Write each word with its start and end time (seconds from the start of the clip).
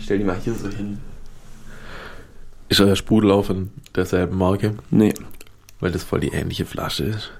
stell 0.00 0.18
die 0.18 0.24
mal 0.24 0.36
hier 0.36 0.54
so 0.54 0.68
hin. 0.68 0.98
Ist 2.68 2.80
euer 2.80 2.94
Sprudel 2.96 3.30
auch 3.32 3.44
von 3.46 3.70
derselben 3.94 4.38
Marke? 4.38 4.74
Nee. 4.90 5.14
Weil 5.80 5.92
das 5.92 6.04
voll 6.04 6.20
die 6.20 6.32
ähnliche 6.32 6.64
Flasche 6.64 7.04
ist. 7.04 7.30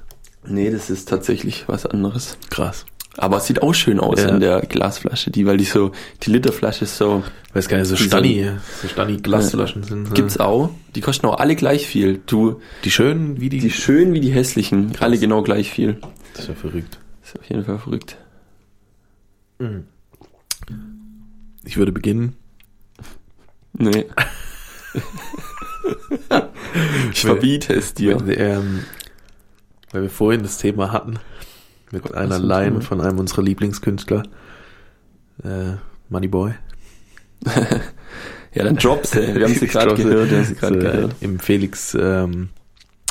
Nee, 0.44 0.70
das 0.70 0.90
ist 0.90 1.08
tatsächlich 1.08 1.64
was 1.68 1.86
anderes. 1.86 2.36
Krass. 2.50 2.84
Aber 3.18 3.38
es 3.38 3.46
sieht 3.46 3.62
auch 3.62 3.72
schön 3.72 3.98
aus 3.98 4.20
Ja. 4.20 4.28
in 4.28 4.40
der 4.40 4.60
Glasflasche, 4.60 5.30
die, 5.30 5.46
weil 5.46 5.56
die 5.56 5.64
so, 5.64 5.92
die 6.22 6.30
Literflasche 6.30 6.84
ist 6.84 6.96
so, 6.98 7.22
Weiß 7.54 7.68
gar 7.68 7.78
nicht, 7.78 7.86
so 7.88 7.94
Die 7.96 8.02
Stani, 8.02 8.50
so 8.82 8.88
Stani 8.88 9.16
Glasflaschen 9.16 9.82
sind. 9.82 10.14
gibt's 10.14 10.38
auch. 10.38 10.70
Die 10.94 11.00
kosten 11.00 11.26
auch 11.26 11.38
alle 11.38 11.56
gleich 11.56 11.86
viel. 11.86 12.20
Du, 12.26 12.60
Die 12.84 12.90
schönen 12.90 13.40
wie 13.40 13.48
die. 13.48 13.58
die 13.60 13.70
schönen 13.70 14.12
wie 14.12 14.20
die 14.20 14.30
hässlichen, 14.32 14.92
alle 15.00 15.18
genau 15.18 15.42
gleich 15.42 15.70
viel. 15.70 15.96
das 16.34 16.42
ist 16.42 16.48
ja 16.48 16.54
verrückt. 16.54 16.98
ist 17.24 17.38
auf 17.38 17.44
jeden 17.48 17.64
Fall 17.64 17.78
verrückt. 17.78 18.18
Ich 21.64 21.76
würde 21.78 21.92
beginnen. 21.92 22.36
Nee. 23.72 24.04
ich 27.12 27.20
verbiete 27.20 27.72
es 27.74 27.94
dir. 27.94 28.20
Mit, 28.20 28.38
ähm, 28.38 28.84
weil 29.92 30.02
wir 30.02 30.10
vorhin 30.10 30.42
das 30.42 30.58
Thema 30.58 30.92
hatten. 30.92 31.18
Mit 31.92 32.14
einer 32.14 32.38
Line 32.38 32.80
von 32.80 33.00
einem 33.00 33.18
unserer 33.18 33.42
Lieblingskünstler. 33.42 34.24
Äh, 35.44 35.74
Moneyboy. 36.08 36.54
Ja, 38.56 38.64
dann 38.64 38.76
drop 38.76 39.06
sie. 39.06 39.18
Wir 39.34 39.44
haben 39.44 39.54
sie 39.54 39.66
gerade 39.66 39.94
gehört. 39.94 40.30
Wir 40.30 40.38
haben 40.38 40.44
sie 40.46 40.54
gerade 40.54 40.74
So, 40.74 40.80
gehört. 40.80 41.14
Im 41.20 41.38
Felix 41.38 41.94
ähm, 41.94 42.48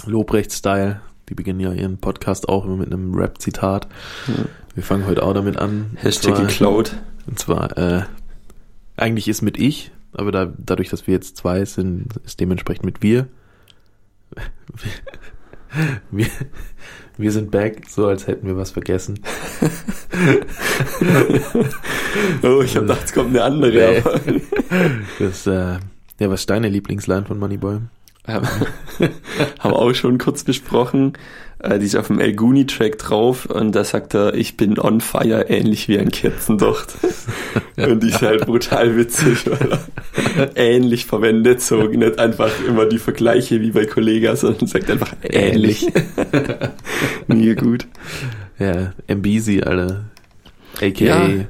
Lobrecht-Style. 0.06 1.02
Die 1.30 1.36
beginnen 1.36 1.60
ja 1.60 1.72
ihren 1.72 2.00
Podcast 2.00 2.50
auch 2.50 2.66
immer 2.66 2.78
mit 2.78 2.92
einem 2.92 3.14
Rap-Zitat. 3.14 3.88
Ja. 4.28 4.34
Wir 4.74 4.84
fangen 4.84 5.06
heute 5.06 5.24
auch 5.24 5.34
damit 5.34 5.58
an. 5.58 5.92
Hashtag 5.96 6.36
geklaut. 6.38 6.96
Und 7.28 7.40
zwar, 7.40 7.78
äh, 7.78 8.04
eigentlich 8.98 9.28
ist 9.28 9.42
mit 9.42 9.58
ich, 9.58 9.92
aber 10.14 10.32
da, 10.32 10.52
dadurch, 10.58 10.90
dass 10.90 11.06
wir 11.08 11.14
jetzt 11.14 11.38
zwei 11.38 11.64
sind, 11.66 12.18
ist 12.26 12.40
dementsprechend 12.40 12.86
mit 12.86 13.04
wir. 13.04 13.28
Wir, 16.12 16.28
wir 17.18 17.32
sind 17.32 17.52
back, 17.52 17.84
so 17.90 18.08
als 18.08 18.28
hätten 18.28 18.48
wir 18.48 18.58
was 18.58 18.72
vergessen. 18.72 19.20
Oh, 22.44 22.62
ich 22.62 22.76
hab 22.76 22.84
gedacht, 22.84 23.04
es 23.06 23.14
kommt 23.14 23.30
eine 23.30 23.44
andere. 23.44 24.02
Nee. 24.26 24.42
Das, 25.20 25.46
äh, 25.48 25.78
ja, 26.20 26.30
was 26.30 26.42
ist 26.42 26.50
deine 26.50 26.70
Lieblingsline 26.70 27.26
von 27.26 27.40
Moneyboy? 27.40 27.80
haben 28.34 28.48
haben 29.60 29.72
wir 29.72 29.80
auch 29.80 29.94
schon 29.94 30.18
kurz 30.18 30.44
besprochen. 30.44 31.14
Äh, 31.60 31.80
die 31.80 31.86
ist 31.86 31.96
auf 31.96 32.08
dem 32.08 32.20
El 32.20 32.36
Guni 32.36 32.66
Track 32.66 32.98
drauf 32.98 33.46
und 33.46 33.74
da 33.74 33.84
sagt 33.84 34.14
er, 34.14 34.34
ich 34.34 34.58
bin 34.58 34.78
on 34.80 35.02
fire, 35.02 35.50
ähnlich 35.50 35.88
wie 35.88 35.98
ein 35.98 36.12
Kerzendocht. 36.12 36.96
und 37.78 38.04
die 38.04 38.10
ist 38.10 38.22
halt 38.22 38.46
brutal 38.46 38.96
witzig, 38.98 39.46
weil 39.50 39.80
er 40.36 40.58
ähnlich 40.58 41.06
verwendet, 41.06 41.62
so 41.62 41.84
nicht 41.84 42.20
einfach 42.20 42.52
immer 42.68 42.86
die 42.86 43.00
Vergleiche 43.00 43.62
wie 43.62 43.72
bei 43.72 43.86
Kollega, 43.86 44.36
sondern 44.36 44.68
sagt 44.68 44.92
einfach 44.92 45.14
ähnlich. 45.24 45.88
Mir 47.28 47.56
gut. 47.56 47.88
Ja, 48.60 48.94
MBZ, 49.08 49.66
Alter. 49.66 50.06
A.k.a. 50.82 51.28
Ja. 51.28 51.46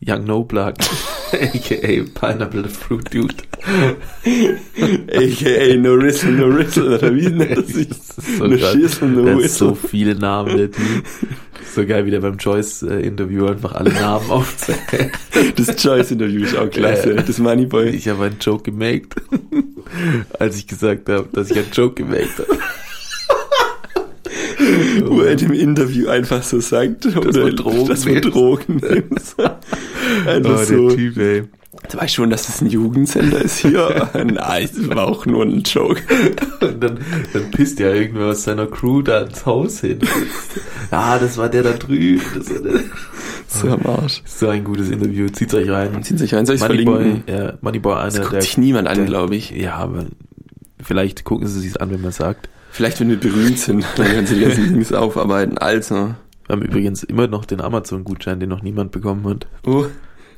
Young 0.00 0.24
No 0.24 0.44
Blood. 0.44 0.78
A.k.a. 1.32 2.04
Pineapple 2.14 2.68
Fruit 2.68 3.04
Dude. 3.12 3.34
AKA 5.12 5.76
no 5.76 5.94
Rizzle, 5.94 6.32
no 6.32 6.46
Rizzle, 6.46 6.96
oder 6.96 7.14
wie 7.14 7.28
nennt 7.28 7.56
das 7.58 7.68
sich? 7.68 7.88
So 8.38 8.46
no. 8.46 8.56
Shizzle, 8.56 9.08
no 9.08 9.38
Whistle. 9.38 9.68
so 9.68 9.74
viele 9.74 10.14
Namen, 10.14 10.56
der 10.56 10.70
Typ. 10.70 11.04
So 11.74 11.86
geil, 11.86 12.04
wie 12.06 12.10
der 12.10 12.20
beim 12.20 12.36
Joyce-Interview 12.36 13.46
einfach 13.46 13.74
alle 13.74 13.92
Namen 13.92 14.28
aufzählt. 14.30 14.80
Das 15.56 15.76
Choice-Interview 15.76 16.44
ist 16.44 16.56
auch 16.56 16.68
klasse. 16.68 17.14
Ja. 17.14 17.22
Das 17.22 17.38
Moneyboy. 17.38 17.90
Ich 17.90 18.08
habe 18.08 18.24
einen 18.24 18.38
Joke 18.40 18.64
gemaked, 18.72 19.14
als 20.38 20.56
ich 20.56 20.66
gesagt 20.66 21.08
habe, 21.08 21.28
dass 21.32 21.50
ich 21.50 21.58
einen 21.58 21.70
Joke 21.72 22.02
gemaked 22.02 22.38
habe. 22.38 22.58
Wo 25.06 25.20
er 25.22 25.36
dem 25.36 25.52
Interview 25.52 26.08
einfach 26.08 26.42
so 26.42 26.60
sagt, 26.60 27.06
oder 27.06 27.42
man 27.44 27.56
Drogen 27.56 27.88
dass 27.88 28.04
man. 28.04 28.20
Drogen 28.22 28.76
nimmt. 28.76 29.20
Oh, 30.26 30.28
einfach 30.28 30.56
der 30.56 30.66
so. 30.66 30.90
Typ, 30.90 31.16
ey. 31.18 31.44
Du 31.90 31.98
weißt 31.98 32.14
schon, 32.14 32.30
dass 32.30 32.46
das 32.46 32.60
ein 32.60 32.66
Jugendsender 32.68 33.40
ist 33.40 33.58
hier. 33.58 34.08
Nein, 34.14 34.68
das 34.76 34.88
war 34.88 35.06
auch 35.06 35.24
nur 35.24 35.44
ein 35.44 35.62
Joke. 35.62 36.02
Und 36.60 36.80
dann, 36.82 36.98
dann 37.32 37.50
pisst 37.52 37.78
ja 37.78 37.92
irgendwer 37.92 38.26
aus 38.26 38.42
seiner 38.42 38.66
Crew 38.66 39.02
da 39.02 39.20
ins 39.20 39.46
Haus 39.46 39.80
hin. 39.80 40.00
Ja, 40.90 41.16
das 41.18 41.38
war 41.38 41.48
der 41.48 41.62
da 41.62 41.72
drüben. 41.72 42.20
Das 42.36 42.50
war 42.50 42.58
der. 42.60 42.80
So 43.46 43.68
am 43.68 43.86
Arsch. 43.86 44.22
So 44.24 44.48
ein 44.48 44.64
gutes 44.64 44.90
Interview. 44.90 45.28
Zieht 45.28 45.54
euch 45.54 45.68
rein. 45.70 46.02
Ziehen 46.02 46.18
sich 46.18 46.34
rein, 46.34 46.44
soll 46.44 46.56
ich 46.56 46.60
verlinken? 46.60 47.22
ja, 47.28 47.54
Moneyboy, 47.60 47.94
einer 47.94 48.04
Das 48.06 48.18
guckt 48.20 48.32
der, 48.32 48.42
sich 48.42 48.58
niemand 48.58 48.88
an, 48.88 48.96
der- 48.96 49.06
glaube 49.06 49.36
ich. 49.36 49.50
Ja, 49.52 49.76
aber 49.76 50.06
vielleicht 50.82 51.22
gucken 51.24 51.46
sie 51.46 51.60
sich 51.60 51.80
an, 51.80 51.90
wenn 51.92 52.00
man 52.02 52.12
sagt. 52.12 52.48
Vielleicht, 52.70 53.00
wenn 53.00 53.08
wir 53.10 53.18
berühmt 53.18 53.58
sind, 53.58 53.84
dann 53.96 54.06
können 54.06 54.26
sie 54.26 54.36
die 54.36 54.42
ganzen 54.42 54.72
Dings 54.74 54.92
aufarbeiten. 54.92 55.58
Also, 55.58 55.94
Wir 55.94 56.16
haben 56.48 56.62
übrigens 56.62 57.02
immer 57.02 57.26
noch 57.26 57.44
den 57.44 57.60
Amazon-Gutschein, 57.60 58.40
den 58.40 58.48
noch 58.48 58.62
niemand 58.62 58.92
bekommen 58.92 59.26
hat. 59.28 59.46
oh, 59.66 59.86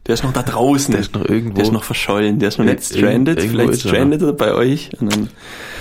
der 0.07 0.15
ist 0.15 0.25
noch 0.25 0.33
da 0.33 0.43
draußen. 0.43 0.93
Der 0.93 1.01
ist 1.01 1.15
noch 1.15 1.25
irgendwo. 1.25 1.55
Der 1.55 1.65
ist 1.65 1.73
noch 1.73 1.85
verschollen, 1.85 2.39
der 2.41 2.49
ist 2.49 2.59
noch 2.59 2.65
nicht 2.65 2.83
stranded. 2.83 3.41
Vielleicht 3.41 3.71
ist 3.71 3.85
er 3.85 3.91
strandet 3.91 4.23
er 4.23 4.33
bei 4.33 4.53
euch. 4.53 4.91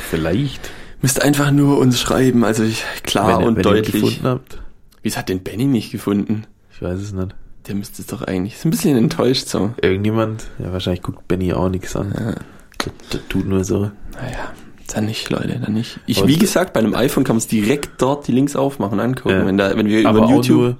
Vielleicht. 0.09 0.69
müsst 1.01 1.23
einfach 1.23 1.49
nur 1.51 1.79
uns 1.79 1.99
schreiben. 1.99 2.43
Also 2.43 2.63
ich, 2.63 2.83
klar 3.03 3.39
wenn, 3.39 3.47
und 3.47 3.55
wenn 3.57 3.63
ihr 3.63 3.69
ihn 3.71 3.83
deutlich. 3.83 4.01
gefunden 4.03 4.27
habt. 4.27 4.61
Wieso 5.01 5.17
hat 5.17 5.29
den 5.29 5.41
Benny 5.41 5.65
nicht 5.65 5.91
gefunden? 5.91 6.45
Ich 6.71 6.81
weiß 6.81 6.99
es 6.99 7.13
nicht. 7.13 7.33
Der 7.67 7.75
müsste 7.75 8.01
es 8.03 8.07
doch 8.07 8.21
eigentlich. 8.21 8.55
Ist 8.55 8.65
ein 8.65 8.71
bisschen 8.71 8.95
enttäuscht 8.97 9.47
so. 9.47 9.73
Irgendjemand, 9.81 10.45
ja, 10.59 10.71
wahrscheinlich 10.71 11.01
guckt 11.01 11.27
Benny 11.27 11.53
auch 11.53 11.69
nichts 11.69 11.95
an. 11.95 12.13
Ja. 12.15 12.35
Das, 12.77 12.93
das 13.09 13.21
tut 13.29 13.47
nur 13.47 13.63
so. 13.63 13.91
Naja, 14.13 14.53
dann 14.95 15.05
nicht, 15.05 15.29
Leute, 15.29 15.59
dann 15.63 15.73
nicht. 15.73 15.99
Ich, 16.05 16.21
Und- 16.21 16.27
wie 16.27 16.37
gesagt, 16.37 16.73
bei 16.73 16.79
einem 16.79 16.95
iPhone 16.95 17.23
kann 17.23 17.35
man 17.35 17.39
es 17.39 17.47
direkt 17.47 18.01
dort 18.01 18.27
die 18.27 18.31
Links 18.31 18.55
aufmachen, 18.55 18.99
angucken. 18.99 19.29
Ja. 19.39 19.45
Wenn, 19.45 19.57
da, 19.57 19.75
wenn 19.77 19.87
wir 19.87 20.07
Aber 20.07 20.19
über 20.19 20.29
YouTube 20.29 20.57
nur, 20.59 20.77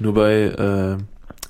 nur 0.00 0.14
bei, 0.14 0.32
äh, 0.44 0.52
bei 0.56 0.56
der 0.56 0.96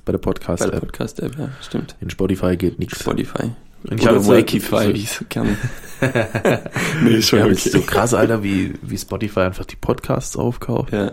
bei 0.04 0.12
der 0.12 0.18
Podcast-App. 0.18 0.80
Podcast-App, 0.80 1.38
ja, 1.38 1.48
stimmt. 1.62 1.96
In 2.00 2.10
Spotify 2.10 2.56
geht 2.56 2.78
nichts. 2.78 3.00
Spotify. 3.00 3.50
Und 3.84 4.02
Oder 4.02 4.14
hab's 4.14 4.28
halt- 4.28 4.38
Wakify, 4.50 4.94
wie 4.94 4.98
ich 5.00 5.10
so 5.12 5.24
gerne. 5.28 5.56
nee, 7.02 7.16
ist 7.16 7.28
schon 7.28 7.38
Ja, 7.38 7.44
okay. 7.46 7.54
es 7.54 7.66
ist 7.66 7.72
so 7.72 7.80
krass, 7.82 8.14
Alter, 8.14 8.42
wie, 8.42 8.74
wie 8.82 8.96
Spotify 8.98 9.40
einfach 9.40 9.64
die 9.64 9.76
Podcasts 9.76 10.36
aufkauft. 10.36 10.92
Ja. 10.92 11.12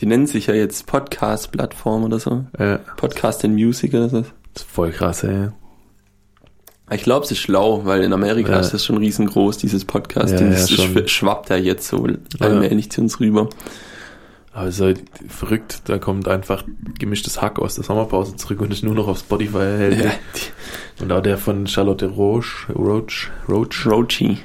Die 0.00 0.06
nennen 0.06 0.26
sich 0.26 0.46
ja 0.48 0.54
jetzt 0.54 0.86
Podcast-Plattform 0.86 2.04
oder 2.04 2.18
so. 2.18 2.44
Ja. 2.58 2.78
Podcast 2.96 3.44
and 3.44 3.54
Music 3.54 3.92
oder 3.94 4.08
so. 4.08 4.20
Das 4.54 4.62
ist 4.64 4.70
voll 4.70 4.90
krass, 4.90 5.22
ey. 5.24 5.48
Ich 6.94 7.02
glaube, 7.02 7.24
es 7.24 7.30
ist 7.32 7.38
schlau, 7.38 7.84
weil 7.84 8.02
in 8.02 8.12
Amerika 8.12 8.52
Ja. 8.52 8.60
ist 8.60 8.72
das 8.74 8.84
schon 8.84 8.96
riesengroß, 8.98 9.58
dieses 9.58 9.84
Podcasting. 9.84 10.48
Ja, 10.48 10.54
ja, 10.54 10.60
das 10.60 10.70
schon. 10.70 11.08
schwappt 11.08 11.50
ja 11.50 11.56
jetzt 11.56 11.88
so 11.88 12.06
Ja. 12.06 12.14
allmählich 12.40 12.90
zu 12.90 13.00
uns 13.00 13.18
rüber. 13.20 13.48
Aber 14.54 14.66
es 14.68 14.74
ist 14.74 14.80
halt 14.82 15.02
verrückt, 15.28 15.82
da 15.86 15.96
kommt 15.98 16.28
einfach 16.28 16.64
gemischtes 16.98 17.40
Hack 17.40 17.58
aus 17.58 17.76
der 17.76 17.84
Sommerpause 17.84 18.36
zurück 18.36 18.60
und 18.60 18.70
ist 18.70 18.84
nur 18.84 18.94
noch 18.94 19.08
auf 19.08 19.20
Spotify 19.20 19.58
erhältlich. 19.58 20.04
Ja, 20.04 21.02
Und 21.04 21.12
auch 21.12 21.22
der 21.22 21.38
von 21.38 21.66
Charlotte 21.66 22.06
Roche, 22.06 22.70
Roach, 22.74 23.30
Roach, 23.48 23.86
Roachy. 23.86 24.38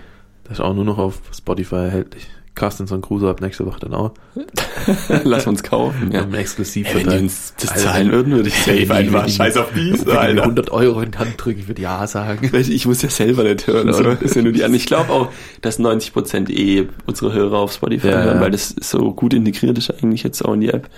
der 0.46 0.52
ist 0.54 0.62
auch 0.62 0.74
nur 0.74 0.86
noch 0.86 0.98
auf 0.98 1.20
Spotify 1.38 1.76
erhältlich. 1.76 2.26
Carstenson 2.58 3.02
Crusoe 3.02 3.30
ab 3.30 3.40
nächste 3.40 3.66
Woche 3.66 3.80
dann 3.80 3.94
auch. 3.94 4.12
Lass 5.24 5.48
uns 5.48 5.64
kaufen, 5.64 6.12
ja. 6.12 6.26
Exklusiv 6.38 6.94
wenn 6.94 7.08
die 7.08 7.18
uns 7.24 7.54
das 7.60 7.72
Alter, 7.72 7.82
zahlen 7.84 8.12
würden, 8.12 8.34
würde 8.34 8.50
ich 8.50 8.68
Wenn 8.68 8.80
safe 8.88 8.94
einfach 8.96 9.24
wenn 9.24 9.30
scheiß 9.32 9.58
auf 9.58 9.74
Wenn 9.74 9.94
die 9.94 10.06
mir 10.06 10.20
Alter. 10.20 10.42
100 10.44 10.72
Euro 10.72 11.02
in 11.02 11.12
die 11.12 11.18
Hand 11.18 11.34
drücken, 11.38 11.60
ich 11.62 11.68
würde 11.70 11.82
ja 11.82 12.06
sagen. 12.08 12.50
Ich 12.58 12.86
muss 12.86 13.02
ja 13.02 13.10
selber 13.10 13.44
nicht 13.44 13.66
hören, 13.68 13.94
so. 13.94 14.04
Das 14.04 14.22
ist 14.22 14.36
ja 14.36 14.42
nur 14.42 14.52
die. 14.52 14.62
Ich 14.64 14.86
glaube 14.86 15.12
auch, 15.12 15.30
dass 15.62 15.80
90% 15.80 16.50
eh 16.52 16.88
unsere 17.06 17.32
Hörer 17.34 17.58
auf 17.60 17.72
Spotify 17.72 18.08
Ja, 18.10 18.24
hören, 18.24 18.42
weil 18.42 18.52
das 18.52 18.76
so 18.80 19.14
gut 19.14 19.34
integriert 19.34 19.78
ist 19.78 19.90
eigentlich 19.92 20.24
jetzt 20.24 20.44
auch 20.44 20.54
in 20.54 20.62
die 20.62 20.70
App. 20.70 20.90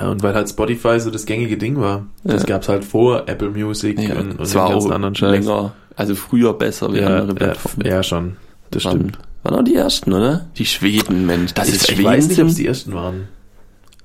Ja, 0.00 0.10
und 0.10 0.22
weil 0.22 0.34
halt 0.34 0.48
Spotify 0.48 0.98
so 0.98 1.10
das 1.10 1.24
gängige 1.24 1.56
Ding 1.56 1.76
war. 1.80 2.06
Das 2.24 2.42
Ja. 2.42 2.48
gab's 2.48 2.68
halt 2.68 2.84
vor 2.84 3.24
Apple 3.28 3.50
Music 3.50 3.98
Ja, 4.00 4.16
und, 4.16 4.18
und 4.18 4.28
den 4.30 4.36
ganzen 4.38 4.58
auch 4.58 4.90
anderen 4.90 5.14
Scheiß. 5.14 5.30
länger, 5.44 5.72
also 5.94 6.14
früher 6.16 6.52
besser 6.54 6.92
wie 6.92 6.98
Ja, 6.98 7.06
andere 7.18 7.34
Plattformen. 7.34 7.86
ja, 7.86 8.02
schon. 8.02 8.36
Das 8.70 8.82
stimmt. 8.82 9.18
Waren 9.42 9.60
auch 9.60 9.64
die 9.64 9.74
ersten, 9.74 10.12
oder? 10.12 10.46
Die 10.56 10.66
Schweden, 10.66 11.26
Mensch. 11.26 11.54
Das 11.54 11.68
ich, 11.68 11.74
ist 11.76 11.82
ich 11.88 11.94
Schweden. 11.96 12.04
weiß 12.04 12.28
nicht, 12.28 12.40
ob 12.40 12.48
es 12.48 12.54
die 12.56 12.66
ersten 12.66 12.94
waren. 12.94 13.28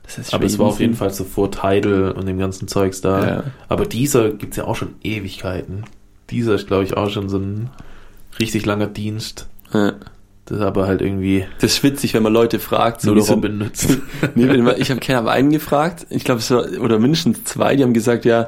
Das 0.03 0.17
ist 0.17 0.33
Aber 0.33 0.45
es 0.45 0.59
war 0.59 0.67
auf 0.67 0.79
jeden. 0.79 0.95
Fall 0.95 1.11
so 1.11 1.23
vor 1.23 1.49
Tidal 1.49 2.11
und 2.11 2.25
dem 2.27 2.37
ganzen 2.37 2.67
Zeugs 2.67 3.01
da. 3.01 3.27
Ja. 3.27 3.43
Aber 3.69 3.85
dieser 3.85 4.31
gibt's 4.31 4.57
ja 4.57 4.65
auch 4.65 4.75
schon 4.75 4.95
Ewigkeiten. 5.01 5.85
Dieser 6.29 6.55
ist, 6.55 6.67
glaube 6.67 6.83
ich, 6.83 6.95
auch 6.95 7.09
schon 7.09 7.29
so 7.29 7.37
ein 7.37 7.69
richtig 8.39 8.65
langer 8.65 8.87
Dienst. 8.87 9.47
Ja. 9.73 9.93
Das 10.45 10.57
ist 10.57 10.63
aber 10.63 10.87
halt 10.87 11.01
irgendwie 11.01 11.45
Das 11.61 11.71
ist 11.71 11.83
witzig, 11.83 12.13
wenn 12.13 12.23
man 12.23 12.33
Leute 12.33 12.59
fragt. 12.59 13.01
So 13.01 13.13
nur 13.13 13.25
Robin 13.25 13.59
nützt. 13.59 13.97
nee, 14.35 14.73
ich 14.77 14.89
habe 14.89 14.99
keinen, 14.99 15.15
aber 15.15 15.31
einen 15.31 15.51
gefragt. 15.51 16.05
Ich 16.09 16.25
glaube, 16.25 16.39
es 16.39 16.51
war, 16.51 16.65
oder 16.81 16.99
mindestens 16.99 17.45
zwei, 17.45 17.77
die 17.77 17.83
haben 17.83 17.93
gesagt, 17.93 18.25
ja, 18.25 18.47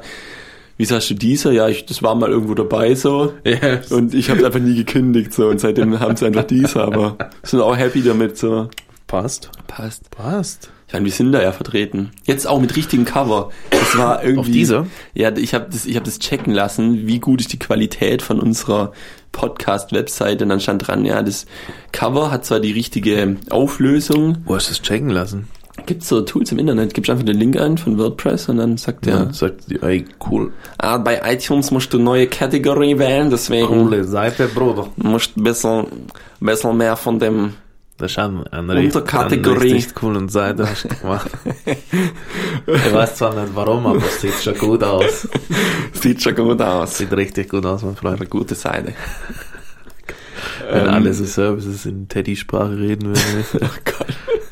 wie 0.76 0.84
sagst 0.84 1.10
du 1.10 1.14
dieser? 1.14 1.52
Ja, 1.52 1.68
ich, 1.68 1.86
das 1.86 2.02
war 2.02 2.14
mal 2.14 2.30
irgendwo 2.30 2.54
dabei 2.54 2.94
so. 2.94 3.32
ja. 3.44 3.80
Und 3.90 4.14
ich 4.14 4.30
habe 4.30 4.44
einfach 4.44 4.60
nie 4.60 4.76
gekündigt 4.76 5.32
so. 5.32 5.48
Und 5.48 5.60
seitdem 5.60 5.98
haben 6.00 6.16
sie 6.16 6.26
einfach 6.26 6.44
dieser, 6.44 6.84
aber 6.84 7.16
sind 7.42 7.60
auch 7.60 7.76
happy 7.76 8.02
damit 8.02 8.36
so. 8.36 8.68
passt. 9.06 9.50
Passt. 9.66 10.10
Passt. 10.10 10.70
Ich 10.86 10.92
meine, 10.92 11.04
wir 11.06 11.12
sind 11.12 11.32
da 11.32 11.42
ja 11.42 11.50
vertreten. 11.50 12.12
Jetzt 12.26 12.46
auch 12.46 12.60
mit 12.60 12.76
richtigem 12.76 13.04
Cover. 13.04 13.50
Das 13.70 13.98
war 13.98 14.22
irgendwie. 14.22 14.40
Auf 14.40 14.46
dieser? 14.46 14.86
Ja, 15.14 15.36
ich 15.36 15.52
habe 15.52 15.66
das, 15.70 15.84
ich 15.84 15.96
habe 15.96 16.04
das 16.04 16.20
checken 16.20 16.52
lassen, 16.54 17.08
wie 17.08 17.18
gut 17.18 17.40
ist 17.40 17.52
die 17.52 17.58
Qualität 17.58 18.22
von 18.22 18.38
unserer 18.38 18.92
Podcast-Webseite. 19.32 20.44
Und 20.44 20.50
dann 20.50 20.60
stand 20.60 20.86
dran, 20.86 21.04
ja, 21.04 21.22
das 21.22 21.46
Cover 21.90 22.30
hat 22.30 22.44
zwar 22.44 22.60
die 22.60 22.70
richtige 22.70 23.36
Auflösung. 23.50 24.38
Wo 24.44 24.54
hast 24.54 24.68
du 24.68 24.74
das 24.74 24.82
checken 24.82 25.10
lassen? 25.10 25.48
Gibt's 25.84 26.08
so 26.08 26.22
Tools 26.22 26.50
im 26.52 26.58
Internet, 26.58 26.94
gibst 26.94 27.10
einfach 27.10 27.24
den 27.24 27.36
Link 27.36 27.60
ein 27.60 27.76
von 27.76 27.98
WordPress 27.98 28.48
und 28.48 28.56
dann 28.56 28.76
sagt 28.78 29.04
Ja. 29.06 29.24
der, 29.24 29.34
Sagt 29.34 29.70
die, 29.70 29.80
ey, 29.82 30.04
cool. 30.30 30.50
ah, 30.78 30.96
bei 30.96 31.20
iTunes 31.32 31.70
musst 31.70 31.92
du 31.92 31.98
neue 31.98 32.26
Kategorie 32.28 32.98
wählen, 32.98 33.28
deswegen 33.30 33.66
Coole 33.66 34.04
Seite, 34.04 34.48
Bruder. 34.48 34.88
musst 34.96 35.36
ein 35.36 35.44
bisschen, 35.44 35.86
bisschen 36.40 36.76
mehr 36.76 36.96
von 36.96 37.18
dem 37.18 37.52
Das 37.98 38.10
ist 38.12 38.18
eine, 38.18 38.50
eine, 38.52 38.80
Unterkategorie. 38.80 39.72
richtig 39.74 39.94
coole 39.94 40.28
Seite 40.28 40.68
hast 40.68 40.84
du 40.84 40.88
gemacht. 40.88 41.30
ich 42.66 42.92
weiß 42.92 43.16
zwar 43.16 43.34
nicht 43.34 43.54
warum, 43.54 43.86
aber 43.86 43.98
es 43.98 44.20
sieht 44.22 44.34
schon 44.42 44.56
gut 44.58 44.82
aus. 44.82 45.28
sieht 45.92 46.22
schon 46.22 46.34
gut 46.34 46.60
aus. 46.62 46.98
Sieht 46.98 47.12
richtig 47.12 47.50
gut 47.50 47.64
aus, 47.66 47.82
mein 47.82 47.96
Freund. 47.96 48.20
Eine 48.20 48.28
gute 48.28 48.54
Seite. 48.54 48.92
Wenn 50.70 50.82
Ähm, 50.86 50.88
alle 50.94 51.14
so 51.14 51.24
Services 51.24 51.86
in 51.86 52.08
Teddy-Sprache 52.08 52.76
reden 52.78 53.08
würden. 53.08 53.44
Oh 53.62 53.68
Gott. 53.84 54.06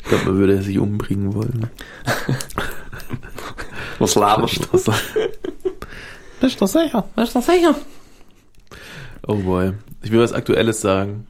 Ich 0.05 0.09
glaube, 0.09 0.25
man 0.25 0.37
würde 0.37 0.61
sich 0.61 0.77
umbringen 0.79 1.33
wollen. 1.33 1.67
Was 3.99 4.15
laberst 4.15 4.67
du? 4.71 4.77
Das 4.77 6.51
ist 6.51 6.61
doch 6.61 6.67
sicher. 6.67 7.05
Was 7.15 7.29
ist 7.29 7.35
das 7.35 7.45
sicher? 7.47 7.75
Oh 9.27 9.35
boy. 9.35 9.71
Ich 10.03 10.11
will 10.11 10.19
was 10.19 10.33
Aktuelles 10.33 10.81
sagen. 10.81 11.25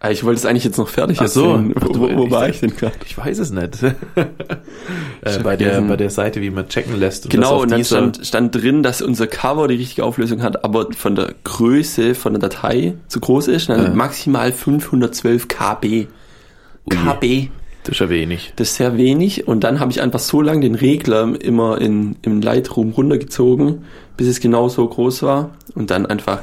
Ah, 0.00 0.10
Ich 0.10 0.24
wollte 0.24 0.38
es 0.40 0.44
eigentlich 0.46 0.64
jetzt 0.64 0.76
noch 0.76 0.88
fertig 0.88 1.18
Ach 1.20 1.28
so. 1.28 1.52
erzählen. 1.54 1.74
Ach, 1.76 1.82
Wo, 1.86 1.92
du- 1.92 2.00
wo, 2.00 2.16
wo 2.16 2.24
ich 2.26 2.30
war 2.30 2.48
ich 2.48 2.60
denn 2.60 2.74
gerade? 2.76 2.94
Ich 3.06 3.16
weiß 3.16 3.38
es 3.38 3.50
nicht. 3.50 3.82
äh, 4.14 5.38
bei, 5.42 5.56
der, 5.56 5.80
bei 5.82 5.96
der 5.96 6.10
Seite, 6.10 6.40
wie 6.42 6.50
man 6.50 6.68
checken 6.68 6.98
lässt. 6.98 7.24
das 7.24 7.30
Genau, 7.30 7.62
und 7.62 7.70
dann 7.70 7.84
stand, 7.84 8.26
stand 8.26 8.54
drin, 8.54 8.82
dass 8.82 9.00
unser 9.02 9.26
Cover 9.26 9.68
die 9.68 9.76
richtige 9.76 10.04
Auflösung 10.04 10.42
hat, 10.42 10.64
aber 10.64 10.92
von 10.92 11.14
der 11.14 11.34
Größe 11.44 12.14
von 12.14 12.34
der 12.34 12.40
Datei 12.40 12.94
zu 13.08 13.20
groß 13.20 13.48
ist. 13.48 13.70
Also 13.70 13.84
Ja. 13.84 13.90
maximal 13.94 14.52
512 14.52 15.48
KB. 15.48 15.84
Ui. 15.86 16.96
KB. 16.96 17.48
Das 17.84 17.94
ist 17.94 18.00
ja 18.00 18.10
wenig. 18.10 18.52
Das 18.56 18.70
ist 18.70 18.76
sehr 18.76 18.96
wenig. 18.96 19.48
Und 19.48 19.64
dann 19.64 19.80
habe 19.80 19.90
ich 19.90 20.02
einfach 20.02 20.18
so 20.18 20.42
lange 20.42 20.60
den 20.60 20.74
Regler 20.74 21.34
immer 21.40 21.80
in, 21.80 22.16
im 22.22 22.42
Lightroom 22.42 22.90
runtergezogen, 22.90 23.84
bis 24.16 24.28
es 24.28 24.40
genau 24.40 24.68
so 24.68 24.86
groß 24.86 25.22
war. 25.22 25.50
Und 25.74 25.90
dann 25.90 26.04
einfach, 26.06 26.42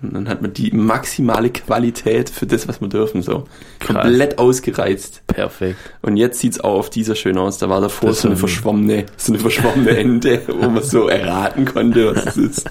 und 0.00 0.14
dann 0.14 0.28
hat 0.28 0.42
man 0.42 0.52
die 0.52 0.70
maximale 0.70 1.50
Qualität 1.50 2.30
für 2.30 2.46
das, 2.46 2.68
was 2.68 2.80
wir 2.80 2.88
dürfen, 2.88 3.22
so. 3.22 3.44
Krass. 3.80 4.04
Komplett 4.04 4.38
ausgereizt. 4.38 5.22
Perfekt. 5.26 5.76
Und 6.02 6.16
jetzt 6.16 6.38
sieht's 6.38 6.60
auch 6.60 6.78
auf 6.78 6.90
dieser 6.90 7.16
schön 7.16 7.36
aus. 7.36 7.58
Da 7.58 7.68
war 7.68 7.80
davor 7.80 8.10
Das 8.10 8.20
so 8.20 8.28
eine 8.28 8.36
verschwommene, 8.36 9.06
so 9.16 9.32
eine 9.32 9.40
verschwommene 9.40 9.90
Ende, 9.90 10.42
wo 10.46 10.68
man 10.68 10.82
so 10.82 11.08
erraten 11.08 11.64
konnte, 11.64 12.14
was 12.14 12.26
es 12.26 12.36
ist. 12.36 12.70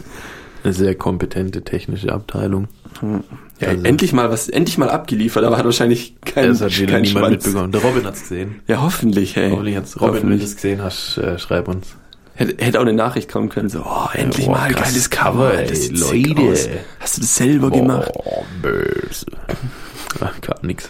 Eine 0.63 0.73
sehr 0.73 0.95
kompetente 0.95 1.63
technische 1.63 2.11
Abteilung. 2.11 2.67
Ja, 3.59 3.69
Also- 3.69 3.83
endlich 3.83 4.13
mal 4.13 4.29
was, 4.29 4.47
endlich 4.49 4.77
mal 4.77 4.89
abgeliefert, 4.89 5.43
aber 5.43 5.57
hat 5.57 5.65
wahrscheinlich 5.65 6.15
kein, 6.25 6.47
Das 6.49 6.61
hat 6.61 6.77
wieder 6.79 6.93
kein 6.93 7.01
niemand 7.01 7.25
Schwanz. 7.25 7.45
mitbekommen. 7.45 7.71
Der 7.73 7.81
Robin 7.81 8.05
hat's 8.05 8.21
gesehen. 8.21 8.61
Ja, 8.67 8.81
hoffentlich, 8.81 9.35
hey. 9.35 9.49
Hoffentlich 9.51 9.75
hat's 9.75 9.95
Robin, 9.99 10.07
wenn 10.07 10.15
Hoffentlich. 10.21 10.39
du 10.41 10.45
es 10.47 10.55
gesehen 10.55 10.81
hast, 10.83 11.17
äh, 11.17 11.37
schreib 11.39 11.67
uns. 11.67 11.87
Hätte, 12.35 12.63
hätte 12.63 12.77
auch 12.79 12.83
eine 12.83 12.93
Nachricht 12.93 13.29
kommen 13.29 13.49
können, 13.49 13.67
so, 13.67 13.81
oh, 13.85 14.07
endlich 14.13 14.47
oh, 14.47 14.51
mal, 14.51 14.71
krasses 14.71 15.09
geiles 15.09 15.09
Cover, 15.09 15.53
ey, 15.53 15.67
das 15.67 15.81
sieht 15.83 15.99
Leute. 16.37 16.51
aus. 16.51 16.69
Hast 17.01 17.17
du 17.17 17.21
das 17.21 17.35
selber 17.35 17.69
gemacht? 17.69 18.09
Oh, 18.13 18.43
böse. 18.61 19.25
Ach, 20.21 20.39
gar 20.41 20.55
nix. 20.61 20.87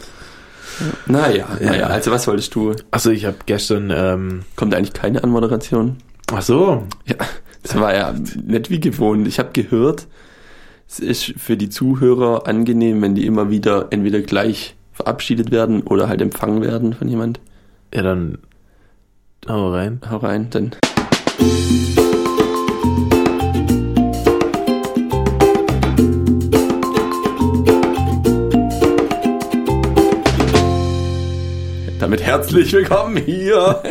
Naja, 1.08 1.48
Ja. 1.60 1.66
naja, 1.72 1.88
also 1.88 2.12
was 2.12 2.28
wolltest 2.28 2.54
du? 2.56 2.74
Also 2.92 3.10
ich 3.12 3.26
habe 3.26 3.38
gestern, 3.46 3.92
ähm, 3.94 4.42
Kommt 4.56 4.74
eigentlich 4.76 4.94
keine 4.94 5.24
Anmoderation? 5.24 5.98
ach 6.32 6.42
so, 6.44 6.84
Ja, 7.06 7.16
das 7.64 7.76
war 7.80 7.94
ja 7.96 8.14
nicht 8.46 8.70
wie 8.70 8.80
gewohnt. 8.80 9.28
Ich 9.28 9.40
habe 9.40 9.50
gehört, 9.52 10.08
es 10.92 11.00
ist 11.00 11.34
für 11.38 11.56
die 11.56 11.70
Zuhörer 11.70 12.48
angenehm, 12.48 13.00
wenn 13.04 13.14
die 13.14 13.28
immer 13.28 13.52
wieder 13.52 13.88
entweder 13.92 14.22
gleich 14.22 14.76
verabschiedet 14.92 15.52
werden 15.52 15.84
oder 15.84 16.10
halt 16.10 16.20
empfangen 16.20 16.64
werden 16.64 16.94
von 16.94 17.08
jemand. 17.08 17.40
ja 17.94 18.02
dann 18.02 18.40
hau 19.48 19.72
rein. 19.72 20.02
Hau 20.10 20.18
rein, 20.18 20.48
dann. 20.50 20.72
Damit 32.00 32.24
herzlich 32.24 32.74
willkommen 32.74 33.18
hier 33.18 33.84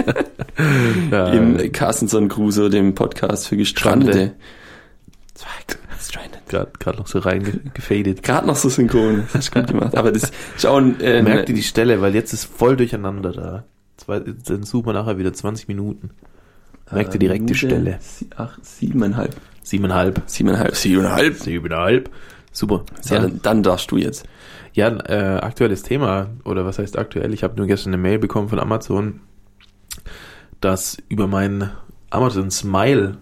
im 1.32 1.70
Carstenson 1.70 2.28
Crusoe, 2.28 2.70
dem 2.70 2.96
Podcast 2.96 3.46
für 3.46 3.56
Gestrandete. 3.56 4.34
Stranded. 6.08 6.40
gerade 6.48 6.98
noch 6.98 7.06
so 7.06 7.18
reingefadet. 7.18 8.22
Gerade 8.22 8.46
noch 8.46 8.56
so 8.56 8.68
synchron, 8.68 9.24
das 9.32 9.34
hast 9.34 9.54
du 9.54 9.60
gut 9.60 9.68
gemacht. 9.70 9.96
Aber 9.96 10.10
das 10.12 10.30
ist 10.56 10.66
auch 10.66 10.78
ein, 10.78 10.98
äh, 11.00 11.22
Merkt 11.22 11.48
ihr 11.50 11.54
die 11.54 11.62
Stelle, 11.62 12.00
weil 12.00 12.14
jetzt 12.14 12.32
ist 12.32 12.44
voll 12.44 12.76
durcheinander 12.76 13.32
da. 13.32 13.64
Zwei, 13.98 14.20
dann 14.20 14.62
suchen 14.62 14.86
wir 14.86 14.92
nachher 14.94 15.18
wieder 15.18 15.32
20 15.32 15.68
Minuten. 15.68 16.10
Merkt 16.90 17.12
ihr 17.14 17.20
direkt 17.20 17.40
die 17.40 17.52
Minute 17.52 17.58
Stelle. 17.58 17.98
sie- 18.00 18.28
Ach, 18.36 18.58
siebeneinhalb. 18.62 19.34
Siebeneinhalb. 19.62 20.22
Siebeneinhalb. 20.26 20.74
Siebeneinhalb. 20.76 21.34
Siebeneinhalb. 21.36 22.10
Super. 22.52 22.84
Ja, 23.10 23.18
dann, 23.20 23.40
dann 23.42 23.62
darfst 23.62 23.90
du 23.90 23.98
jetzt. 23.98 24.24
Ja, 24.72 24.88
äh, 24.88 25.38
aktuelles 25.40 25.82
Thema, 25.82 26.28
oder 26.44 26.64
was 26.64 26.78
heißt 26.78 26.96
aktuell? 26.96 27.34
Ich 27.34 27.42
habe 27.42 27.56
nur 27.56 27.66
gestern 27.66 27.92
eine 27.92 28.00
Mail 28.02 28.18
bekommen 28.18 28.48
von 28.48 28.58
Amazon, 28.60 29.20
dass 30.60 30.96
über 31.08 31.26
mein 31.26 31.70
Amazon 32.10 32.50
Smile, 32.50 33.18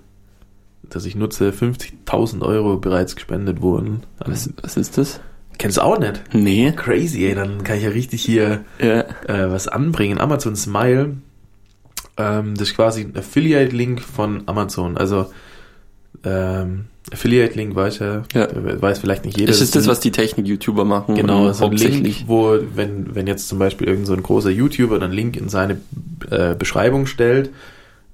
das 0.91 1.05
ich 1.07 1.17
nutze, 1.17 1.51
50.000 1.51 2.43
Euro 2.43 2.77
bereits 2.79 3.15
gespendet 3.17 3.61
wurden. 3.63 4.03
Was, 4.19 4.51
was 4.63 4.77
ist 4.77 4.99
das? 4.99 5.21
Kennst 5.59 5.79
du 5.79 5.83
auch 5.83 5.99
nicht? 5.99 6.23
Nee. 6.33 6.73
Crazy, 6.77 7.25
ey, 7.27 7.35
dann 7.35 7.65
kann 7.65 7.79
ich 7.79 7.85
ja 7.85 7.91
richtig 7.91 8.23
hier 8.23 8.65
Ja. 8.79 9.01
äh, 9.27 9.51
was 9.51 9.69
anbringen. 9.69 10.21
Amazon 10.21 10.55
Smile, 10.57 11.17
ähm, 12.19 12.55
das 12.57 12.69
ist 12.69 12.77
quasi 12.77 13.03
ein 13.03 13.17
Affiliate-Link 13.17 14.01
von 14.01 14.43
Amazon. 14.47 14.97
Also 14.97 15.27
ähm, 16.25 16.87
Affiliate-Link 17.13 17.75
weiß 17.75 18.01
ja, 18.01 18.23
Ja. 18.35 18.49
weiß 18.53 18.99
vielleicht 18.99 19.25
nicht 19.25 19.39
jeder. 19.39 19.51
Das 19.51 19.61
ist 19.61 19.77
das, 19.77 19.87
was 19.87 20.01
die 20.01 20.11
Technik-YouTuber 20.11 20.85
machen. 20.85 21.15
Genau, 21.15 21.53
so 21.53 21.67
ein 21.67 21.73
Link, 21.73 22.25
wo, 22.27 22.59
wenn, 22.75 23.15
wenn 23.15 23.27
jetzt 23.27 23.49
zum 23.49 23.59
Beispiel 23.59 23.87
irgend 23.87 24.07
so 24.07 24.13
ein 24.13 24.23
großer 24.23 24.51
YouTuber 24.51 25.01
einen 25.01 25.13
Link 25.13 25.37
in 25.37 25.49
seine 25.49 25.79
äh, 26.31 26.55
Beschreibung 26.55 27.07
stellt, 27.07 27.51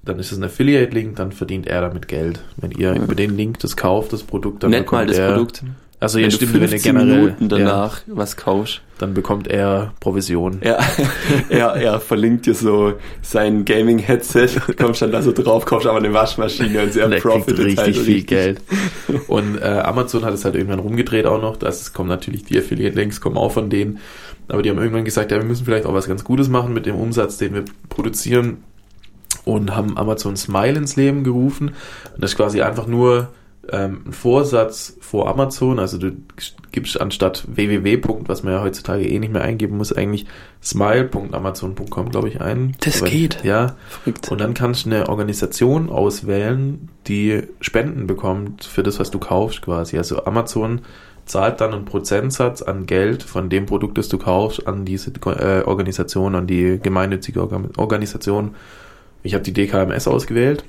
dann 0.05 0.19
ist 0.19 0.33
es 0.33 0.39
ein 0.39 0.45
Affiliate-Link, 0.45 1.17
dann 1.17 1.33
verdient 1.33 1.67
er 1.67 1.81
damit 1.83 2.09
Geld. 2.09 2.41
Wenn 2.57 2.73
ihr 2.73 2.95
Ja. 2.95 3.03
über 3.03 3.15
den 3.15 3.37
Link 3.37 3.59
das 3.61 3.77
kauft, 3.77 4.13
das 4.13 4.23
Produkt, 4.23 4.63
dann 4.63 4.71
Nennt 4.71 4.91
mal 4.91 5.07
bekommt 5.07 5.11
das 5.11 5.19
er, 5.19 5.33
Produkt. 5.35 5.63
Also 6.01 6.19
ja, 6.19 6.25
wenn 6.25 6.31
stimmt, 6.33 6.55
wenn 6.55 6.69
15 6.69 6.97
generell, 6.97 7.21
Minuten 7.23 7.49
danach 7.49 8.01
was 8.09 8.37
kaufst. 8.37 8.75
ja, 8.79 8.81
dann 8.99 9.15
bekommt 9.15 9.47
er 9.47 9.93
Provision. 10.01 10.59
Ja, 10.65 10.79
er, 11.49 11.75
er 11.77 12.01
verlinkt 12.01 12.47
dir 12.47 12.55
so 12.55 12.95
sein 13.21 13.65
Gaming-Headset, 13.65 14.49
kommst 14.77 15.03
dann 15.03 15.13
da 15.13 15.23
so 15.23 15.31
drauf, 15.31 15.65
kaufst 15.65 15.87
aber 15.87 15.99
eine 15.99 16.13
Waschmaschine 16.13 16.83
und 16.83 16.97
er 16.97 17.09
kriegt 17.09 17.23
profitet 17.23 17.59
richtig 17.65 17.79
halt 17.79 17.97
viel 17.99 18.23
Geld. 18.25 18.61
Und 19.29 19.59
äh, 19.59 19.65
Amazon 19.65 20.25
hat 20.25 20.35
es 20.35 20.45
halt 20.45 20.57
irgendwann 20.57 20.81
rumgedreht 20.81 21.27
auch 21.27 21.41
noch. 21.41 21.57
Das 21.57 21.93
kommen 21.93 22.09
natürlich 22.09 22.45
die 22.45 22.59
Affiliate-Links, 22.59 23.21
kommen 23.21 23.37
auch 23.37 23.53
von 23.53 23.71
denen. 23.71 23.99
Aber 24.49 24.63
die 24.63 24.71
haben 24.71 24.79
irgendwann 24.79 25.05
gesagt, 25.05 25.31
ja, 25.31 25.37
wir 25.39 25.45
müssen 25.45 25.65
vielleicht 25.65 25.87
auch 25.87 25.95
was 25.95 26.09
ganz 26.09 26.25
Gutes 26.25 26.49
machen 26.49 26.73
mit 26.75 26.87
dem 26.87 26.97
Umsatz, 26.97 27.39
den 27.39 27.55
wir 27.55 27.65
produzieren. 27.89 28.65
Und 29.45 29.75
haben 29.75 29.97
Amazon 29.99 30.37
Smile 30.37 30.79
ins 30.79 30.97
Leben 30.97 31.25
gerufen. 31.25 31.69
Und 32.15 32.23
das 32.23 32.33
ist 32.33 32.37
quasi 32.37 32.63
einfach 32.63 32.87
nur 32.87 33.29
ähm, 33.71 34.03
ein 34.07 34.13
Vorsatz 34.13 34.97
vor 35.01 35.29
Amazon. 35.29 35.79
Also 35.79 35.99
du 35.99 36.13
gibst 36.73 37.01
anstatt 37.01 37.45
www. 37.49 38.01
was 38.27 38.43
man 38.43 38.55
ja 38.55 38.63
heutzutage 38.63 39.07
eh 39.09 39.19
nicht 39.19 39.33
mehr 39.33 39.43
eingeben 39.43 39.77
muss, 39.77 39.93
eigentlich 39.93 40.27
smile.amazon.com, 40.63 42.11
glaube 42.11 42.29
ich, 42.29 42.41
ein. 42.41 42.73
Das 42.81 43.01
Aber- 43.03 43.11
geht. 43.11 43.45
Ja, 43.45 43.77
Verrückt. 43.89 44.31
und 44.31 44.41
dann 44.41 44.55
kannst 44.55 44.87
du 44.87 44.91
eine 44.91 45.09
Organisation 45.09 45.91
auswählen, 45.91 46.89
die 47.07 47.43
Spenden 47.61 48.07
bekommt 48.07 48.65
für 48.65 48.83
das, 48.83 48.99
was 48.99 49.11
du 49.11 49.19
kaufst 49.19 49.63
quasi. 49.63 49.97
Also 49.99 50.25
Amazon 50.25 50.83
zahlt 51.25 51.61
dann 51.61 51.73
einen 51.73 51.85
Prozentsatz 51.85 52.63
an 52.63 52.87
Geld 52.87 53.23
von 53.23 53.49
dem 53.49 53.67
Produkt, 53.67 53.97
das 53.99 54.09
du 54.09 54.19
kaufst, 54.19 54.67
an 54.67 54.85
diese 54.85 55.13
äh, 55.27 55.63
Organisation, 55.65 56.35
an 56.35 56.47
die 56.47 56.79
gemeinnützige 56.83 57.41
Organ 57.41 57.71
Organisation. 57.77 58.55
Ich 59.23 59.35
habe 59.35 59.45
die 59.45 59.53
DKMS 59.53 60.09
ausgewählt 60.09 60.65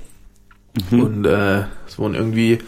Mhm. 0.90 1.00
und 1.00 1.24
äh, 1.26 1.62
es 1.86 1.98
wurden 1.98 2.14
irgendwie, 2.14 2.58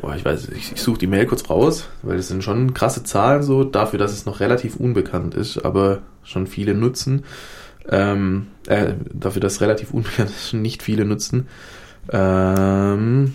boah, 0.00 0.14
ich 0.14 0.24
weiß, 0.24 0.48
ich, 0.50 0.72
ich 0.72 0.80
suche 0.80 0.98
die 0.98 1.06
Mail 1.08 1.26
kurz 1.26 1.50
raus, 1.50 1.88
weil 2.02 2.16
das 2.16 2.28
sind 2.28 2.44
schon 2.44 2.74
krasse 2.74 3.02
Zahlen 3.02 3.42
so, 3.42 3.64
dafür, 3.64 3.98
dass 3.98 4.12
es 4.12 4.24
noch 4.26 4.40
relativ 4.40 4.76
unbekannt 4.76 5.34
ist, 5.34 5.64
aber 5.64 6.02
schon 6.22 6.46
viele 6.46 6.74
nutzen. 6.74 7.24
Ähm, 7.88 8.46
äh, 8.66 8.94
dafür, 9.12 9.40
dass 9.40 9.54
es 9.54 9.60
relativ 9.60 9.90
unbekannt 9.92 10.30
ist, 10.30 10.50
schon 10.50 10.62
nicht 10.62 10.82
viele 10.82 11.04
nutzen. 11.04 11.48
Ähm, 12.10 13.34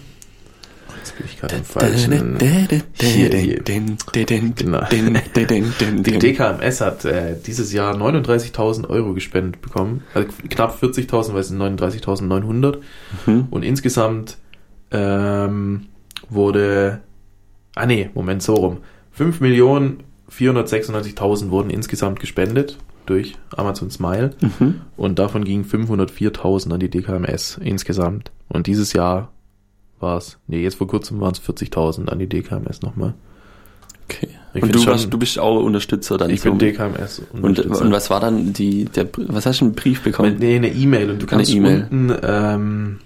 jetzt 0.99 1.17
bin 1.17 1.25
ich 1.25 1.39
gerade 1.39 1.55
im 1.55 1.63
falschen. 1.63 2.37
Hier, 2.99 3.29
hier. 3.29 3.61
Genau. 4.55 4.85
Die 6.03 6.19
DKMS 6.19 6.81
hat 6.81 7.05
äh, 7.05 7.35
dieses 7.45 7.71
Jahr 7.73 7.95
39.000 7.95 8.89
Euro 8.89 9.13
gespendet 9.13 9.61
bekommen. 9.61 10.03
Also 10.13 10.27
knapp 10.49 10.77
40.000, 10.81 11.33
weil 11.33 11.41
es 11.41 11.47
sind 11.49 11.61
39.900. 11.61 12.77
Mhm. 13.25 13.47
Und 13.49 13.63
insgesamt 13.63 14.37
ähm, 14.91 15.87
wurde, 16.29 17.01
ah 17.75 17.85
nee, 17.85 18.09
Moment, 18.13 18.43
so 18.43 18.53
rum. 18.55 18.77
5.496.000 19.17 21.49
wurden 21.49 21.69
insgesamt 21.69 22.19
gespendet 22.19 22.77
durch 23.05 23.35
Amazon 23.55 23.89
Smile. 23.89 24.31
Mhm. 24.41 24.81
Und 24.95 25.19
davon 25.19 25.43
gingen 25.43 25.65
504.000 25.65 26.73
an 26.73 26.79
die 26.79 26.89
DKMS 26.89 27.59
insgesamt. 27.63 28.31
Und 28.47 28.67
dieses 28.67 28.93
Jahr 28.93 29.31
war 29.99 30.17
es, 30.17 30.37
nee, 30.47 30.61
jetzt 30.63 30.75
vor 30.75 30.87
kurzem 30.87 31.19
waren 31.21 31.33
es 31.33 31.41
40.000 31.41 32.07
an 32.09 32.19
die 32.19 32.27
DKMS 32.27 32.81
nochmal. 32.81 33.13
Okay. 34.05 34.29
Ich 34.55 34.63
und 34.63 34.73
du, 34.73 34.79
schon- 34.79 34.87
warst, 34.87 35.13
du 35.13 35.17
bist 35.19 35.37
auch 35.37 35.61
Unterstützer 35.63 36.17
dann. 36.17 36.31
Ich 36.31 36.41
bin 36.41 36.57
DKMS. 36.57 37.21
und, 37.33 37.59
und 37.59 37.91
was 37.91 38.09
war 38.09 38.19
dann 38.19 38.53
die, 38.53 38.85
der, 38.85 39.07
was 39.27 39.45
hast 39.45 39.61
du 39.61 39.65
einen 39.65 39.75
Brief 39.75 40.01
bekommen? 40.01 40.37
Nee, 40.39 40.55
eine 40.55 40.69
E-Mail 40.69 41.11
und 41.11 41.21
du 41.21 41.27
kannst 41.27 41.53
E-Mail. 41.53 41.87
unten, 41.91 42.15
ähm, 42.23 42.99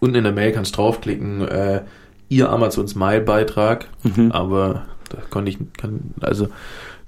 unten 0.00 0.16
in 0.16 0.24
der 0.24 0.32
Mail 0.34 0.52
kannst 0.52 0.76
draufklicken, 0.76 1.48
äh, 1.48 1.82
ihr 2.28 2.50
Amazon 2.50 2.86
Smile 2.86 3.22
Beitrag, 3.22 3.86
Mhm. 4.02 4.30
aber 4.32 4.82
da 5.08 5.18
konnte 5.30 5.50
ich, 5.50 5.58
kann, 5.78 6.12
also 6.20 6.48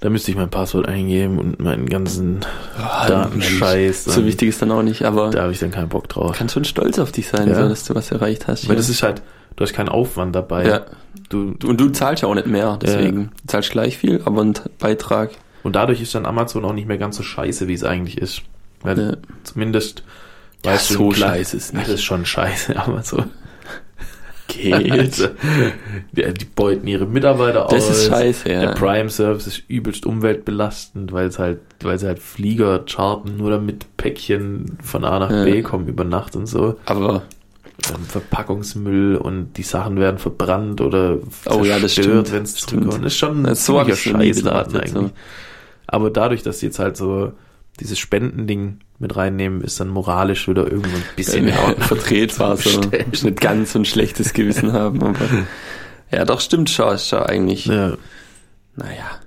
da 0.03 0.09
müsste 0.09 0.31
ich 0.31 0.37
mein 0.37 0.49
Passwort 0.49 0.85
eingeben 0.85 1.39
und 1.39 1.61
meinen 1.61 1.87
ganzen 1.87 2.41
Ah, 2.77 3.07
Datenscheiß. 3.07 4.03
So 4.03 4.25
wichtig 4.25 4.49
ist 4.49 4.61
dann 4.61 4.69
auch 4.71 4.83
nicht, 4.83 5.03
aber 5.05 5.29
Da 5.29 5.43
habe 5.43 5.53
ich 5.53 5.59
dann 5.59 5.71
keinen 5.71 5.87
Bock 5.87 6.09
drauf. 6.09 6.35
kannst 6.37 6.53
schon 6.55 6.65
stolz 6.65 6.99
auf 6.99 7.13
dich 7.13 7.29
sein, 7.29 7.47
Ja. 7.47 7.55
so, 7.55 7.69
dass 7.69 7.85
du 7.85 7.95
was 7.95 8.11
erreicht 8.11 8.47
hast. 8.49 8.67
Weil 8.67 8.75
ja. 8.75 8.79
das 8.81 8.89
ist 8.89 9.01
halt, 9.01 9.21
du 9.55 9.63
hast 9.63 9.71
keinen 9.73 9.87
Aufwand 9.87 10.35
dabei. 10.35 10.65
ja. 10.67 10.81
Du, 11.29 11.51
Du- 11.57 11.69
Und 11.69 11.79
du 11.79 11.89
zahlst 11.89 12.21
ja 12.23 12.27
auch 12.27 12.35
nicht 12.35 12.47
mehr, 12.47 12.77
deswegen. 12.81 13.31
Du 13.41 13.47
zahlst 13.47 13.69
gleich 13.71 13.97
viel, 13.97 14.21
aber 14.25 14.41
ein 14.43 14.53
Beitrag. 14.79 15.31
und 15.63 15.75
dadurch 15.77 16.01
ist 16.01 16.13
dann 16.15 16.25
Amazon 16.25 16.65
auch 16.65 16.73
nicht 16.73 16.87
mehr 16.89 16.97
ganz 16.97 17.15
so 17.15 17.23
scheiße, 17.23 17.69
wie 17.69 17.73
es 17.73 17.85
eigentlich 17.85 18.17
ist. 18.17 18.41
Weil 18.81 18.99
Ja. 18.99 19.11
zumindest 19.45 20.03
Ja, 20.65 20.71
weißt 20.73 20.89
du, 20.89 20.93
so 20.95 21.09
klein- 21.09 21.29
scheiße 21.35 21.55
ist 21.57 21.73
nicht. 21.73 21.87
Das 21.87 21.93
ist 21.95 22.03
schon 22.03 22.25
scheiße, 22.25 22.75
Amazon. 22.85 23.29
Geht. 24.61 24.91
Also, 24.91 25.27
die, 26.11 26.33
die 26.33 26.45
beuten 26.45 26.87
ihre 26.87 27.05
Mitarbeiter 27.05 27.67
das 27.69 27.89
aus. 27.89 27.97
ist 27.97 28.07
scheiße, 28.09 28.51
ja. 28.51 28.59
Der 28.61 28.67
Prime 28.73 29.09
Service 29.09 29.47
ist 29.47 29.63
übelst 29.67 30.05
umweltbelastend, 30.05 31.11
weil 31.11 31.27
es 31.27 31.39
halt, 31.39 31.59
weil 31.81 31.97
sie 31.99 32.07
halt 32.07 32.19
Flieger 32.19 32.83
charten 32.85 33.37
nur 33.37 33.49
damit 33.51 33.85
Päckchen 33.97 34.77
von 34.83 35.03
A 35.05 35.19
nach 35.19 35.31
Ja. 35.31 35.43
B 35.43 35.61
kommen 35.61 35.87
über 35.87 36.03
Nacht 36.03 36.35
und 36.35 36.45
so. 36.47 36.75
aber 36.85 37.23
Ähm, 37.89 38.03
Verpackungsmüll 38.07 39.17
und 39.17 39.57
die 39.57 39.63
Sachen 39.63 39.99
werden 39.99 40.17
verbrannt 40.17 40.79
oder 40.79 41.17
Oh 41.49 41.63
ja, 41.63 41.79
das 41.79 41.95
zerstört, 41.95 42.27
stimmt. 42.27 42.31
wenn 42.33 42.43
es 42.43 42.55
zurückkommt. 42.55 43.03
Das 43.05 43.13
ist 43.13 43.17
schon 43.19 43.39
ein 43.39 43.43
Das- 43.45 43.65
so 43.65 43.81
ich's 43.81 44.05
noch 44.05 44.19
nie 44.19 44.27
Scheißladen 44.33 44.71
betrachtet, 44.73 44.95
eigentlich. 44.95 45.11
so. 45.11 45.17
Aber 45.87 46.09
dadurch, 46.09 46.43
dass 46.43 46.59
sie 46.59 46.67
jetzt 46.67 46.79
halt 46.79 46.95
so 46.95 47.33
dieses 47.79 47.97
Spendending 47.99 48.79
mit 48.99 49.15
reinnehmen, 49.15 49.61
ist 49.61 49.79
dann 49.79 49.89
moralisch 49.89 50.47
wieder 50.47 50.69
irgendwo 50.71 50.95
ein 50.95 51.03
bisschen 51.15 51.47
ja, 51.47 51.75
vertretbar, 51.79 52.57
so. 52.57 52.81
Nicht 52.81 53.41
ganz 53.41 53.73
so 53.73 53.79
ein 53.79 53.85
schlechtes 53.85 54.33
Gewissen 54.33 54.73
haben, 54.73 55.01
aber. 55.03 55.25
Ja, 56.11 56.25
doch, 56.25 56.39
stimmt 56.41 56.69
schon, 56.69 56.97
schon 56.99 57.23
eigentlich. 57.23 57.65
Ja. 57.65 57.97
Naja. 58.75 59.19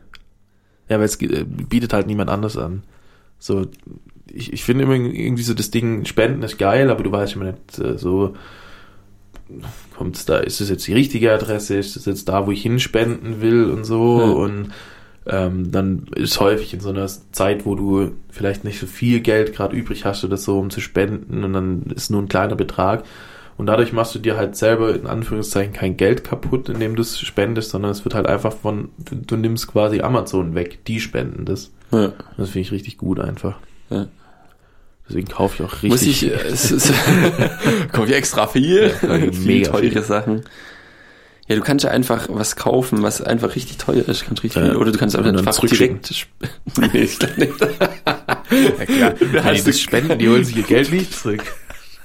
Ja, 0.88 0.98
weil 0.98 1.04
es 1.06 1.20
äh, 1.20 1.44
bietet 1.44 1.92
halt 1.92 2.06
niemand 2.06 2.30
anders 2.30 2.56
an. 2.56 2.84
So, 3.38 3.66
ich, 4.32 4.52
ich 4.52 4.62
finde 4.64 4.84
immer 4.84 4.94
irgendwie 4.94 5.42
so 5.42 5.52
das 5.54 5.70
Ding, 5.70 6.04
Spenden 6.04 6.42
ist 6.42 6.58
geil, 6.58 6.90
aber 6.90 7.02
du 7.02 7.10
weißt 7.10 7.34
immer 7.34 7.46
nicht 7.46 7.78
äh, 7.78 7.98
so, 7.98 8.34
kommt's 9.96 10.24
da, 10.24 10.38
ist 10.38 10.60
das 10.60 10.68
jetzt 10.68 10.86
die 10.86 10.92
richtige 10.92 11.32
Adresse, 11.32 11.76
ist 11.76 11.96
das 11.96 12.04
jetzt 12.06 12.28
da, 12.28 12.46
wo 12.46 12.52
ich 12.52 12.62
hinspenden 12.62 13.40
will 13.40 13.70
und 13.70 13.84
so 13.84 14.20
Ja. 14.20 14.24
und 14.30 14.72
ähm, 15.28 15.72
dann 15.72 16.06
ist 16.14 16.40
häufig 16.40 16.72
in 16.74 16.80
so 16.80 16.90
einer 16.90 17.06
Zeit, 17.32 17.66
wo 17.66 17.74
du 17.74 18.12
vielleicht 18.30 18.64
nicht 18.64 18.78
so 18.78 18.86
viel 18.86 19.20
Geld 19.20 19.54
gerade 19.54 19.76
übrig 19.76 20.04
hast 20.04 20.24
oder 20.24 20.36
so, 20.36 20.58
um 20.58 20.70
zu 20.70 20.80
spenden 20.80 21.44
und 21.44 21.52
dann 21.52 21.82
ist 21.94 22.10
nur 22.10 22.22
ein 22.22 22.28
kleiner 22.28 22.56
Betrag 22.56 23.04
und 23.56 23.66
dadurch 23.66 23.92
machst 23.92 24.14
du 24.14 24.18
dir 24.18 24.36
halt 24.36 24.54
selber 24.56 24.94
in 24.94 25.06
Anführungszeichen 25.06 25.72
kein 25.72 25.96
Geld 25.96 26.24
kaputt, 26.24 26.68
indem 26.68 26.94
du 26.94 27.02
es 27.02 27.18
spendest, 27.20 27.70
sondern 27.70 27.90
es 27.90 28.04
wird 28.04 28.14
halt 28.14 28.26
einfach 28.26 28.52
von, 28.52 28.90
du, 28.98 29.16
du 29.16 29.36
nimmst 29.36 29.68
quasi 29.68 30.00
Amazon 30.00 30.54
weg, 30.54 30.84
die 30.86 31.00
spenden 31.00 31.46
das. 31.46 31.70
Ja. 31.90 32.12
Das 32.36 32.50
finde 32.50 32.60
ich 32.60 32.72
richtig 32.72 32.98
gut 32.98 33.18
einfach. 33.18 33.58
Ja. 33.88 34.06
Deswegen 35.08 35.28
kaufe 35.28 35.54
ich 35.62 35.68
auch 35.68 35.72
richtig. 35.74 35.90
Muss 35.90 36.02
ich, 36.02 36.26
äh, 36.30 36.34
es 36.34 36.70
ist, 36.70 36.92
kaufe 37.92 38.08
ich 38.08 38.14
extra 38.14 38.46
viel, 38.46 38.92
Ja, 39.02 39.16
viel 39.32 39.46
mega 39.46 39.70
teure 39.70 39.90
viel. 39.90 40.02
Sachen. 40.02 40.42
Ja, 41.48 41.54
du 41.54 41.62
kannst 41.62 41.84
ja 41.84 41.90
einfach 41.92 42.26
was 42.28 42.56
kaufen, 42.56 43.02
was 43.02 43.20
einfach 43.22 43.54
richtig 43.54 43.76
teuer 43.78 44.08
ist, 44.08 44.24
kannst 44.26 44.42
richtig 44.42 44.60
Ja. 44.62 44.70
viel, 44.70 44.76
oder 44.76 44.90
du 44.90 44.98
kannst 44.98 45.16
auch 45.16 45.24
einfach 45.24 45.58
direkt, 45.60 46.26
nee, 46.92 47.02
ich 47.02 47.18
glaub 47.18 47.38
nicht. 47.38 47.52
ja, 47.60 48.84
klar, 48.84 49.14
wenn 49.20 49.44
hast 49.44 49.54
die 49.58 49.60
du- 49.60 49.66
das 49.70 49.80
spenden, 49.80 50.18
die 50.18 50.28
holen 50.28 50.44
sich 50.44 50.56
ihr 50.56 50.62
Geld 50.64 50.90
nicht 50.90 51.12
zurück. 51.14 51.42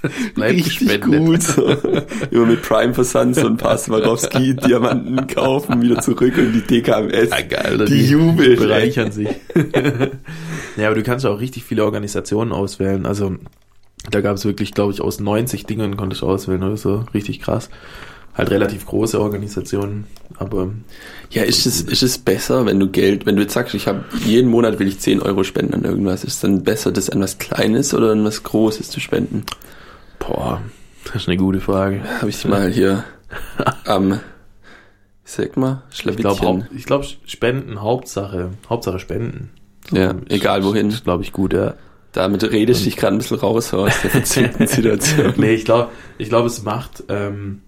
Bleibt 0.33 0.53
richtig 0.55 0.79
gespendet. 0.79 1.19
gut. 1.25 1.43
So. 1.43 1.67
Immer 2.31 2.45
mit 2.48 2.63
Prime-Versand 2.63 3.36
so 3.36 3.45
ein 3.45 3.57
paar 3.57 3.77
Swarovski-Diamanten 3.77 5.27
kaufen, 5.27 5.79
wieder 5.81 6.00
zurück 6.01 6.33
und 6.38 6.53
die 6.53 6.62
DKMS. 6.62 7.29
Ja, 7.29 7.41
geil, 7.41 7.75
oder 7.75 7.86
Die 7.86 8.07
jubeln, 8.07 8.57
bereichern 8.57 9.12
sich. 9.12 9.27
ja, 10.77 10.88
aber 10.88 10.95
du 10.95 11.03
kannst 11.03 11.25
auch 11.25 11.39
richtig 11.39 11.63
viele 11.65 11.86
Organisationen 11.86 12.51
auswählen. 12.51 13.05
Also 13.05 13.36
da 14.10 14.21
gab 14.21 14.38
es 14.38 14.45
wirklich, 14.45 14.74
glaube 14.74 14.91
ich, 14.91 15.01
aus 15.01 15.19
90 15.19 15.65
Dingen 15.67 15.95
konntest 15.98 16.24
du 16.24 16.27
auswählen 16.27 16.63
oder 16.63 16.77
so. 16.77 17.05
Richtig 17.13 17.39
krass. 17.41 17.69
Halt 18.33 18.50
relativ 18.50 18.85
große 18.85 19.19
Organisationen, 19.19 20.05
aber 20.38 20.69
Ja, 21.31 21.43
ist 21.43 21.65
es, 21.65 21.81
ist 21.81 22.01
es 22.03 22.17
besser, 22.17 22.65
wenn 22.65 22.79
du 22.79 22.88
Geld, 22.89 23.25
wenn 23.25 23.35
du 23.35 23.41
jetzt 23.41 23.53
sagst, 23.53 23.73
ich 23.75 23.88
habe 23.88 24.05
jeden 24.25 24.50
Monat 24.50 24.79
will 24.79 24.88
ich 24.88 25.00
10 25.00 25.21
Euro 25.21 25.43
spenden 25.43 25.73
an 25.73 25.83
irgendwas, 25.83 26.23
ist 26.23 26.35
es 26.35 26.39
dann 26.39 26.63
besser, 26.63 26.91
das 26.93 27.09
an 27.09 27.19
was 27.21 27.38
Kleines 27.39 27.93
oder 27.93 28.11
an 28.13 28.23
was 28.23 28.43
Großes 28.43 28.89
zu 28.89 29.00
spenden? 29.00 29.43
boah, 30.19 30.61
das 31.05 31.15
ist 31.23 31.27
eine 31.27 31.38
gute 31.38 31.59
Frage. 31.59 32.01
Habe 32.19 32.29
ich 32.29 32.45
mal 32.45 32.69
hier 32.71 33.03
am, 33.85 34.19
sag 35.23 35.57
mal, 35.57 35.81
Ich 35.91 36.00
glaube, 36.01 36.21
Schlawittchen. 36.21 36.67
ich 36.77 36.85
glaube, 36.85 37.05
Spenden, 37.25 37.81
Hauptsache, 37.81 38.51
Hauptsache 38.69 39.00
Spenden. 39.00 39.50
Ja, 39.91 40.15
egal 40.29 40.63
wohin. 40.63 40.89
Das 40.91 41.03
glaube 41.03 41.23
ich 41.23 41.33
gut, 41.33 41.53
ja. 41.53 41.73
Damit 42.11 42.43
redest 42.43 42.81
du 42.81 42.85
dich 42.85 42.97
gerade 42.97 43.15
ein 43.15 43.17
bisschen 43.17 43.39
raus 43.39 43.69
so 43.69 43.79
aus 43.79 44.00
der 44.03 44.11
verzwickten 44.11 44.67
Situation. 44.67 45.33
nee, 45.38 45.53
ich 45.53 45.65
glaube, 45.65 45.89
ich 46.17 46.29
glaube, 46.29 46.47
es 46.47 46.61
macht 46.61 47.03
ähm, 47.09 47.61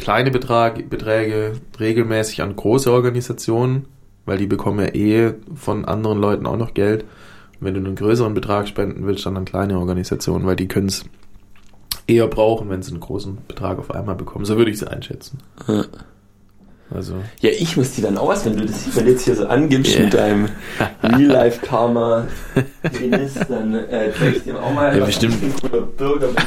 kleine 0.00 0.30
Betrag, 0.30 0.90
Beträge 0.90 1.52
regelmäßig 1.78 2.42
an 2.42 2.56
große 2.56 2.90
Organisationen, 2.90 3.86
weil 4.26 4.38
die 4.38 4.46
bekommen 4.46 4.80
ja 4.80 4.94
eh 4.94 5.34
von 5.54 5.84
anderen 5.84 6.18
Leuten 6.18 6.46
auch 6.46 6.56
noch 6.56 6.74
Geld. 6.74 7.02
Und 7.02 7.66
wenn 7.66 7.74
du 7.74 7.80
einen 7.80 7.94
größeren 7.94 8.34
Betrag 8.34 8.66
spenden 8.66 9.06
willst, 9.06 9.26
dann 9.26 9.36
an 9.36 9.44
kleine 9.44 9.78
Organisationen, 9.78 10.46
weil 10.46 10.56
die 10.56 10.68
können 10.68 10.88
es 10.88 11.04
eher 12.06 12.26
brauchen, 12.26 12.70
wenn 12.70 12.82
sie 12.82 12.92
einen 12.92 13.00
großen 13.00 13.38
Betrag 13.46 13.78
auf 13.78 13.90
einmal 13.90 14.16
bekommen. 14.16 14.44
So 14.44 14.56
würde 14.56 14.70
ich 14.70 14.78
es 14.78 14.84
einschätzen. 14.84 15.38
Ja. 15.68 15.84
Also, 16.92 17.14
Ja, 17.40 17.50
ich 17.50 17.76
muss 17.76 17.92
die 17.92 18.02
dann 18.02 18.18
aus, 18.18 18.44
wenn 18.44 18.56
du 18.56 18.66
das 18.66 18.94
wenn 18.96 19.06
jetzt 19.06 19.24
hier 19.24 19.36
so 19.36 19.46
angibst 19.46 19.94
Ja. 19.94 20.02
mit 20.04 20.14
deinem 20.14 20.48
Real-Life-Karma 21.02 22.26
dann 23.48 23.74
äh, 23.74 24.10
zeig 24.18 24.36
ich 24.36 24.42
dir 24.42 24.60
auch 24.60 24.72
mal, 24.72 24.92
Ja, 24.94 25.00
was 25.02 25.06
bestimmt. 25.08 25.36
ich 25.40 25.72
ein 25.72 25.86
Bürger 25.96 26.28
bin. 26.28 26.44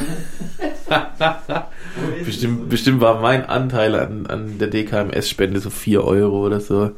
Bestimmt, 2.26 2.70
bestimmt 2.70 3.02
war 3.02 3.22
mein 3.22 3.46
Anteil 3.46 3.96
an, 3.96 4.26
an 4.28 4.58
der 4.58 4.68
DKMS-Spende 4.68 5.60
so 5.60 5.70
4 5.70 6.04
Euro 6.04 6.46
oder 6.46 6.60
so. 6.60 6.92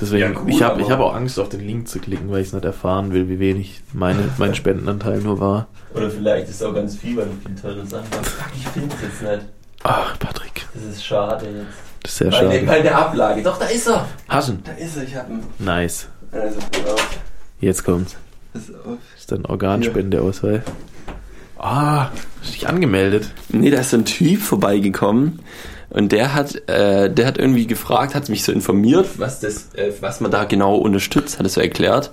Deswegen, 0.00 0.34
Ja, 0.34 0.40
cool, 0.40 0.50
ich 0.50 0.62
habe 0.62 0.88
hab 0.88 1.00
auch 1.00 1.14
Angst, 1.14 1.40
auf 1.40 1.48
den 1.48 1.60
Link 1.66 1.88
zu 1.88 1.98
klicken, 1.98 2.30
weil 2.30 2.40
ich 2.42 2.48
es 2.48 2.52
nicht 2.52 2.64
erfahren 2.64 3.12
will, 3.12 3.28
wie 3.28 3.38
wenig 3.40 3.80
meine, 3.92 4.20
mein 4.38 4.54
Spendenanteil 4.54 5.18
nur 5.20 5.40
war. 5.40 5.68
Oder 5.94 6.10
vielleicht 6.10 6.48
ist 6.48 6.56
es 6.56 6.62
auch 6.62 6.74
ganz 6.74 6.96
viel, 6.96 7.16
weil 7.16 7.24
du 7.26 7.32
viel 7.48 7.56
teure 7.60 7.86
Sachen 7.86 8.06
hast. 8.18 8.28
Fuck, 8.28 8.50
ich 8.54 8.68
finde 8.68 8.94
es 8.94 9.02
jetzt 9.02 9.22
nicht. 9.22 9.46
Ach, 9.82 10.18
Patrick, 10.18 10.66
Das 10.74 10.84
ist 10.84 11.04
schade 11.04 11.46
jetzt. 11.46 11.87
Das 12.02 12.12
ist 12.12 12.18
sehr 12.18 12.30
Bei, 12.30 12.40
der, 12.40 12.52
schade. 12.52 12.66
bei 12.66 12.80
der 12.80 12.98
Ablage. 12.98 13.42
Doch, 13.42 13.58
da 13.58 13.66
ist 13.66 13.88
er. 13.88 14.06
Haschen. 14.28 14.62
Da 14.64 14.72
ist 14.72 14.96
er, 14.96 15.04
ich 15.04 15.14
hab 15.16 15.28
ihn. 15.28 15.42
Nice. 15.58 16.08
Also. 16.32 16.58
Jetzt 17.60 17.84
kommt's. 17.84 18.16
Pass 18.52 18.62
auf. 18.84 18.98
Das 19.12 19.20
ist 19.20 19.32
dann 19.32 19.44
Organspendeausweis. 19.44 20.62
Ah, 21.58 22.10
hast 22.40 22.54
dich 22.54 22.68
angemeldet. 22.68 23.30
Nee, 23.48 23.70
da 23.70 23.80
ist 23.80 23.90
so 23.90 23.96
ein 23.96 24.04
Typ 24.04 24.40
vorbeigekommen 24.40 25.40
und 25.90 26.12
der 26.12 26.34
hat, 26.34 26.68
äh, 26.68 27.10
der 27.12 27.26
hat 27.26 27.38
irgendwie 27.38 27.66
gefragt, 27.66 28.14
hat 28.14 28.28
mich 28.28 28.44
so 28.44 28.52
informiert, 28.52 29.08
was 29.18 29.40
das, 29.40 29.74
äh, 29.74 29.92
was 30.00 30.20
man 30.20 30.30
da 30.30 30.44
genau 30.44 30.76
unterstützt, 30.76 31.38
hat 31.38 31.46
es 31.46 31.54
so 31.54 31.60
erklärt. 31.60 32.12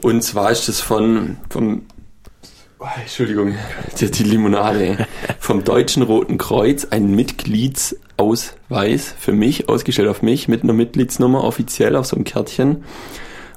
Und 0.00 0.22
zwar 0.22 0.50
ist 0.50 0.68
das 0.68 0.80
von, 0.80 1.36
vom, 1.50 1.82
oh, 2.82 3.00
Entschuldigung, 3.00 3.54
die, 3.98 4.10
die 4.10 4.24
Limonade, 4.24 5.06
vom 5.38 5.64
Deutschen 5.64 6.02
Roten 6.02 6.38
Kreuz 6.38 6.86
ein 6.90 7.14
Mitgliedsausweis 7.14 9.14
für 9.18 9.32
mich, 9.32 9.68
ausgestellt 9.68 10.08
auf 10.08 10.22
mich, 10.22 10.48
mit 10.48 10.62
einer 10.62 10.72
Mitgliedsnummer 10.72 11.44
offiziell 11.44 11.96
auf 11.96 12.06
so 12.06 12.16
einem 12.16 12.24
Kärtchen. 12.24 12.84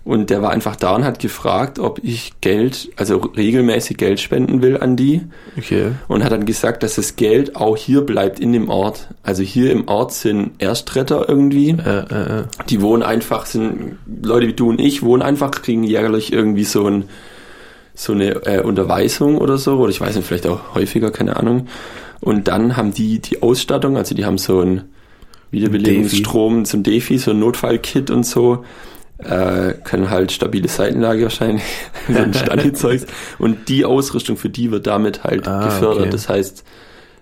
Und 0.03 0.29
der 0.29 0.43
war 0.43 0.51
einfach 0.51 0.75
da 0.75 0.95
und 0.95 1.03
hat 1.03 1.17
gefragt, 1.17 1.79
ob 1.79 1.99
ich 2.03 2.33
Geld, 2.39 2.89
also 2.95 3.17
regelmäßig 3.17 3.97
Geld 3.97 4.19
spenden 4.19 4.61
will 4.61 4.77
an 4.77 4.95
die. 4.95 5.23
Okay. 5.57 5.93
Und 6.07 6.23
hat 6.23 6.31
dann 6.31 6.45
gesagt, 6.45 6.83
dass 6.83 6.93
das 6.93 7.15
Geld 7.15 7.55
auch 7.55 7.75
hier 7.75 8.01
bleibt 8.01 8.39
in 8.39 8.53
dem 8.53 8.69
Ort. 8.69 9.07
Also 9.23 9.41
hier 9.41 9.71
im 9.71 9.87
Ort 9.87 10.13
sind 10.13 10.51
Erstretter 10.59 11.27
irgendwie. 11.27 11.71
Äh, 11.71 12.05
äh, 12.11 12.39
äh. 12.41 12.43
Die 12.69 12.83
wohnen 12.83 13.01
einfach, 13.01 13.47
sind 13.47 13.97
Leute 14.21 14.47
wie 14.47 14.53
du 14.53 14.69
und 14.69 14.79
ich, 14.79 15.01
wohnen 15.01 15.23
einfach, 15.23 15.49
kriegen 15.49 15.83
jährlich 15.83 16.31
irgendwie 16.31 16.65
so 16.65 16.85
ein 16.85 17.05
so 17.95 18.13
eine 18.13 18.45
äh, 18.45 18.61
Unterweisung 18.61 19.37
oder 19.37 19.57
so, 19.57 19.77
oder 19.77 19.89
ich 19.89 20.01
weiß 20.01 20.15
nicht, 20.15 20.27
vielleicht 20.27 20.47
auch 20.47 20.75
häufiger, 20.75 21.11
keine 21.11 21.37
Ahnung. 21.37 21.67
Und 22.21 22.47
dann 22.47 22.75
haben 22.77 22.93
die 22.93 23.19
die 23.19 23.41
Ausstattung, 23.41 23.97
also 23.97 24.13
die 24.15 24.25
haben 24.25 24.37
so 24.37 24.59
ein 24.61 24.83
Wiederbelebungsstrom 25.51 26.65
zum 26.65 26.83
Defi, 26.83 27.17
so 27.17 27.31
ein 27.31 27.39
Notfallkit 27.39 28.09
und 28.11 28.25
so 28.25 28.63
äh, 29.19 29.73
können 29.83 30.09
halt 30.09 30.31
stabile 30.31 30.67
Seitenlage 30.67 31.23
wahrscheinlich, 31.23 31.63
so 32.09 32.19
ein 32.19 32.33
Stani-Zeugs. 32.33 33.05
Und 33.39 33.69
die 33.69 33.85
Ausrüstung 33.85 34.35
für 34.35 34.49
die 34.49 34.71
wird 34.71 34.87
damit 34.87 35.23
halt 35.23 35.47
Ah, 35.47 35.63
gefördert. 35.63 36.01
okay. 36.01 36.09
Das 36.09 36.27
heißt, 36.27 36.65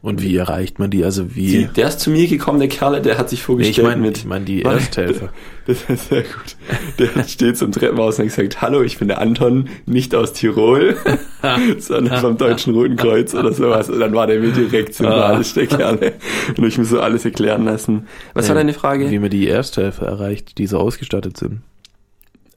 Und 0.04 0.22
wie 0.22 0.36
erreicht 0.36 0.80
man 0.80 0.92
die? 0.92 1.06
Also 1.06 1.34
wie? 1.34 1.48
die, 1.48 1.66
der 1.68 1.88
ist 1.88 2.02
zu 2.02 2.10
mir 2.12 2.28
gekommen, 2.28 2.60
der 2.60 2.68
Kerl, 2.68 3.02
der 3.02 3.18
hat 3.18 3.30
sich 3.30 3.40
Nee, 3.40 3.46
vorgestellt 3.46 3.78
ich 3.78 3.84
meine 3.84 4.02
mit. 4.02 4.18
ich 4.18 4.26
mein 4.26 4.44
die. 4.46 4.62
Ersthelfer. 4.64 5.30
Das 5.66 5.78
ist 5.88 6.10
sehr 6.10 6.24
gut. 6.24 6.58
Der 7.00 7.24
steht 7.24 7.58
zum 7.58 7.72
Treppenhaus 7.72 8.20
und 8.20 8.26
hat 8.26 8.36
gesagt, 8.36 8.62
hallo, 8.62 8.82
ich 8.84 8.98
bin 8.98 9.08
der 9.08 9.22
Anton, 9.22 9.70
nicht 9.86 10.14
aus 10.14 10.34
Tirol, 10.34 10.98
sondern 11.78 12.20
vom 12.20 12.38
Deutschen 12.38 12.74
Roten 12.74 12.98
Kreuz 12.98 13.34
oder 13.34 13.54
sowas. 13.54 13.90
Und 13.90 14.02
dann 14.02 14.14
war 14.14 14.28
der 14.28 14.42
mir 14.42 14.52
direkt 14.52 14.94
sympathisch, 14.94 15.54
der 15.54 15.68
Kerl. 15.68 16.12
Und 16.58 16.66
ich 16.68 16.78
muss 16.78 16.90
so 16.90 17.00
alles 17.00 17.24
erklären 17.24 17.64
lassen. 17.64 18.08
Was 18.34 18.50
war 18.50 18.56
Ja, 18.58 18.62
deine 18.62 18.74
Frage? 18.74 19.10
Wie 19.10 19.20
man 19.20 19.30
die 19.30 19.48
Ersthelfer 19.48 20.06
erreicht, 20.06 20.58
die 20.58 20.68
so 20.68 20.80
ausgestattet 20.80 21.38
sind. 21.38 21.62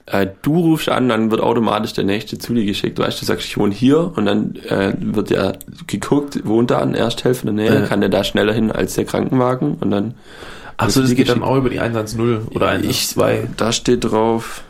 Äh, 0.07 0.29
du 0.43 0.57
rufst 0.61 0.89
an, 0.89 1.09
dann 1.09 1.31
wird 1.33 1.41
automatisch 1.41 1.93
der 1.93 2.05
nächste 2.05 2.39
zu 2.39 2.55
dir 2.55 2.65
geschickt. 2.65 2.99
Weißt 2.99 3.21
du, 3.21 3.27
sagst, 3.27 3.45
ich 3.47 3.59
wohne 3.59 3.75
hier 3.75 4.13
und 4.17 4.25
dann 4.27 4.55
äh, 4.69 4.95
wird 5.01 5.31
ja 5.31 5.53
geguckt, 5.89 6.47
wohnt 6.47 6.71
da 6.71 6.79
in 7.43 7.57
der 7.57 7.65
Nähe, 7.65 7.75
Ja. 7.81 7.87
kann 7.87 8.01
der 8.01 8.09
da 8.11 8.23
schneller 8.23 8.53
hin 8.53 8.71
als 8.71 8.95
der 8.95 9.05
Krankenwagen 9.05 9.75
und 9.81 9.91
dann 9.91 10.15
Achso, 10.77 11.01
das 11.01 11.11
geht 11.11 11.29
dann 11.29 11.41
geschickt. 11.41 11.47
auch 11.53 11.57
über 11.57 11.71
die 11.71 11.81
110 11.81 12.21
oder 12.55 12.77
ich, 12.77 13.17
112. 13.17 13.49
da 13.57 13.73
steht 13.73 14.05
drauf, 14.05 14.63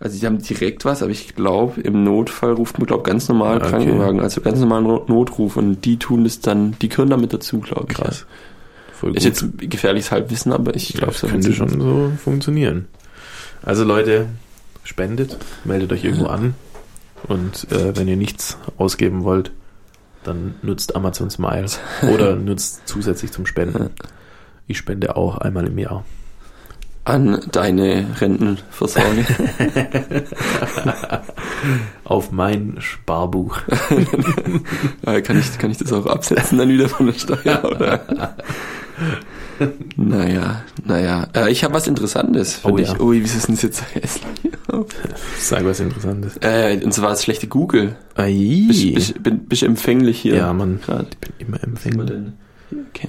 also 0.00 0.18
die 0.18 0.26
haben 0.26 0.38
direkt 0.42 0.84
was, 0.84 1.02
aber 1.02 1.10
ich 1.10 1.34
glaube, 1.34 1.80
im 1.80 2.04
Notfall 2.04 2.52
ruft 2.52 2.78
man, 2.78 2.86
glaube 2.86 3.04
ganz 3.04 3.28
normal 3.28 3.58
Okay. 3.58 3.70
Krankenwagen, 3.70 4.20
also 4.20 4.40
ganz 4.42 4.60
normalen 4.60 4.84
Not- 4.84 5.08
Notruf 5.08 5.56
und 5.56 5.84
die 5.86 5.96
tun 5.98 6.24
das 6.24 6.40
dann, 6.40 6.76
die 6.82 6.88
gehören 6.90 7.10
damit 7.10 7.32
dazu, 7.32 7.60
glaube 7.60 7.86
ich. 7.90 7.96
Krass. 7.96 8.26
Voll 8.92 9.10
Ja. 9.12 9.16
Ist 9.16 9.24
jetzt 9.24 9.44
gefährliches 9.58 10.10
Halbwissen, 10.12 10.52
aber 10.52 10.74
ich 10.76 10.92
glaube, 10.92 11.14
das 11.18 11.30
könnte 11.30 11.52
schon 11.54 11.68
so 11.80 12.12
funktionieren. 12.22 12.88
Also 13.62 13.84
Leute, 13.84 14.26
spendet, 14.84 15.36
meldet 15.64 15.92
euch 15.92 16.04
irgendwo 16.04 16.26
an 16.26 16.54
und 17.24 17.70
äh, 17.70 17.96
wenn 17.96 18.08
ihr 18.08 18.16
nichts 18.16 18.56
ausgeben 18.78 19.24
wollt, 19.24 19.52
dann 20.24 20.54
nutzt 20.62 20.96
Amazon 20.96 21.30
Smile 21.30 21.66
oder 22.12 22.36
nutzt 22.36 22.82
zusätzlich 22.86 23.32
zum 23.32 23.46
Spenden. 23.46 23.90
Ich 24.66 24.78
spende 24.78 25.16
auch 25.16 25.38
einmal 25.38 25.66
im 25.66 25.78
Jahr. 25.78 26.04
an 27.04 27.40
deine 27.52 28.06
Rentenversorgung. 28.20 29.24
Auf 32.04 32.30
mein 32.30 32.76
Sparbuch. 32.80 33.60
Äh, 35.06 35.22
kann, 35.22 35.38
ich, 35.38 35.58
kann 35.58 35.70
ich 35.70 35.78
das 35.78 35.92
auch 35.92 36.06
absetzen 36.06 36.58
dann 36.58 36.68
wieder 36.68 36.88
von 36.88 37.06
der 37.06 37.12
Steuer? 37.14 37.64
Oder? 37.64 38.34
Naja, 39.96 40.62
naja. 40.84 41.26
Äh, 41.34 41.50
ich 41.50 41.64
habe 41.64 41.74
was 41.74 41.86
Interessantes. 41.86 42.60
Oh 42.64 42.76
ja. 42.78 42.98
Ui, 43.00 43.20
wie 43.20 43.24
ist 43.24 43.48
denn 43.48 43.54
das 43.54 43.62
jetzt 43.62 43.82
Essen? 43.94 44.22
Sag 45.38 45.64
was 45.64 45.80
Interessantes. 45.80 46.36
äh, 46.42 46.80
und 46.84 46.92
zwar 46.92 47.10
das 47.10 47.24
schlechte 47.24 47.46
Google. 47.48 47.96
Bist, 48.16 48.18
Ai. 48.18 48.92
bist, 48.94 49.22
bin, 49.22 49.40
bist 49.46 49.62
empfänglich 49.62 50.20
hier? 50.20 50.36
Ja, 50.36 50.52
Mann. 50.52 50.80
Grad. 50.84 51.06
Ich 51.12 51.18
bin 51.18 51.46
immer 51.48 51.62
empfänglich. 51.62 52.32
Okay. 52.90 53.08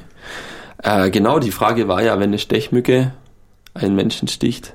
Äh, 0.81 1.09
genau, 1.11 1.39
die 1.39 1.51
Frage 1.51 1.87
war 1.87 2.01
ja, 2.01 2.15
wenn 2.15 2.29
eine 2.29 2.39
Stechmücke 2.39 3.13
einen 3.73 3.95
Menschen 3.95 4.27
sticht, 4.27 4.73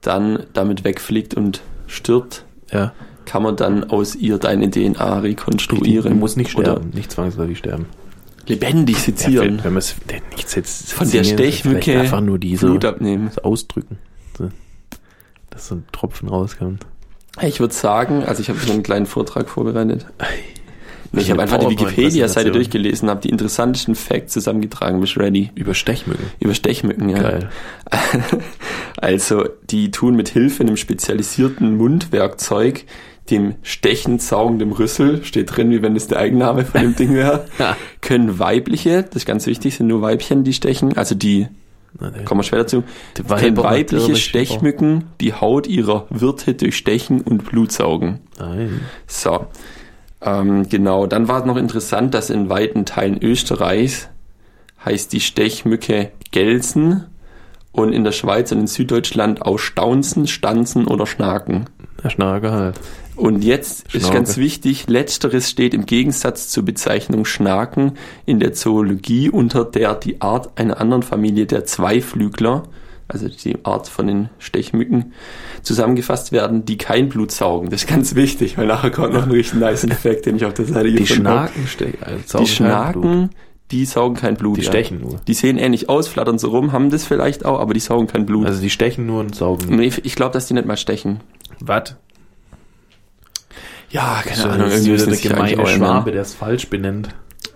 dann 0.00 0.44
damit 0.52 0.84
wegfliegt 0.84 1.34
und 1.34 1.60
stirbt, 1.86 2.44
Ja. 2.72 2.92
kann 3.26 3.42
man 3.42 3.56
dann 3.56 3.84
aus 3.84 4.14
ihr 4.16 4.38
deine 4.38 4.70
DNA 4.70 5.20
Die 5.20 5.26
rekonstruieren. 5.28 6.18
muss 6.18 6.36
nicht 6.36 6.54
Oder 6.56 6.72
sterben, 6.72 6.90
nicht 6.94 7.12
zwangsläufig 7.12 7.58
sterben. 7.58 7.86
Lebendig 8.50 8.96
Ja, 8.96 9.02
sezieren. 9.02 9.44
wenn, 9.58 9.64
wenn 9.64 9.72
man 9.72 9.78
es 9.78 9.94
nicht 10.36 10.48
setzt, 10.48 10.92
Von 10.92 11.10
der 11.10 11.24
Stechmücke 11.24 11.98
einfach 12.00 12.20
nur 12.20 12.38
diese 12.38 12.66
Blut 12.66 12.84
abnehmen. 12.84 13.30
ausdrücken. 13.42 13.98
So, 14.36 14.48
dass 15.50 15.68
so 15.68 15.76
ein 15.76 15.84
Tropfen 15.92 16.28
rauskommt. 16.28 16.86
Ich 17.42 17.60
würde 17.60 17.72
sagen, 17.74 18.24
also 18.24 18.42
ich 18.42 18.48
habe 18.48 18.58
so 18.58 18.72
einen 18.72 18.82
kleinen 18.82 19.06
Vortrag 19.06 19.48
vorbereitet. 19.48 20.06
Nee, 21.12 21.22
ich 21.22 21.30
habe 21.30 21.42
einfach 21.42 21.58
die 21.58 21.70
Wikipedia-Seite 21.70 22.52
durchgelesen, 22.52 23.08
habe 23.10 23.20
die 23.20 23.30
interessantesten 23.30 23.94
Facts 23.96 24.32
zusammengetragen. 24.32 25.00
Bist 25.00 25.16
ready? 25.16 25.50
Über 25.56 25.74
Stechmücken. 25.74 26.24
Über 26.38 26.54
Stechmücken, 26.54 27.08
ja. 27.08 27.18
Geil. 27.20 27.48
Also, 28.96 29.48
die 29.70 29.90
tun 29.90 30.14
mit 30.14 30.28
Hilfe 30.28 30.62
einem 30.62 30.76
spezialisierten 30.76 31.76
Mundwerkzeug, 31.76 32.84
dem 33.30 33.54
stechend 33.62 34.20
saugenden 34.22 34.72
Rüssel, 34.72 35.24
steht 35.24 35.56
drin, 35.56 35.70
wie 35.70 35.82
wenn 35.82 35.94
das 35.94 36.06
der 36.08 36.18
Eigenname 36.18 36.64
von 36.64 36.80
dem 36.82 36.96
Ding 36.96 37.14
wäre, 37.14 37.46
Ja. 37.58 37.76
können 38.00 38.38
weibliche, 38.38 39.02
das 39.04 39.16
ist 39.16 39.26
ganz 39.26 39.46
wichtig, 39.46 39.76
sind 39.76 39.86
nur 39.86 40.02
Weibchen, 40.02 40.44
die 40.44 40.52
stechen, 40.52 40.96
also 40.96 41.14
die, 41.14 41.48
der- 42.00 42.24
kommen 42.24 42.40
wir 42.40 42.44
später 42.44 42.66
zu, 42.66 42.84
der 43.16 43.24
können 43.36 43.56
weibliche 43.56 44.16
Stechmücken 44.16 45.04
die 45.20 45.32
Haut 45.34 45.66
ihrer 45.66 46.06
Wirte 46.10 46.54
durchstechen 46.54 47.20
und 47.20 47.44
Blut 47.46 47.72
saugen. 47.72 48.20
Nein. 48.38 48.80
So, 49.06 49.46
ähm, 50.22 50.68
genau. 50.68 51.06
Dann 51.06 51.28
war 51.28 51.40
es 51.40 51.46
noch 51.46 51.56
interessant, 51.56 52.14
dass 52.14 52.30
in 52.30 52.48
weiten 52.48 52.84
Teilen 52.84 53.22
Österreichs 53.22 54.08
heißt 54.84 55.12
die 55.12 55.20
Stechmücke 55.20 56.10
Gelsen 56.30 57.04
und 57.72 57.92
in 57.92 58.04
der 58.04 58.12
Schweiz 58.12 58.50
und 58.52 58.60
in 58.60 58.66
Süddeutschland 58.66 59.42
auch 59.42 59.58
Staunzen, 59.58 60.26
Stanzen 60.26 60.86
oder 60.86 61.06
Schnaken. 61.06 61.66
Der 62.02 62.10
Schnager 62.10 62.52
halt. 62.52 62.80
Und 63.20 63.44
jetzt 63.44 63.94
ist 63.94 64.02
Schnauke. 64.02 64.14
ganz 64.14 64.36
wichtig, 64.38 64.88
letzteres 64.88 65.50
steht 65.50 65.74
im 65.74 65.84
Gegensatz 65.84 66.48
zur 66.48 66.64
Bezeichnung 66.64 67.26
Schnaken 67.26 67.92
in 68.24 68.40
der 68.40 68.54
Zoologie, 68.54 69.28
unter 69.28 69.64
der 69.64 69.94
die 69.94 70.22
Art 70.22 70.58
einer 70.58 70.80
anderen 70.80 71.02
Familie 71.02 71.44
der 71.44 71.66
Zweiflügler, 71.66 72.62
also 73.08 73.28
die 73.28 73.62
Art 73.64 73.88
von 73.88 74.06
den 74.06 74.30
Stechmücken, 74.38 75.12
zusammengefasst 75.62 76.32
werden, 76.32 76.64
die 76.64 76.78
kein 76.78 77.10
Blut 77.10 77.30
saugen. 77.30 77.68
Das 77.68 77.82
ist 77.82 77.88
ganz 77.88 78.14
wichtig, 78.14 78.56
weil 78.56 78.66
nachher 78.66 78.90
kommt 78.90 79.12
noch 79.12 79.24
ein 79.24 79.30
richtig 79.30 79.60
nice 79.60 79.84
Effekt, 79.84 80.24
den 80.24 80.36
ich 80.36 80.46
auf 80.46 80.54
der 80.54 80.64
Seite 80.64 80.90
Die 80.90 80.96
gefunden 80.96 81.28
habe. 81.28 81.50
Also 82.00 82.38
Die. 82.38 82.46
Schnaken, 82.46 83.30
die 83.70 83.84
saugen 83.84 84.16
kein 84.16 84.36
Blut. 84.36 84.56
Die 84.56 84.62
ja. 84.62 84.68
stechen 84.68 85.00
nur. 85.00 85.20
Die 85.26 85.34
sehen 85.34 85.58
ähnlich 85.58 85.90
aus, 85.90 86.08
flattern 86.08 86.38
so 86.38 86.48
rum, 86.48 86.72
haben 86.72 86.90
das 86.90 87.04
vielleicht 87.04 87.44
auch, 87.44 87.60
aber 87.60 87.74
die 87.74 87.80
saugen 87.80 88.06
kein 88.06 88.24
Blut. 88.24 88.46
Also 88.46 88.62
die 88.62 88.70
stechen 88.70 89.06
nur 89.06 89.20
und 89.20 89.34
saugen 89.34 89.76
nicht. 89.76 89.98
Nee, 89.98 90.02
ich 90.04 90.14
glaube, 90.14 90.32
dass 90.32 90.46
die 90.46 90.54
nicht 90.54 90.66
mal 90.66 90.78
stechen. 90.78 91.20
Was? 91.60 91.96
Ja, 93.90 94.20
keine 94.24 94.36
So, 94.36 94.48
Ahnung, 94.48 94.66
das 94.70 94.74
ist 94.80 94.86
irgendwie 94.86 95.14
sich 95.14 95.34
eigentlich 95.34 95.50
gemeine. 95.56 95.76
Schwabe, 95.76 96.12
der 96.12 96.22
es 96.22 96.34
falsch 96.34 96.68
benennt. 96.68 97.08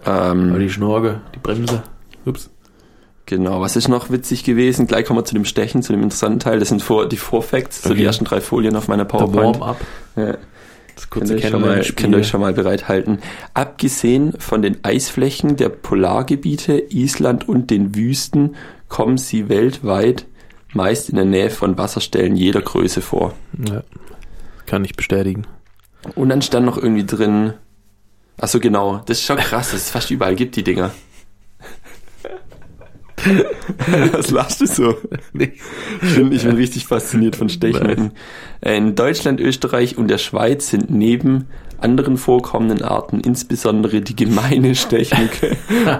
Aber 0.04 0.30
Ähm, 0.32 0.58
die 0.58 0.70
Schnorge, 0.70 1.20
die 1.34 1.38
Bremse. 1.38 1.82
Ups. 2.26 2.50
genau, 3.26 3.60
was 3.60 3.76
ist 3.76 3.88
noch 3.88 4.10
witzig 4.10 4.44
gewesen? 4.44 4.86
Gleich 4.86 5.06
kommen 5.06 5.20
wir 5.20 5.24
zu 5.24 5.34
dem 5.34 5.44
Stechen, 5.44 5.82
zu 5.82 5.92
dem 5.92 6.02
interessanten 6.02 6.40
Teil. 6.40 6.58
Das 6.58 6.68
sind 6.68 6.82
vor, 6.82 7.08
die 7.08 7.16
Vorfacts, 7.16 7.82
so 7.82 7.90
Okay. 7.90 7.98
die 7.98 8.04
ersten 8.04 8.24
drei 8.24 8.40
Folien 8.40 8.74
auf 8.76 8.88
meiner 8.88 9.04
PowerPoint. 9.04 9.60
Warm-up. 9.60 9.80
Ja, 10.16 10.36
Das 10.96 11.10
könnt, 11.10 11.26
kurze 11.28 11.34
ihr 11.34 11.44
euch 11.44 11.50
schon 11.50 11.60
mal, 11.60 11.80
könnt 11.96 12.14
ihr 12.14 12.18
euch 12.18 12.28
schon 12.28 12.40
mal 12.40 12.52
bereithalten. 12.52 13.18
Abgesehen 13.54 14.34
von 14.38 14.62
den 14.62 14.78
Eisflächen 14.84 15.56
der 15.56 15.68
Polargebiete, 15.68 16.82
Island 16.90 17.48
und 17.48 17.70
den 17.70 17.94
Wüsten 17.94 18.56
kommen 18.88 19.18
sie 19.18 19.48
weltweit 19.48 20.26
meist 20.72 21.08
in 21.08 21.16
der 21.16 21.24
Nähe 21.24 21.50
von 21.50 21.78
Wasserstellen 21.78 22.34
jeder 22.36 22.60
Größe 22.62 23.00
vor. 23.00 23.32
Ja. 23.68 23.82
Kann 24.66 24.84
ich 24.84 24.94
bestätigen. 24.96 25.46
Und 26.14 26.28
dann 26.28 26.42
stand 26.42 26.66
noch 26.66 26.76
irgendwie 26.76 27.06
drin, 27.06 27.54
ach 28.38 28.48
so 28.48 28.60
genau, 28.60 28.98
das 29.06 29.18
ist 29.18 29.24
schon 29.24 29.38
krass, 29.38 29.70
dass 29.70 29.82
es 29.82 29.90
fast 29.90 30.10
überall 30.10 30.34
gibt, 30.34 30.56
die 30.56 30.64
Dinger. 30.64 30.92
Was 34.12 34.30
lachst 34.30 34.60
du 34.60 34.66
so? 34.66 34.96
Ich 35.32 36.14
bin, 36.14 36.32
ich 36.32 36.42
bin 36.44 36.56
richtig 36.56 36.86
fasziniert 36.86 37.36
von 37.36 37.48
Stechmücken. 37.48 38.12
Äh, 38.60 38.76
In 38.76 38.94
Deutschland, 38.94 39.40
Österreich 39.40 39.96
und 39.96 40.08
der 40.08 40.18
Schweiz 40.18 40.68
sind 40.70 40.90
neben 40.90 41.46
anderen 41.78 42.16
vorkommenden 42.16 42.82
Arten 42.82 43.20
insbesondere 43.20 44.00
die 44.00 44.16
gemeine 44.16 44.74
Stechmücke. 44.74 45.56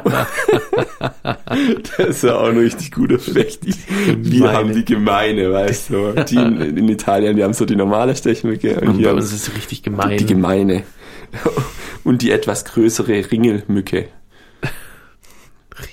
das 1.98 2.09
ist 2.09 2.22
ja 2.24 2.37
auch 2.37 2.48
ein 2.48 2.59
richtig 2.59 2.92
guter 2.92 3.18
Flecht. 3.18 3.61
Gemeine. 4.07 4.53
haben 4.53 4.72
die 4.74 4.85
gemeine, 4.85 5.53
weißt 5.53 5.90
du. 5.90 6.12
Die 6.24 6.37
in, 6.37 6.61
in 6.79 6.88
Italien, 6.88 7.37
die 7.37 7.44
haben 7.44 7.53
so 7.55 7.64
die 7.64 7.77
normale 7.77 8.16
Stechmücke 8.16 8.81
und 8.81 8.88
Und 8.88 8.94
hier 8.96 9.09
bei 9.09 9.14
uns 9.14 9.33
ist 9.33 9.48
es 9.48 9.57
richtig 9.57 9.83
gemein. 9.83 10.16
die 10.16 10.27
gemeine. 10.27 10.85
Und 12.05 12.22
die 12.22 12.31
etwas 12.31 12.64
größere 12.64 13.31
Ringelmücke. 13.31 14.09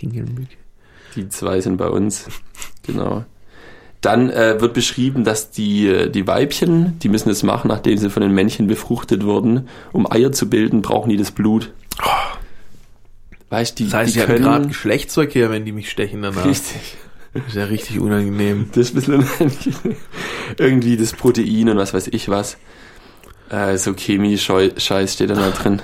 Ringelmücke. 0.02 0.61
Die 1.15 1.30
zwei 1.30 1.62
sind 1.62 1.78
bei 1.78 1.88
uns. 1.88 2.28
Genau. 2.86 3.26
Dann 4.02 4.32
äh, 4.32 4.60
wird 4.60 4.74
beschrieben, 4.74 5.24
dass 5.24 5.52
die, 5.52 5.88
äh, 5.88 6.10
die 6.10 6.26
Weibchen, 6.26 6.97
die 7.00 7.10
müssen 7.10 7.30
es 7.30 7.43
machen, 7.43 7.67
nachdem 7.67 7.97
sie 7.97 8.10
von 8.10 8.21
den 8.21 8.32
Männchen 8.32 8.65
befruchtet 8.67 9.24
wurden. 9.24 9.67
Um 9.91 10.12
Eier 10.12 10.32
zu 10.32 10.50
bilden, 10.50 10.82
brauchen 10.82 11.10
die 11.10 11.17
das 11.17 11.32
Blut. 11.32 11.71
Weißt 13.50 13.80
du, 13.80 13.84
die, 13.84 13.89
Das 13.89 14.00
heißt, 14.00 14.15
die 14.15 14.19
sie 14.19 14.26
haben 14.26 14.41
gerade 14.41 14.67
Geschlechtsverkehr, 14.69 15.52
wenn 15.52 15.65
die 15.65 15.71
mich 15.71 15.91
stechen 15.91 16.21
danach. 16.24 16.45
Richtig. 16.45 16.97
Das 17.34 17.47
ist 17.47 17.56
ja 17.56 17.65
richtig 17.65 18.00
unangenehm. 18.00 18.69
Das 18.74 18.89
ist 18.89 19.10
ein 19.10 19.19
bisschen 19.19 19.95
irgendwie 20.58 20.97
das 20.97 21.13
Protein 21.13 21.69
und 21.69 21.78
was 21.78 21.93
weiß 21.93 22.08
ich 22.08 22.28
was. 22.28 22.58
Äh, 23.50 23.78
so 23.78 23.93
Chemie-Scheiß 23.93 25.13
steht 25.13 25.30
da 25.30 25.36
noch 25.36 25.54
drin. 25.54 25.82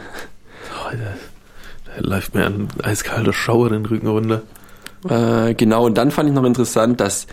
Oh, 0.81 0.91
da, 0.91 1.93
da 1.93 2.01
läuft 2.07 2.33
mir 2.33 2.45
ein 2.45 2.69
eiskalter 2.81 3.33
Schauer 3.33 3.69
den 3.69 3.85
Rücken 3.85 4.07
runter. 4.07 4.41
Äh, 5.09 5.53
genau, 5.55 5.85
und 5.85 5.97
dann 5.97 6.11
fand 6.11 6.29
ich 6.29 6.35
noch 6.35 6.43
interessant, 6.43 6.99
dass 6.99 7.27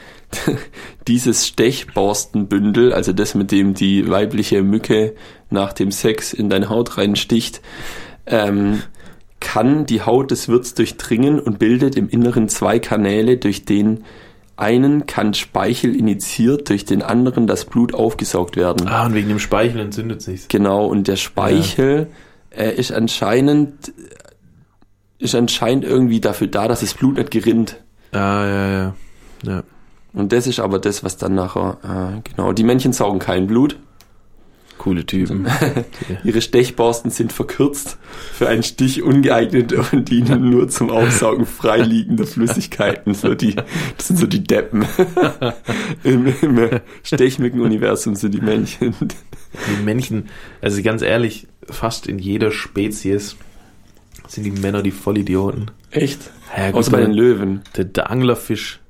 dieses 1.09 1.47
Stechborstenbündel, 1.47 2.93
also 2.93 3.13
das, 3.13 3.35
mit 3.35 3.51
dem 3.53 3.75
die 3.75 4.09
weibliche 4.09 4.63
Mücke 4.63 5.15
nach 5.51 5.73
dem 5.73 5.91
Sex 5.91 6.33
in 6.33 6.51
deine 6.51 6.69
Haut 6.69 6.99
reinsticht, 6.99 7.61
ähm, 8.27 8.83
kann 9.41 9.87
die 9.87 10.03
Haut 10.03 10.31
des 10.31 10.49
Wirts 10.49 10.75
durchdringen 10.75 11.39
und 11.39 11.59
bildet 11.59 11.97
im 11.97 12.09
Inneren 12.09 12.49
zwei 12.49 12.79
Kanäle, 12.79 13.37
durch 13.37 13.65
den 13.65 14.05
einen 14.57 15.07
kann 15.07 15.35
Speichel 15.35 15.95
initiiert, 15.95 16.69
durch 16.69 16.85
den 16.85 17.03
anderen 17.03 17.47
das 17.47 17.65
Blut 17.65 17.93
aufgesaugt 17.93 18.57
werden. 18.57 18.87
Ah, 18.87 19.07
und 19.07 19.15
wegen 19.15 19.29
dem 19.29 19.39
Speichel 19.41 19.81
entzündet 19.81 20.23
sich's. 20.23 20.49
Genau, 20.49 20.87
und 20.87 21.09
der 21.09 21.17
Speichel 21.17 22.09
äh, 22.51 22.71
ist 22.75 22.93
anscheinend 22.93 23.93
ist 25.19 25.35
anscheinend 25.35 25.85
irgendwie 25.85 26.21
dafür 26.21 26.47
da, 26.47 26.69
dass 26.69 26.81
das 26.81 26.95
Blut 26.95 27.17
nicht 27.17 27.31
gerinnt. 27.31 27.83
Ah, 28.13 28.47
ja, 28.47 28.71
ja. 28.71 28.95
Ja. 29.47 29.63
Und 30.13 30.33
das 30.33 30.47
ist 30.47 30.61
aber 30.61 30.79
das, 30.79 31.03
was 31.03 31.17
dann 31.17 31.35
nachher, 31.35 31.79
äh, 31.83 32.29
genau, 32.29 32.53
die 32.53 32.63
Männchen 32.63 32.93
saugen 32.93 33.19
kein 33.19 33.47
Blut. 33.47 33.77
Coole 34.79 35.07
Typen. 35.07 35.47
Ihre 36.25 36.41
Stechborsten 36.41 37.11
sind 37.11 37.33
verkürzt, 37.33 37.97
für 38.33 38.49
einen 38.49 38.63
Stich 38.63 39.03
ungeeignet 39.03 39.73
und 39.73 40.11
dienen 40.11 40.51
nur 40.51 40.69
zum 40.69 40.91
Aufsaugen 40.91 41.47
freiliegender 41.47 42.27
Flüssigkeiten. 42.27 43.15
So 43.15 43.35
die, 43.35 43.55
das 43.97 44.09
sind 44.09 44.19
so 44.19 44.27
die 44.27 44.43
Deppen. 44.43 44.85
Im, 46.05 46.27
im 46.43 46.81
Stechmücken-Universum 47.03 48.17
sind 48.17 48.35
die 48.35 48.41
Männchen. 48.41 48.95
Die 49.01 49.83
Männchen, 49.85 50.29
also 50.61 50.83
ganz 50.83 51.03
ehrlich, 51.03 51.47
fast 51.71 52.07
in 52.09 52.19
jeder 52.19 52.51
Spezies 52.51 53.37
sind 54.29 54.45
die 54.45 54.51
Männer 54.53 54.83
die 54.83 54.91
Vollidioten. 54.91 55.71
Echt? 55.91 56.31
Ja, 56.57 56.71
gut, 56.71 56.81
Außer 56.81 56.91
bei 56.93 57.01
den 57.01 57.13
Löwen. 57.13 57.63
der, 57.77 57.85
der 57.85 58.11
Anglerfisch, 58.11 58.81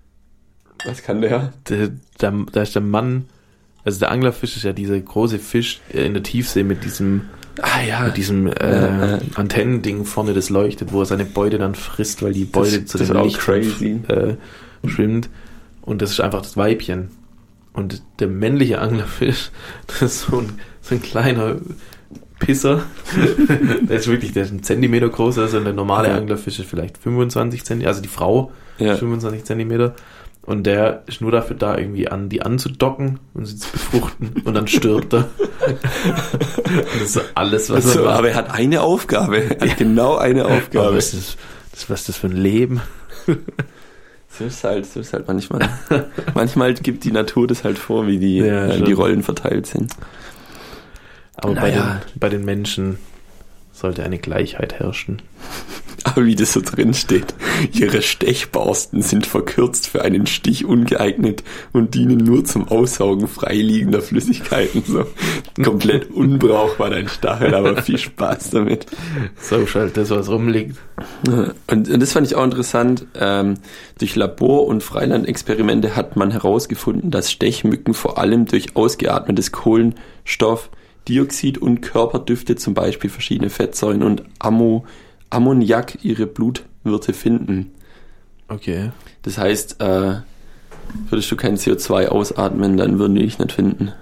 Was 0.84 1.02
kann 1.02 1.20
der? 1.20 1.52
der, 1.68 1.90
der, 2.20 2.32
da 2.52 2.62
ist 2.62 2.74
der 2.74 2.82
Mann, 2.82 3.26
also 3.84 3.98
der 4.00 4.10
Anglerfisch 4.10 4.56
ist 4.56 4.62
ja 4.64 4.72
dieser 4.72 4.98
große 5.00 5.38
Fisch 5.38 5.80
äh, 5.92 6.04
in 6.06 6.14
der 6.14 6.22
Tiefsee 6.22 6.62
mit 6.62 6.84
diesem, 6.84 7.22
Ah 7.62 7.82
ja, 7.86 8.00
mit 8.06 8.16
diesem 8.16 8.46
Ja, 8.48 8.52
äh, 8.54 9.10
ja. 9.12 9.18
Antennending 9.36 10.04
vorne, 10.04 10.34
das 10.34 10.50
leuchtet, 10.50 10.92
wo 10.92 11.00
er 11.00 11.06
seine 11.06 11.24
Beute 11.24 11.58
dann 11.58 11.74
frisst, 11.74 12.22
weil 12.22 12.32
die 12.32 12.44
Beute 12.44 12.80
Das- 12.80 12.90
zu 12.90 12.98
das 12.98 13.08
dem 13.08 13.22
Licht 13.22 13.38
crazy. 13.38 14.00
Äh, 14.08 14.34
schwimmt. 14.88 15.28
Und 15.82 16.02
das 16.02 16.10
ist 16.10 16.20
einfach 16.20 16.42
das 16.42 16.56
Weibchen. 16.56 17.10
Und 17.74 18.02
der 18.18 18.28
männliche 18.28 18.80
Anglerfisch, 18.80 19.50
das 19.86 20.02
ist 20.02 20.20
so 20.22 20.38
ein, 20.38 20.58
so 20.80 20.94
ein 20.96 21.02
kleiner 21.02 21.56
Pisser. 22.44 22.82
der 23.88 23.96
ist 23.98 24.08
wirklich, 24.08 24.32
der 24.32 24.44
ist 24.44 24.52
ein 24.52 24.62
Zentimeter 24.62 25.08
groß, 25.08 25.38
also 25.38 25.60
der 25.60 25.72
normale 25.72 26.08
Ja. 26.08 26.16
Anglerfisch 26.16 26.58
ist 26.58 26.68
vielleicht 26.68 26.98
25 26.98 27.64
Zentimeter, 27.64 27.88
also 27.88 28.02
die 28.02 28.08
Frau 28.08 28.52
Ja. 28.78 28.96
25 28.96 29.44
Zentimeter. 29.44 29.94
Und 30.42 30.64
der 30.66 31.04
ist 31.06 31.22
nur 31.22 31.30
dafür 31.32 31.56
da, 31.56 31.78
irgendwie 31.78 32.08
an 32.08 32.28
die 32.28 32.42
anzudocken 32.42 33.18
und 33.32 33.46
sie 33.46 33.56
zu 33.56 33.70
befruchten. 33.72 34.42
Und 34.44 34.52
dann 34.54 34.66
stirbt 34.68 35.14
er. 35.14 35.28
das 36.98 37.16
ist 37.16 37.20
alles, 37.34 37.70
was 37.70 37.86
Also, 37.86 38.00
er 38.00 38.04
macht. 38.06 38.18
aber 38.18 38.28
er 38.28 38.34
hat 38.36 38.50
eine 38.50 38.82
Aufgabe. 38.82 39.38
Er 39.58 39.70
hat 39.70 39.78
genau 39.78 40.16
eine 40.16 40.44
Aufgabe. 40.44 40.96
was 40.96 41.14
ist, 41.14 41.38
das, 41.72 41.88
was 41.88 42.00
ist 42.00 42.08
das 42.10 42.16
für 42.18 42.26
ein 42.26 42.36
Leben? 42.36 42.82
So 44.28 44.44
ist 44.44 44.64
halt, 44.64 44.84
so 44.84 45.00
ist 45.00 45.12
halt 45.14 45.28
manchmal. 45.28 45.66
manchmal 46.34 46.74
gibt 46.74 47.04
die 47.04 47.12
Natur 47.12 47.46
das 47.46 47.64
halt 47.64 47.78
vor, 47.78 48.06
wie 48.06 48.18
die, 48.18 48.38
Ja, 48.38 48.66
äh, 48.66 48.82
die 48.82 48.92
Rollen 48.92 49.22
verteilt 49.22 49.66
sind. 49.66 49.92
Aber 51.36 51.54
bei, 51.54 51.70
Naja. 51.70 52.00
den, 52.12 52.18
bei 52.20 52.28
den 52.28 52.44
Menschen 52.44 52.98
sollte 53.72 54.04
eine 54.04 54.18
Gleichheit 54.18 54.74
herrschen. 54.74 55.20
Aber 56.06 56.26
wie 56.26 56.34
das 56.34 56.52
so 56.52 56.60
drin 56.60 56.92
steht, 56.92 57.34
ihre 57.72 58.02
Stechborsten 58.02 59.00
sind 59.00 59.26
verkürzt 59.26 59.86
für 59.88 60.02
einen 60.02 60.26
Stich 60.26 60.66
ungeeignet 60.66 61.42
und 61.72 61.94
dienen 61.94 62.18
nur 62.18 62.44
zum 62.44 62.68
Aussaugen 62.68 63.26
freiliegender 63.26 64.02
Flüssigkeiten. 64.02 64.82
So 64.86 65.06
komplett 65.62 66.10
unbrauchbar 66.14 66.90
dein 66.90 67.08
Stachel, 67.08 67.54
aber 67.54 67.80
viel 67.80 67.96
Spaß 67.96 68.50
damit. 68.50 68.84
So 69.40 69.66
schalt 69.66 69.96
das, 69.96 70.10
was 70.10 70.28
rumliegt. 70.28 70.76
Und, 71.70 71.88
und 71.88 72.00
das 72.00 72.12
fand 72.12 72.26
ich 72.26 72.34
auch 72.34 72.44
interessant. 72.44 73.06
Ähm, 73.18 73.54
durch 73.98 74.14
Labor- 74.14 74.66
und 74.66 74.82
Freilandexperimente 74.82 75.96
hat 75.96 76.16
man 76.16 76.30
herausgefunden, 76.32 77.10
dass 77.10 77.32
Stechmücken 77.32 77.94
vor 77.94 78.18
allem 78.18 78.44
durch 78.44 78.76
ausgeatmetes 78.76 79.52
Kohlenstoff, 79.52 80.68
Dioxid 81.08 81.58
und 81.58 81.80
Körperdüfte, 81.80 82.56
zum 82.56 82.74
Beispiel 82.74 83.10
verschiedene 83.10 83.50
Fettsäuren 83.50 84.02
und 84.02 84.22
Ammo, 84.38 84.84
Ammoniak, 85.30 86.04
ihre 86.04 86.26
Blutwirte 86.26 87.12
finden. 87.12 87.72
Okay. 88.48 88.90
Das 89.22 89.38
heißt, 89.38 89.80
äh, 89.80 90.16
würdest 91.08 91.30
du 91.30 91.36
kein 91.36 91.56
CO2 91.56 92.08
ausatmen, 92.08 92.76
dann 92.76 92.98
würden 92.98 93.14
die 93.14 93.22
dich 93.22 93.38
nicht 93.38 93.52
finden. 93.52 93.92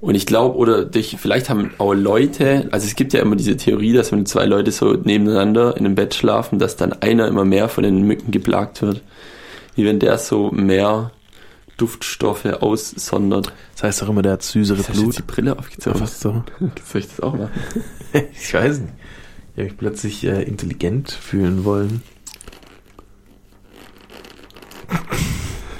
Und 0.00 0.14
ich 0.14 0.26
glaube, 0.26 0.56
oder 0.56 0.84
durch, 0.84 1.16
vielleicht 1.18 1.50
haben 1.50 1.70
auch 1.78 1.92
Leute, 1.92 2.68
also 2.72 2.86
es 2.86 2.96
gibt 2.96 3.12
ja 3.12 3.20
immer 3.20 3.36
diese 3.36 3.56
Theorie, 3.56 3.92
dass 3.92 4.10
wenn 4.10 4.26
zwei 4.26 4.44
Leute 4.44 4.72
so 4.72 4.94
nebeneinander 4.94 5.76
in 5.76 5.84
einem 5.84 5.94
Bett 5.94 6.14
schlafen, 6.14 6.58
dass 6.58 6.76
dann 6.76 6.92
einer 6.94 7.28
immer 7.28 7.44
mehr 7.44 7.68
von 7.68 7.84
den 7.84 8.02
Mücken 8.02 8.30
geplagt 8.30 8.82
wird. 8.82 9.02
Wie 9.76 9.84
wenn 9.84 9.98
der 9.98 10.18
so 10.18 10.50
mehr 10.50 11.12
Duftstoffe 11.82 12.44
aussondert. 12.44 13.52
Das 13.74 13.82
heißt 13.82 14.02
doch 14.02 14.08
immer, 14.08 14.22
der 14.22 14.34
hat 14.34 14.42
süßere 14.44 14.76
du 14.76 14.82
jetzt 14.84 14.92
Blut. 14.92 15.18
die 15.18 15.22
Brille 15.22 15.58
aufgezogen? 15.58 15.98
Fast 15.98 16.20
so. 16.20 16.44
Soll 16.84 17.00
ich 17.00 17.08
das 17.08 17.18
auch 17.20 17.34
machen? 17.34 17.50
Ich 18.38 18.54
weiß 18.54 18.78
nicht. 18.78 18.92
Ich 19.54 19.58
habe 19.58 19.64
mich 19.64 19.76
plötzlich 19.78 20.24
äh, 20.24 20.42
intelligent 20.42 21.10
fühlen 21.10 21.64
wollen. 21.64 22.02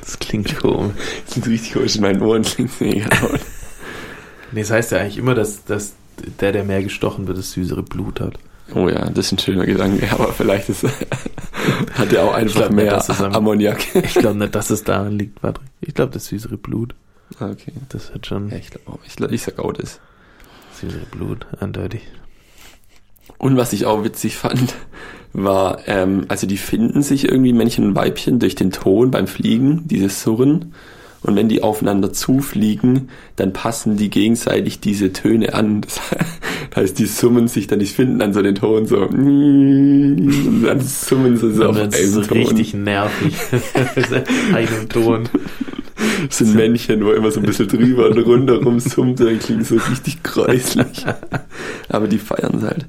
Das 0.00 0.18
klingt 0.18 0.56
komisch. 0.58 0.94
Das 1.26 1.36
ist 1.36 1.46
richtig 1.46 1.72
komisch 1.74 1.94
in 1.96 2.02
meinen 2.02 2.20
Ohren, 2.22 2.42
klingt 2.42 2.80
mega. 2.80 3.08
Nee, 4.50 4.62
das 4.62 4.70
heißt 4.70 4.90
ja 4.92 4.98
eigentlich 4.98 5.18
immer, 5.18 5.34
dass, 5.34 5.64
dass 5.64 5.92
der, 6.40 6.50
der 6.52 6.64
mehr 6.64 6.82
gestochen 6.82 7.28
wird, 7.28 7.38
das 7.38 7.52
süßere 7.52 7.82
Blut 7.84 8.20
hat. 8.20 8.38
Oh 8.74 8.88
ja, 8.88 9.08
das 9.10 9.26
ist 9.26 9.32
ein 9.32 9.38
schöner 9.38 9.66
Gedanke, 9.66 10.10
aber 10.10 10.32
vielleicht 10.32 10.68
ist, 10.68 10.84
hat 11.94 12.12
er 12.12 12.24
auch 12.24 12.34
einfach 12.34 12.68
nicht, 12.70 12.72
mehr 12.72 12.96
es 12.96 13.10
am- 13.20 13.32
Ammoniak. 13.34 13.94
Ich 13.94 14.14
glaube 14.14 14.38
nicht, 14.38 14.54
dass 14.54 14.70
es 14.70 14.84
daran 14.84 15.18
liegt, 15.18 15.40
Patrick. 15.40 15.68
Ich 15.80 15.94
glaube, 15.94 16.12
das 16.12 16.26
süßere 16.26 16.56
Blut. 16.56 16.94
Ah, 17.38 17.46
Okay. 17.50 17.72
Das 17.88 18.12
hat 18.14 18.26
schon 18.26 18.50
Ja, 18.50 18.56
ich 18.56 18.70
glaube 18.70 18.90
auch. 18.92 18.98
Ich, 19.06 19.18
ich 19.20 19.42
sag 19.42 19.58
auch 19.58 19.72
das. 19.72 20.00
süßere 20.80 21.06
Blut, 21.10 21.46
eindeutig. 21.60 22.02
Und 23.38 23.56
was 23.56 23.72
ich 23.72 23.86
auch 23.86 24.04
witzig 24.04 24.36
fand, 24.36 24.74
war, 25.32 25.86
ähm, 25.88 26.26
also 26.28 26.46
die 26.46 26.58
finden 26.58 27.02
sich 27.02 27.24
irgendwie 27.28 27.52
Männchen 27.52 27.86
und 27.86 27.94
Weibchen 27.96 28.38
durch 28.38 28.54
den 28.54 28.70
Ton 28.70 29.10
beim 29.10 29.26
Fliegen, 29.26 29.86
dieses 29.88 30.22
Surren. 30.22 30.74
Und 31.22 31.36
wenn 31.36 31.48
die 31.48 31.62
aufeinander 31.62 32.12
zufliegen, 32.12 33.08
dann 33.36 33.52
passen 33.52 33.96
die 33.96 34.10
gegenseitig 34.10 34.80
diese 34.80 35.12
Töne 35.12 35.54
an. 35.54 35.82
Das 36.70 36.84
heißt, 36.84 36.98
die 36.98 37.04
summen 37.04 37.48
sich 37.48 37.66
dann, 37.66 37.80
die 37.80 37.86
finden 37.86 38.18
dann 38.18 38.32
so 38.32 38.40
den 38.40 38.54
Ton 38.54 38.86
so. 38.86 39.02
Und 39.02 40.62
dann 40.64 40.80
summen 40.80 41.36
sie 41.36 41.52
so 41.52 41.64
Dann 41.64 41.70
auf 41.70 41.76
einem 41.76 41.90
es 41.90 42.12
so 42.12 42.22
Ton. 42.22 42.38
richtig 42.38 42.72
nervig. 42.72 43.34
Einem 44.54 44.88
Ton. 44.88 45.28
Das 46.26 46.38
sind 46.38 46.54
Männchen, 46.54 47.04
wo 47.04 47.12
immer 47.12 47.30
so 47.30 47.40
ein 47.40 47.46
bisschen 47.46 47.68
drüber 47.68 48.08
und 48.08 48.18
runter 48.20 48.62
rumsummt, 48.62 49.20
dann 49.20 49.38
klingt 49.38 49.66
so 49.66 49.76
richtig 49.76 50.22
gräuslich. 50.22 51.04
Aber 51.90 52.08
die 52.08 52.18
feiern 52.18 52.54
es 52.56 52.62
halt. 52.62 52.86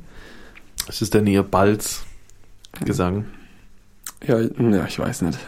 Das 0.88 1.02
ist 1.02 1.14
dann 1.14 1.28
ihr 1.28 1.44
Balzgesang. 1.44 3.26
Ja, 4.26 4.40
ja, 4.40 4.86
ich 4.88 5.00
weiß 5.00 5.24
nicht. 5.24 5.40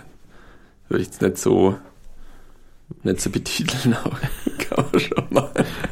Würde 0.89 1.02
ich 1.04 1.08
jetzt 1.08 1.21
nicht 1.21 1.38
so, 1.38 1.78
nicht 3.04 3.21
so 3.21 3.30
betiteln, 3.30 3.95
aber 4.04 4.17
kann 4.58 4.86
man 4.91 5.00
schon 5.00 5.26
mal. 5.30 5.52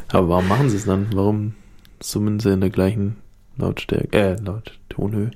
Aber 0.09 0.29
warum 0.29 0.47
machen 0.47 0.69
sie 0.69 0.77
es 0.77 0.85
dann? 0.85 1.07
Warum 1.13 1.53
summen 2.01 2.39
sie 2.39 2.53
in 2.53 2.61
der 2.61 2.69
gleichen 2.69 3.17
Lautstärke, 3.57 4.17
äh, 4.17 4.35
Laut, 4.41 4.79
Tonhöhe? 4.89 5.31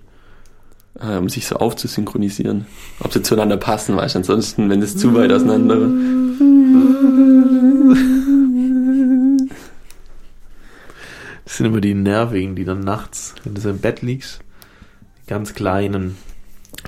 Äh, 0.99 1.17
um 1.17 1.29
sich 1.29 1.45
so 1.45 1.57
aufzusynchronisieren. 1.57 2.65
Ob 2.99 3.13
sie 3.13 3.21
zueinander 3.21 3.57
passen, 3.57 3.95
weißt 3.95 4.15
du, 4.15 4.19
ansonsten, 4.19 4.69
wenn 4.69 4.81
es 4.81 4.97
zu 4.97 5.13
weit 5.13 5.31
auseinander. 5.31 5.89
Das 11.45 11.57
sind 11.57 11.67
immer 11.67 11.81
die 11.81 11.93
nervigen, 11.93 12.55
die 12.55 12.65
dann 12.65 12.79
nachts, 12.79 13.35
wenn 13.43 13.53
du 13.53 13.61
so 13.61 13.69
im 13.69 13.79
Bett 13.79 14.01
liegst, 14.01 14.39
die 15.23 15.29
ganz 15.29 15.53
kleinen. 15.53 16.17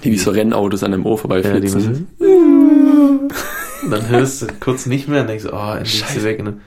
Die 0.03 0.11
wie 0.11 0.17
so 0.17 0.31
Rennautos 0.31 0.83
an 0.83 0.91
dem 0.91 1.05
Ohr 1.05 1.19
Ja, 1.43 1.59
müssen, 3.81 3.91
dann 3.91 4.09
hörst 4.09 4.41
du 4.41 4.47
kurz 4.59 4.85
nicht 4.85 5.07
mehr 5.07 5.21
und 5.21 5.27
denkst, 5.27 5.45
oh, 5.51 5.73
endlich 5.73 6.01
ist 6.01 6.13
sie 6.13 6.23
weg. 6.23 6.39
Und 6.39 6.61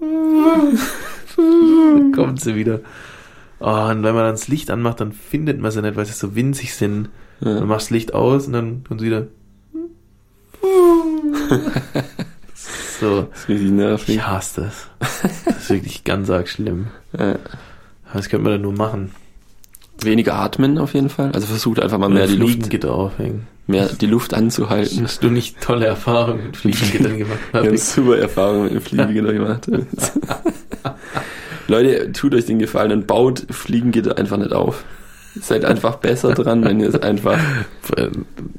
dann 1.36 2.12
kommt 2.12 2.40
sie 2.40 2.54
wieder. 2.54 2.80
Oh, 3.58 3.88
und 3.90 4.02
wenn 4.02 4.14
man 4.14 4.24
dann 4.24 4.34
das 4.34 4.48
Licht 4.48 4.70
anmacht, 4.70 5.00
dann 5.00 5.12
findet 5.12 5.60
man 5.60 5.70
sie 5.70 5.82
nicht, 5.82 5.96
weil 5.96 6.04
sie 6.06 6.12
so 6.12 6.34
winzig 6.34 6.74
sind. 6.74 7.08
Dann 7.40 7.56
ja. 7.56 7.64
machst 7.64 7.90
du 7.90 7.94
das 7.94 7.98
Licht 7.98 8.14
aus 8.14 8.46
und 8.46 8.52
dann 8.52 8.84
kommt 8.84 9.00
sie 9.00 9.06
wieder. 9.06 9.26
so. 13.00 13.22
Das 13.22 13.40
ist 13.40 13.48
richtig 13.48 13.70
nervig. 13.70 14.16
Ich 14.16 14.26
hasse 14.26 14.62
das. 14.62 14.88
Das 15.44 15.56
ist 15.58 15.70
wirklich 15.70 16.04
ganz 16.04 16.30
arg 16.30 16.48
schlimm. 16.48 16.88
Ja. 17.18 17.36
Was 18.12 18.28
könnte 18.28 18.44
man 18.44 18.52
denn 18.52 18.62
nur 18.62 18.72
machen? 18.72 19.12
Weniger 20.00 20.34
atmen 20.34 20.78
auf 20.78 20.94
jeden 20.94 21.08
Fall. 21.08 21.32
Also 21.32 21.46
versucht 21.46 21.80
einfach 21.80 21.98
mal 21.98 22.08
mehr 22.08 22.24
Oder 22.24 22.32
die 22.32 22.38
Luft, 22.38 22.52
Fliegengitter 22.52 22.92
aufhängen. 22.92 23.46
Mehr 23.66 23.88
die 23.88 24.06
Luft 24.06 24.32
anzuhalten. 24.34 25.04
Hast 25.04 25.22
du 25.22 25.30
nicht 25.30 25.60
tolle 25.60 25.86
Erfahrungen 25.86 26.46
mit 26.46 26.56
Fliegengittern 26.56 27.18
gemacht? 27.18 27.38
Ich 27.52 27.58
habe 27.58 27.78
super 27.78 28.18
Erfahrungen 28.18 28.64
mit 28.64 28.74
dem 28.74 28.82
Fliegengitter 28.82 29.32
gemacht. 29.32 29.68
Leute, 31.68 32.12
tut 32.12 32.34
euch 32.34 32.46
den 32.46 32.58
Gefallen 32.58 32.92
und 32.92 33.06
baut 33.06 33.44
Fliegengitter 33.50 34.16
einfach 34.18 34.36
nicht 34.36 34.52
auf. 34.52 34.84
Seid 35.38 35.64
einfach 35.66 35.96
besser 35.96 36.32
dran, 36.32 36.64
wenn 36.64 36.80
ihr 36.80 36.88
es 36.88 37.02
einfach. 37.02 37.38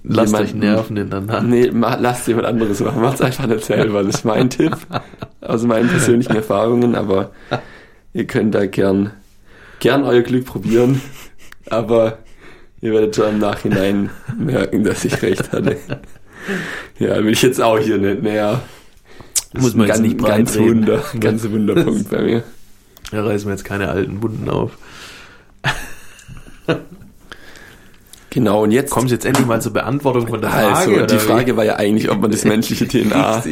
Lasst 0.04 0.34
Jemanden- 0.34 0.36
euch 0.36 0.54
nerven 0.54 0.98
in 0.98 1.10
der 1.10 1.22
Nacht. 1.22 1.44
Nee, 1.44 1.72
ma, 1.72 1.96
lasst 1.96 2.28
jemand 2.28 2.46
anderes 2.48 2.80
machen. 2.82 3.02
Macht's 3.02 3.22
einfach 3.22 3.48
nicht 3.48 3.66
selber. 3.66 4.04
Das 4.04 4.16
ist 4.18 4.26
mein 4.26 4.50
Tipp 4.50 4.76
aus 5.42 5.64
meinen 5.64 5.90
persönlichen 5.90 6.36
Erfahrungen, 6.36 6.94
aber 6.96 7.32
ihr 8.14 8.26
könnt 8.26 8.54
da 8.54 8.66
gern, 8.68 9.12
gern 9.80 10.04
euer 10.04 10.22
Glück 10.22 10.46
probieren. 10.46 11.02
Aber 11.70 12.20
ihr 12.82 12.94
werdet 12.94 13.16
schon 13.16 13.36
im 13.36 13.40
Nachhinein 13.40 14.10
merken, 14.38 14.84
dass 14.84 15.06
ich 15.06 15.22
recht 15.22 15.52
hatte. 15.52 15.78
Ja, 17.00 17.24
will 17.24 17.34
ich 17.34 17.42
jetzt 17.42 17.62
auch 17.62 17.80
hier 17.80 17.98
nicht 17.98 18.24
näher. 18.24 18.62
Das 19.54 19.62
Muss 19.62 19.72
ist 19.72 19.76
man 19.78 19.86
ein 19.86 19.90
jetzt 19.90 20.02
nicht 20.02 20.24
ganz, 20.26 20.56
reden. 20.56 20.70
Wunder, 20.70 21.04
ganz 21.20 21.50
Wunderpunkt 21.50 22.10
bei 22.10 22.22
mir. 22.22 22.44
Da 23.12 23.24
reißen 23.24 23.48
wir 23.48 23.54
jetzt 23.54 23.64
keine 23.66 23.90
alten 23.90 24.22
Wunden 24.22 24.50
auf. 24.50 24.78
Genau, 28.30 28.64
und 28.64 28.72
jetzt 28.72 28.92
Kommst 28.92 29.12
jetzt 29.12 29.26
endlich 29.26 29.48
mal 29.48 29.62
zur 29.62 29.74
Beantwortung 29.74 30.28
von 30.28 30.42
der 30.42 30.52
Frage? 30.52 30.76
also, 30.76 31.06
die 31.08 31.16
wie? 31.16 31.20
Frage 31.20 31.58
war 31.58 31.66
ja 31.66 31.78
eigentlich, 31.78 32.12
ob 32.12 32.22
man 32.22 32.30
das 32.30 32.46
menschliche 32.46 32.88
DNA 32.88 33.44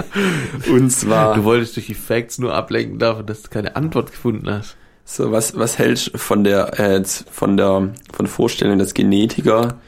und 0.68 0.90
zwar 0.90 1.36
Du 1.36 1.44
wolltest 1.44 1.76
durch 1.76 1.86
die 1.86 1.94
Facts 1.94 2.38
nur 2.38 2.52
ablenken 2.52 2.98
davon, 2.98 3.24
dass 3.26 3.42
du 3.42 3.50
keine 3.50 3.76
Antwort 3.76 4.10
gefunden 4.10 4.50
hast. 4.50 4.76
So, 5.08 5.30
was, 5.30 5.56
was 5.56 5.78
hältst 5.78 6.12
du 6.12 6.18
von 6.18 6.42
der, 6.42 6.80
äh, 6.80 7.02
von 7.04 7.56
der, 7.56 7.94
von 8.12 8.26
der 8.26 8.26
Vorstellung, 8.26 8.76
dass 8.76 8.92
Genetiker 8.92 9.78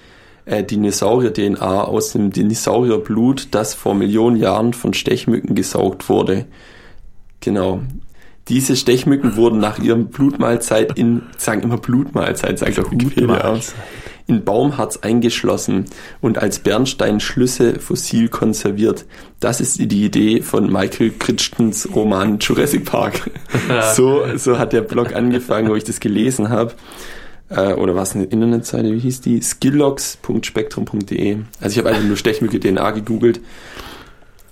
äh, 0.45 0.63
Dinosaurier-DNA 0.63 1.83
aus 1.83 2.13
dem 2.13 2.31
Dinosaurierblut, 2.31 3.49
das 3.51 3.75
vor 3.75 3.97
Millionen 3.97 4.37
Jahren 4.37 4.75
von 4.75 4.95
Stechmücken 4.95 5.57
gesaugt 5.57 6.09
wurde. 6.09 6.47
Genau. 7.41 7.81
Diese 8.47 8.77
Stechmücken 8.77 9.35
wurden 9.35 9.59
nach 9.59 9.81
ihrem 9.81 10.07
Blutmahlzeit 10.07 10.97
in, 10.97 11.23
sagen 11.37 11.63
immer 11.63 11.79
Blutmahlzeit, 11.79 12.61
sagt 12.61 12.79
auch 12.79 12.91
Wikipedia, 12.93 13.27
Mahlzeit. 13.27 13.75
In 14.29 14.45
Baumharz 14.45 14.99
eingeschlossen 14.99 15.87
und 16.21 16.39
als 16.39 16.61
Bernsteinschlüsse 16.61 17.81
fossil 17.81 18.29
konserviert. 18.29 19.07
Das 19.41 19.61
ist 19.61 19.79
die 19.79 20.05
Idee 20.05 20.43
von 20.43 20.71
Michael 20.71 21.13
Crichtons 21.19 21.89
Roman 21.95 22.39
Jurassic 22.39 22.85
Park. 22.85 23.31
so, 23.97 24.23
so 24.37 24.59
hat 24.59 24.73
der 24.73 24.83
Blog 24.83 25.15
angefangen, 25.15 25.71
wo 25.71 25.75
ich 25.75 25.85
das 25.85 25.99
gelesen 25.99 26.51
habe. 26.51 26.75
Äh, 27.49 27.73
oder 27.73 27.95
was 27.95 28.15
eine 28.15 28.25
Internetseite, 28.25 28.93
wie 28.93 28.99
hieß 28.99 29.23
die? 29.23 29.41
skillogs.spektrum.de. 29.41 31.39
Also 31.61 31.73
ich 31.73 31.79
habe 31.79 31.89
einfach 31.89 32.07
nur 32.07 32.19
Stechmücke 32.19 32.61
DNA 32.61 32.91
gegoogelt. 32.91 33.41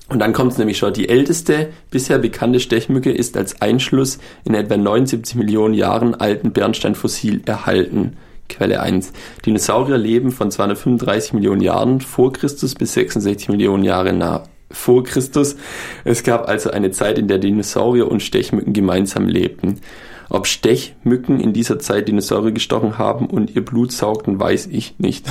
Und 0.09 0.21
dann 0.21 0.33
kommt 0.33 0.53
es 0.53 0.59
nämlich 0.59 0.79
schon. 0.79 0.95
Die 0.95 1.09
älteste 1.09 1.69
bisher 1.91 2.19
bekannte 2.19 2.61
Stechmücke 2.61 3.11
ist 3.11 3.37
als 3.37 3.61
Einschluss 3.61 4.19
in 4.45 4.55
etwa 4.55 4.77
79 4.79 5.35
Millionen 5.35 5.75
Jahren 5.75 6.15
alten 6.15 6.53
Bernsteinfossil 6.53 7.43
erhalten. 7.45 8.17
Quelle 8.49 8.81
1. 8.81 9.13
Dinosaurier 9.45 9.99
leben 9.99 10.33
von 10.33 10.51
235 10.51 11.33
Millionen 11.33 11.61
Jahren 11.61 12.01
vor 12.01 12.33
Christus 12.33 12.75
bis 12.75 12.95
66 12.95 13.49
Millionen 13.49 13.85
Jahre 13.85 14.13
nach 14.13 14.43
vor 14.71 15.05
Christus. 15.05 15.57
Es 16.05 16.23
gab 16.23 16.49
also 16.49 16.71
eine 16.71 16.91
Zeit, 16.91 17.19
in 17.19 17.29
der 17.29 17.39
Dinosaurier 17.39 18.11
und 18.11 18.23
Stechmücken 18.23 18.73
gemeinsam 18.73 19.29
lebten. 19.29 19.81
Ob 20.29 20.49
Stechmücken 20.49 21.39
in 21.39 21.53
dieser 21.53 21.79
Zeit 21.79 22.09
Dinosaurier 22.09 22.51
gestochen 22.51 22.99
haben 22.99 23.27
und 23.27 23.55
ihr 23.55 23.65
Blut 23.65 23.93
saugten, 23.93 24.41
weiß 24.41 24.67
ich 24.67 24.99
nicht. 24.99 25.27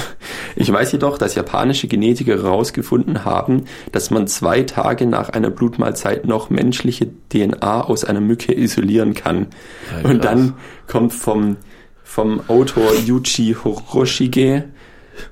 Ich 0.55 0.71
weiß 0.71 0.93
jedoch, 0.93 1.17
dass 1.17 1.35
japanische 1.35 1.89
Genetiker 1.89 2.41
herausgefunden 2.41 3.25
haben, 3.25 3.65
dass 3.91 4.09
man 4.09 4.25
zwei 4.27 4.63
Tage 4.63 5.05
nach 5.05 5.27
einer 5.27 5.49
Blutmahlzeit 5.49 6.25
noch 6.25 6.49
menschliche 6.49 7.09
DNA 7.27 7.81
aus 7.81 8.05
einer 8.05 8.21
Mücke 8.21 8.57
isolieren 8.57 9.13
kann. 9.13 9.47
Ja, 9.91 10.09
und 10.09 10.23
dann 10.23 10.53
kommt 10.87 11.11
vom, 11.11 11.57
vom 12.05 12.41
Autor 12.47 12.93
Yuji 13.05 13.55
Horoshige, 13.61 14.63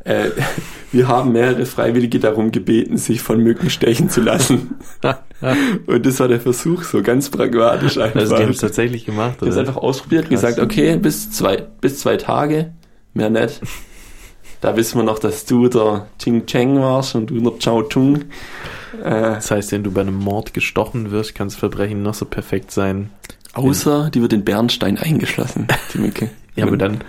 äh, 0.04 0.30
wir 0.92 1.08
haben 1.08 1.32
mehrere 1.32 1.66
Freiwillige 1.66 2.20
darum 2.20 2.52
gebeten, 2.52 2.98
sich 2.98 3.22
von 3.22 3.40
Mücken 3.42 3.70
stechen 3.70 4.10
zu 4.10 4.22
lassen. 4.22 4.76
Und 5.88 6.06
das 6.06 6.20
war 6.20 6.28
der 6.30 6.40
Versuch, 6.40 6.84
so 6.84 7.02
ganz 7.02 7.30
pragmatisch 7.30 7.98
einfach. 7.98 8.20
Also 8.22 8.36
die 8.38 8.44
haben 8.44 8.52
es 8.52 8.58
tatsächlich 8.60 9.06
gemacht, 9.06 9.36
Ich 9.38 9.42
habe 9.42 9.50
es 9.50 9.56
oder? 9.58 9.68
einfach 9.68 9.82
ausprobiert, 9.82 10.24
Krass. 10.30 10.42
gesagt, 10.42 10.60
okay, 10.60 10.98
bis 10.98 11.32
zwei, 11.32 11.58
bis 11.82 12.00
zwei 12.00 12.18
Tage, 12.18 12.72
mehr 13.14 13.30
nicht. 13.30 13.62
Da 14.62 14.78
wissen 14.78 14.98
wir 15.00 15.04
noch, 15.04 15.20
dass 15.20 15.46
du 15.46 15.68
der 15.68 16.08
Ching 16.20 16.46
Cheng 16.46 16.80
warst 16.80 17.16
und 17.16 17.28
du 17.30 17.40
der 17.42 17.60
Chao 17.60 17.82
Tung. 17.84 18.22
Äh, 19.04 19.10
Das 19.10 19.52
heißt, 19.52 19.74
wenn 19.74 19.84
du 19.84 19.92
bei 19.92 20.02
einem 20.02 20.16
Mord 20.16 20.54
gestochen 20.54 21.12
wirst, 21.12 21.36
kann 21.36 21.48
das 21.50 21.56
Verbrechen 21.58 22.02
noch 22.04 22.14
so 22.14 22.24
perfekt 22.26 22.72
sein. 22.72 23.10
außer 23.54 24.10
die 24.14 24.22
wird 24.22 24.32
in 24.32 24.46
Bernstein 24.46 24.98
eingeschlossen, 24.98 25.68
die 25.94 25.98
Mücke. 25.98 26.30
Ja, 26.56 26.66
aber 26.68 26.78
dann 26.78 27.00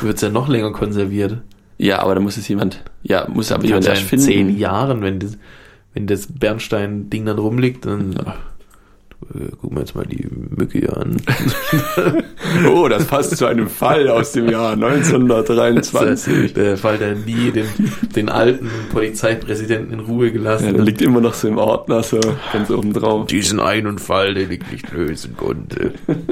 wird 0.00 0.16
es 0.16 0.20
ja 0.22 0.28
noch 0.30 0.48
länger 0.48 0.72
konserviert. 0.72 1.38
Ja, 1.78 1.98
aber 2.00 2.14
da 2.14 2.20
muss 2.20 2.36
es 2.36 2.46
jemand, 2.48 2.82
ja, 3.02 3.26
muss 3.28 3.50
aber 3.50 3.64
jemand 3.64 3.84
ja 3.84 3.90
erst 3.90 4.02
in 4.02 4.08
finden. 4.08 4.24
zehn 4.24 4.58
Jahren, 4.58 5.02
wenn 5.02 5.18
das, 5.18 5.36
wenn 5.94 6.06
das 6.06 6.26
Bernstein-Ding 6.28 7.26
dann 7.26 7.38
rumliegt, 7.38 7.84
dann 7.86 8.14
ach, 8.24 8.36
äh, 9.34 9.50
gucken 9.56 9.76
wir 9.76 9.80
jetzt 9.80 9.94
mal 9.96 10.06
die 10.06 10.26
Mücke 10.56 10.78
hier 10.78 10.96
an. 10.96 11.16
Oh, 12.68 12.86
das 12.88 13.06
passt 13.06 13.36
zu 13.36 13.46
einem 13.46 13.68
Fall 13.68 14.08
aus 14.08 14.32
dem 14.32 14.48
Jahr 14.48 14.72
1923. 14.74 16.52
Der 16.52 16.76
Fall, 16.76 16.98
der 16.98 17.14
nie 17.14 17.50
den, 17.50 17.66
den 18.14 18.28
alten 18.28 18.68
Polizeipräsidenten 18.92 19.92
in 19.94 20.00
Ruhe 20.00 20.32
gelassen 20.32 20.66
Ja, 20.66 20.72
der 20.72 20.80
hat. 20.82 20.86
liegt 20.86 21.00
immer 21.02 21.20
noch 21.22 21.32
so 21.34 21.48
im 21.48 21.56
Ordner, 21.56 22.02
so 22.02 22.20
ganz 22.52 22.70
oben 22.70 22.92
drauf. 22.92 23.26
Diesen 23.28 23.58
einen 23.58 23.98
Fall, 23.98 24.34
den 24.34 24.50
ich 24.50 24.70
nicht 24.70 24.92
lösen 24.92 25.34
konnte. 25.36 25.92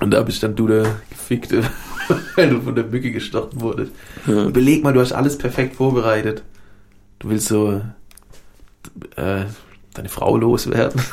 Und 0.00 0.12
da 0.12 0.22
bist 0.22 0.42
dann 0.42 0.56
du 0.56 0.66
der 0.66 0.96
Gefickte, 1.10 1.62
weil 2.36 2.50
du 2.50 2.60
von 2.62 2.74
der 2.74 2.84
Mücke 2.84 3.12
gestochen 3.12 3.60
wurdest. 3.60 3.92
Ja. 4.26 4.46
Überleg 4.46 4.82
mal, 4.82 4.92
du 4.92 5.00
hast 5.00 5.12
alles 5.12 5.38
perfekt 5.38 5.76
vorbereitet. 5.76 6.42
Du 7.18 7.28
willst 7.28 7.48
so 7.48 7.82
äh, 9.16 9.44
deine 9.94 10.08
Frau 10.08 10.36
loswerden. 10.36 11.00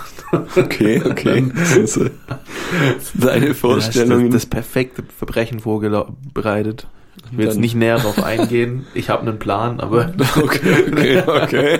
Okay, 0.57 1.01
okay. 1.05 1.49
So 1.85 2.03
deine 3.13 3.53
Du 3.53 3.75
hast 3.77 3.95
das, 3.95 4.09
das 4.29 4.45
perfekte 4.45 5.01
Verbrechen 5.17 5.61
vorbereitet. 5.61 6.85
Ich 7.31 7.37
will 7.37 7.45
jetzt 7.45 7.59
nicht 7.59 7.75
näher 7.75 7.95
darauf 7.95 8.21
eingehen. 8.21 8.85
Ich 8.93 9.09
habe 9.09 9.21
einen 9.21 9.39
Plan, 9.39 9.79
aber 9.79 10.11
Okay, 10.35 10.83
okay, 10.85 11.23
okay. 11.25 11.79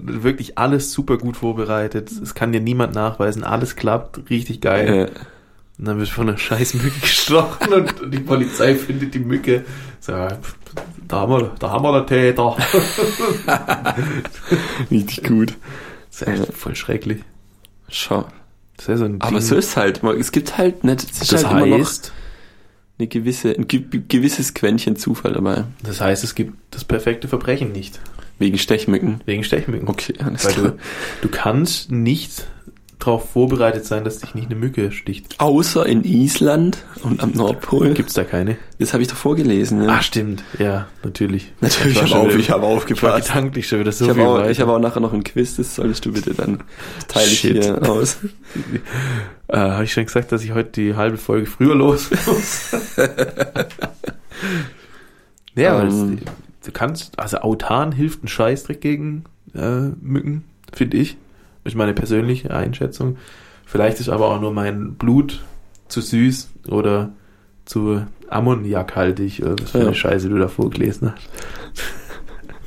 wirklich 0.00 0.58
alles 0.58 0.90
super 0.90 1.16
gut 1.16 1.36
vorbereitet. 1.36 2.10
Es 2.10 2.34
kann 2.34 2.50
dir 2.50 2.60
niemand 2.60 2.96
nachweisen. 2.96 3.44
Alles 3.44 3.76
klappt, 3.76 4.28
richtig 4.30 4.60
geil. 4.60 4.88
Äh, 4.88 5.10
Und 5.80 5.86
dann 5.86 5.98
wirst 5.98 6.12
du 6.12 6.16
von 6.16 6.28
einer 6.28 6.36
scheiß 6.36 6.74
Mücke 6.74 7.00
gestochen 7.00 7.72
und 7.72 7.94
die 8.12 8.18
Polizei 8.18 8.74
findet 8.74 9.14
die 9.14 9.18
Mücke. 9.18 9.64
So, 9.98 10.12
da 10.12 10.38
haben 11.10 11.32
wir, 11.32 11.54
da 11.58 11.70
haben 11.70 11.82
wir 11.84 12.02
den 12.02 12.06
Täter. 12.06 12.54
richtig 14.90 15.24
gut. 15.24 15.54
Das 16.10 16.20
ist 16.20 16.28
echt 16.28 16.52
voll 16.52 16.76
schrecklich. 16.76 17.22
Schau. 17.88 18.26
Das 18.76 18.84
ist 18.84 18.88
ja 18.88 18.96
so 18.98 19.04
ein 19.06 19.22
Aber 19.22 19.38
Ding. 19.38 19.40
so 19.40 19.56
ist 19.56 19.78
halt, 19.78 20.04
es 20.04 20.32
gibt 20.32 20.58
halt 20.58 20.84
nicht, 20.84 21.02
es 21.02 21.22
ist 21.22 21.32
das 21.32 21.46
halt 21.46 21.64
immer 21.64 21.78
noch, 21.78 21.86
heißt, 21.86 22.12
eine 22.98 23.08
gewisse, 23.08 23.52
ein 23.56 23.66
ge 23.66 23.82
gewisses 24.06 24.52
Quäntchen 24.52 24.96
Zufall 24.96 25.32
dabei. 25.32 25.64
Das 25.82 26.02
heißt, 26.02 26.22
es 26.24 26.34
gibt 26.34 26.58
das 26.72 26.84
perfekte 26.84 27.26
Verbrechen 27.26 27.72
nicht. 27.72 28.00
Wegen 28.38 28.58
Stechmücken. 28.58 29.22
Wegen 29.24 29.44
Stechmücken. 29.44 29.88
Okay, 29.88 30.14
alles 30.22 30.44
Weil 30.44 30.52
klar. 30.52 30.68
du, 30.72 30.78
du 31.22 31.28
kannst 31.30 31.90
nicht 31.90 32.46
darauf 33.00 33.30
vorbereitet 33.30 33.84
sein, 33.84 34.04
dass 34.04 34.18
dich 34.18 34.34
nicht 34.34 34.46
eine 34.50 34.54
Mücke 34.58 34.92
sticht. 34.92 35.34
Außer 35.38 35.84
in 35.86 36.04
Island 36.04 36.84
und 37.02 37.22
am 37.22 37.32
Nordpol. 37.32 37.94
Gibt's 37.94 38.14
da 38.14 38.24
keine? 38.24 38.56
Das 38.78 38.92
habe 38.92 39.02
ich 39.02 39.08
doch 39.08 39.16
vorgelesen. 39.16 39.82
Ja. 39.82 39.88
Ah, 39.98 40.02
stimmt. 40.02 40.44
Ja, 40.58 40.86
natürlich. 41.02 41.52
Natürlich, 41.60 42.00
Ich 42.02 42.14
habe 42.14 42.20
auf, 42.20 42.28
ich 42.28 42.32
habe 42.32 42.38
Ich 42.42 42.48
war 42.48 42.64
aufgepasst. 42.76 43.28
gedanklich 43.28 43.66
schon 43.68 43.80
wieder 43.80 43.90
so 43.92 44.04
Ich 44.04 44.10
habe 44.10 44.20
viel 44.20 44.28
auch, 44.28 44.34
weiter. 44.38 44.50
ich 44.50 44.60
habe 44.60 44.72
auch 44.72 44.78
nachher 44.78 45.00
noch 45.00 45.12
ein 45.12 45.24
Quiz, 45.24 45.56
das 45.56 45.74
solltest 45.74 46.04
du 46.06 46.12
bitte 46.12 46.34
dann 46.34 46.62
teile 47.08 47.26
ich 47.26 47.40
Shit. 47.40 47.64
hier 47.64 47.90
aus. 47.90 48.18
Äh, 49.52 49.56
habe 49.56 49.82
ich 49.82 49.92
schon 49.92 50.04
gesagt, 50.04 50.30
dass 50.30 50.44
ich 50.44 50.52
heute 50.54 50.70
die 50.80 50.94
halbe 50.94 51.16
Folge 51.16 51.46
früher 51.46 51.74
los 51.74 52.08
muss? 52.24 52.70
ja, 55.56 55.72
aber 55.76 55.88
Ähm. 55.88 56.20
das, 56.24 56.34
du 56.66 56.72
kannst, 56.72 57.18
also 57.18 57.38
Autan 57.38 57.90
hilft 57.92 58.22
ein 58.22 58.28
Scheißdreck 58.28 58.80
gegen 58.80 59.24
äh, 59.54 59.88
Mücken, 60.00 60.44
finde 60.72 60.98
ich. 60.98 61.16
Ist 61.70 61.76
meine 61.76 61.94
persönliche 61.94 62.52
Einschätzung. 62.52 63.16
Vielleicht 63.64 64.00
ist 64.00 64.08
aber 64.08 64.26
auch 64.28 64.40
nur 64.40 64.52
mein 64.52 64.94
Blut 64.94 65.42
zu 65.88 66.00
süß 66.00 66.50
oder 66.68 67.10
zu 67.64 68.04
ammoniakhaltig, 68.28 69.42
oder 69.42 69.56
was 69.60 69.70
für 69.70 69.78
Ja. 69.78 69.86
eine 69.86 69.94
Scheiße 69.94 70.28
du 70.28 70.38
da 70.38 70.48
vorgelesen 70.48 71.12
hast. 71.14 71.28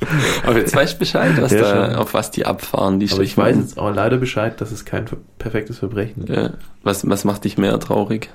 Aber 0.46 0.58
jetzt 0.58 0.74
weißt 0.76 0.94
du 0.94 0.98
Bescheid, 0.98 1.32
was 1.40 1.52
Ja, 1.52 1.88
da, 1.88 1.98
auf 1.98 2.12
was 2.12 2.30
die 2.30 2.44
abfahren, 2.44 3.00
die 3.00 3.10
Aber 3.10 3.22
ich 3.22 3.38
weiß 3.38 3.56
jetzt 3.56 3.78
auch 3.78 3.94
leider 3.94 4.18
Bescheid, 4.18 4.60
dass 4.60 4.70
es 4.70 4.84
kein 4.84 5.06
perfektes 5.38 5.78
Verbrechen 5.78 6.24
ist. 6.24 6.28
Ja. 6.28 6.50
Was, 6.82 7.08
was 7.08 7.24
macht 7.24 7.44
dich 7.44 7.56
mehr 7.56 7.78
traurig? 7.80 8.28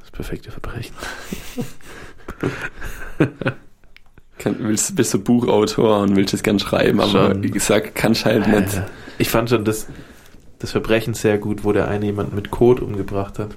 Das 0.00 0.10
perfekte 0.12 0.52
Verbrechen. 0.52 0.94
Kann, 4.38 4.56
willst, 4.60 4.94
bist 4.94 5.12
du 5.14 5.18
Buchautor 5.18 6.00
und 6.00 6.14
willst 6.14 6.32
es 6.34 6.44
gern 6.44 6.60
schreiben, 6.60 7.00
aber 7.00 7.30
Schon. 7.32 7.42
wie 7.42 7.50
gesagt, 7.50 7.96
kannst 7.96 8.24
halt 8.24 8.46
nicht. 8.46 8.80
Ich 9.18 9.28
fand 9.30 9.50
schon 9.50 9.64
das, 9.64 9.86
das 10.58 10.70
Verbrechen 10.72 11.14
sehr 11.14 11.38
gut, 11.38 11.64
wo 11.64 11.72
der 11.72 11.88
eine 11.88 12.06
jemanden 12.06 12.34
mit 12.34 12.50
Kot 12.50 12.80
umgebracht 12.80 13.38
hat. 13.38 13.50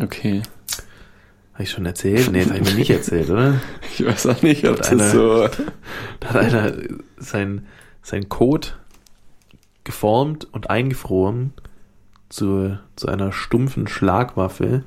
Okay. 0.00 0.42
Habe 1.54 1.62
ich 1.64 1.70
schon 1.70 1.86
erzählt? 1.86 2.30
Nee, 2.32 2.40
das 2.42 2.50
habe 2.52 2.60
ich 2.60 2.70
mir 2.70 2.74
nicht 2.78 2.90
erzählt, 2.90 3.30
oder? 3.30 3.60
Ich 3.98 4.04
weiß 4.06 4.26
auch 4.26 4.42
nicht, 4.42 4.64
ob 4.66 4.72
Hat 4.78 4.80
das 4.80 4.88
einer- 4.90 5.10
so. 5.10 5.48
Da 6.20 6.28
hat 6.30 6.36
einer 6.36 6.72
sein, 7.18 7.66
sein 8.02 8.28
Kot 8.28 8.76
geformt 9.84 10.46
und 10.52 10.70
eingefroren 10.70 11.52
zu, 12.28 12.78
zu 12.96 13.08
einer 13.08 13.32
stumpfen 13.32 13.88
Schlagwaffe 13.88 14.84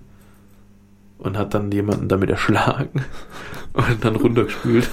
und 1.18 1.38
hat 1.38 1.54
dann 1.54 1.72
jemanden 1.72 2.08
damit 2.08 2.30
erschlagen 2.30 3.04
und 3.74 4.04
dann 4.04 4.16
runtergespült. 4.16 4.90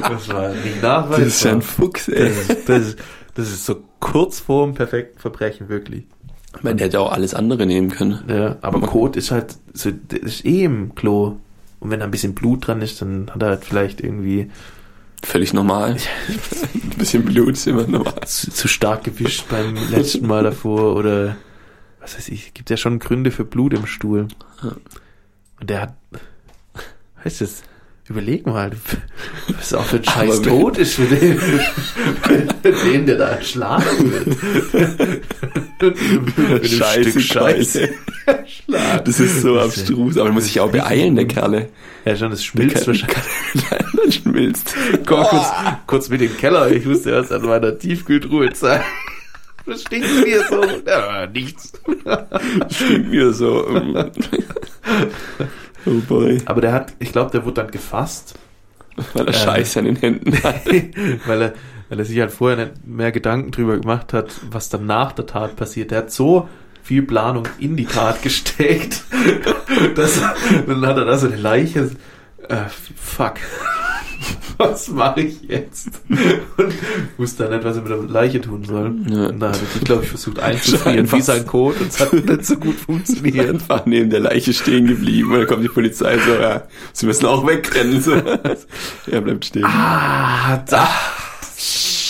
Das 0.00 0.28
war 0.28 0.48
nicht 0.50 0.82
nachweisbar. 0.82 1.18
Das 1.18 1.26
ist 1.26 1.44
ja 1.44 1.52
ein 1.52 1.62
Fuchs, 1.62 2.08
ey. 2.08 2.28
das, 2.28 2.38
ist, 2.38 2.68
das, 2.68 2.86
ist, 2.86 2.98
das 3.34 3.48
ist 3.48 3.66
so 3.66 3.82
kurz 4.00 4.40
vorm 4.40 4.74
perfekten 4.74 5.18
Verbrechen, 5.18 5.68
wirklich. 5.68 6.04
Ich 6.56 6.62
meine, 6.62 6.76
der 6.76 6.86
hätte 6.86 7.00
auch 7.00 7.12
alles 7.12 7.34
andere 7.34 7.66
nehmen 7.66 7.90
können. 7.90 8.24
Ja, 8.28 8.56
aber 8.60 8.80
Kot 8.80 9.16
ist 9.16 9.30
halt, 9.30 9.56
so, 9.72 9.90
das 9.90 10.20
ist 10.20 10.44
eh 10.44 10.64
im 10.64 10.94
Klo. 10.94 11.36
Und 11.78 11.90
wenn 11.90 12.00
da 12.00 12.06
ein 12.06 12.10
bisschen 12.10 12.34
Blut 12.34 12.66
dran 12.66 12.82
ist, 12.82 13.00
dann 13.00 13.30
hat 13.32 13.42
er 13.42 13.48
halt 13.50 13.64
vielleicht 13.64 14.00
irgendwie 14.00 14.50
Völlig 15.22 15.52
normal. 15.52 15.96
Ein 16.74 16.98
bisschen 16.98 17.24
Blut 17.24 17.52
ist 17.52 17.66
immer 17.66 17.86
normal. 17.86 18.20
zu, 18.24 18.50
zu 18.50 18.68
stark 18.68 19.04
gewischt 19.04 19.46
beim 19.50 19.76
letzten 19.90 20.26
Mal 20.26 20.42
davor 20.44 20.96
oder 20.96 21.36
was 22.00 22.16
weiß 22.16 22.28
ich, 22.28 22.54
gibt 22.54 22.70
ja 22.70 22.76
schon 22.76 22.98
Gründe 22.98 23.30
für 23.30 23.44
Blut 23.44 23.74
im 23.74 23.86
Stuhl. 23.86 24.28
Und 25.60 25.68
der 25.70 25.82
hat, 25.82 25.94
weißt 27.22 27.42
du, 27.42 27.44
das, 27.44 27.62
überleg 28.10 28.44
mal, 28.46 28.70
was 29.56 29.72
auch 29.72 29.84
für 29.84 29.96
ein 29.96 30.02
Aber 30.08 30.12
scheiß 30.26 30.44
wenn- 30.44 30.60
Tod 30.60 30.78
ist 30.78 30.94
für 30.94 31.04
den, 31.04 31.38
für 31.38 32.72
den, 32.84 33.06
der 33.06 33.16
da 33.16 33.28
erschlagen 33.30 34.12
wird. 34.12 34.26
Mit 35.80 35.96
einem 36.42 36.64
Stück 36.64 37.20
Scheiße. 37.22 37.88
Erschlagen. 38.26 39.04
Das 39.04 39.20
ist 39.20 39.40
so 39.40 39.54
Das 39.54 39.64
abstrus, 39.78 40.16
aber 40.16 40.26
man 40.26 40.34
muss 40.34 40.44
sich 40.44 40.60
auch 40.60 40.70
beeilen, 40.70 41.16
der 41.16 41.26
Kerle. 41.26 41.68
Ja, 42.04 42.16
schon, 42.16 42.30
das 42.30 42.44
schmilzt 42.44 42.86
wahrscheinlich. 42.86 43.16
Dann 43.70 44.12
schmilzt. 44.12 44.74
Komm, 45.06 45.24
kurz, 45.24 45.46
kurz 45.86 46.08
mit 46.08 46.20
dem 46.20 46.36
Keller. 46.36 46.70
Ich 46.70 46.84
musste 46.84 47.10
erst 47.10 47.32
an 47.32 47.42
meiner 47.42 47.78
Tiefkühltruhe 47.78 48.52
zeigen. 48.52 48.84
Was 49.66 49.82
stinkt 49.82 50.08
mir 50.24 50.42
so? 50.48 50.64
Ja, 50.86 51.26
nichts. 51.26 51.72
Stinkt 52.74 53.10
mir 53.10 53.32
so. 53.32 53.66
Oh 55.86 56.00
boy. 56.08 56.38
Aber 56.44 56.60
der 56.60 56.72
hat, 56.72 56.92
ich 56.98 57.12
glaube, 57.12 57.30
der 57.30 57.44
wurde 57.44 57.62
dann 57.62 57.70
gefasst, 57.70 58.34
Weil 59.14 59.28
er 59.28 59.34
Ähm. 59.34 59.40
Scheiße 59.40 59.78
an 59.78 59.84
den 59.86 59.96
Händen 59.96 60.42
hat. 60.42 60.66
weil 61.26 61.42
er, 61.42 61.54
weil 61.88 61.98
er 61.98 62.04
sich 62.04 62.18
halt 62.20 62.30
vorher 62.30 62.56
nicht 62.56 62.86
mehr 62.86 63.12
Gedanken 63.12 63.50
drüber 63.50 63.78
gemacht 63.78 64.12
hat, 64.12 64.32
was 64.50 64.68
dann 64.68 64.86
nach 64.86 65.12
der 65.12 65.26
Tat 65.26 65.56
passiert. 65.56 65.90
Der 65.90 65.98
hat 65.98 66.10
so 66.12 66.48
viel 66.82 67.02
Planung 67.02 67.46
in 67.58 67.76
die 67.76 67.84
Tat 67.84 68.22
gesteckt, 68.22 69.02
dass, 69.94 70.20
dann 70.66 70.86
hat 70.86 70.96
er 70.96 71.04
da 71.04 71.18
so 71.18 71.26
eine 71.26 71.36
Leiche, 71.36 71.90
äh, 72.50 72.68
fuck. 72.96 73.34
Was 74.58 74.88
mache 74.88 75.22
ich 75.22 75.40
jetzt? 75.48 75.88
Und 76.08 76.74
wusste 77.16 77.44
dann 77.44 77.52
nicht, 77.54 77.64
was 77.64 77.76
er 77.76 77.82
mit 77.82 77.90
der 77.90 77.98
Leiche 77.98 78.42
tun 78.42 78.62
soll. 78.64 78.94
Ja. 79.08 79.28
Und 79.28 79.40
da 79.40 79.52
er 79.52 79.58
die, 79.74 79.84
glaube 79.84 80.02
ich, 80.02 80.10
versucht 80.10 80.38
einzufrieren 80.38 81.10
wie 81.10 81.22
sein 81.22 81.46
Code 81.46 81.78
und 81.80 81.88
es 81.88 81.98
hat 81.98 82.12
nicht 82.12 82.44
so 82.44 82.56
gut 82.56 82.74
funktioniert. 82.74 83.48
Einfach 83.48 83.86
neben 83.86 84.10
der 84.10 84.20
Leiche 84.20 84.52
stehen 84.52 84.86
geblieben 84.86 85.32
und 85.32 85.38
dann 85.38 85.46
kommt 85.46 85.64
die 85.64 85.68
Polizei 85.68 86.18
so, 86.18 86.34
ja, 86.34 86.64
sie 86.92 87.06
müssen 87.06 87.24
auch 87.24 87.46
wegrennen. 87.46 88.02
So. 88.02 88.12
Er 89.06 89.20
bleibt 89.22 89.46
stehen. 89.46 89.64
Ah, 89.64 90.62
da. 90.68 90.88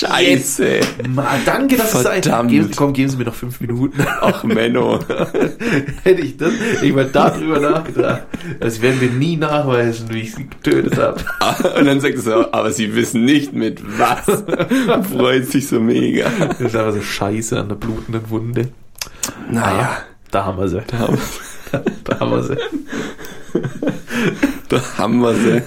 Scheiße. 0.00 0.80
Mal, 1.08 1.40
danke, 1.44 1.76
dass 1.76 1.94
es. 1.94 2.02
Verdammt. 2.02 2.50
Geben, 2.50 2.70
komm, 2.74 2.92
geben 2.94 3.10
Sie 3.10 3.16
mir 3.18 3.24
noch 3.24 3.34
fünf 3.34 3.60
Minuten. 3.60 4.02
Ach, 4.20 4.42
Menno. 4.44 4.98
Hätte 6.04 6.20
ich 6.22 6.38
das, 6.38 6.52
ich 6.80 6.92
mal 6.94 7.04
darüber 7.12 7.60
nachgedacht. 7.60 8.22
Das 8.60 8.80
werden 8.80 9.00
wir 9.00 9.10
nie 9.10 9.36
nachweisen, 9.36 10.08
wie 10.10 10.20
ich 10.20 10.34
sie 10.34 10.48
getötet 10.48 10.96
habe. 10.96 11.20
Und 11.78 11.84
dann 11.84 12.00
sagt 12.00 12.14
er 12.14 12.20
so, 12.22 12.52
aber 12.52 12.72
sie 12.72 12.94
wissen 12.94 13.24
nicht 13.26 13.52
mit 13.52 13.82
was. 13.98 14.24
Freut 15.12 15.46
sich 15.46 15.68
so 15.68 15.80
mega. 15.80 16.30
Das 16.48 16.60
ist 16.60 16.76
aber 16.76 16.92
so 16.92 17.02
scheiße 17.02 17.58
an 17.60 17.68
der 17.68 17.76
blutenden 17.76 18.30
Wunde. 18.30 18.68
Naja, 19.50 19.98
Da 20.30 20.46
haben 20.46 20.58
wir 20.58 20.68
sie. 20.68 20.80
da 20.86 20.98
haben, 20.98 21.18
Da 22.04 22.20
haben 22.20 22.30
wir 22.30 22.42
sie. 22.42 22.56
da 24.68 24.80
haben 24.98 25.20
wir 25.20 25.34
sie. 25.34 25.62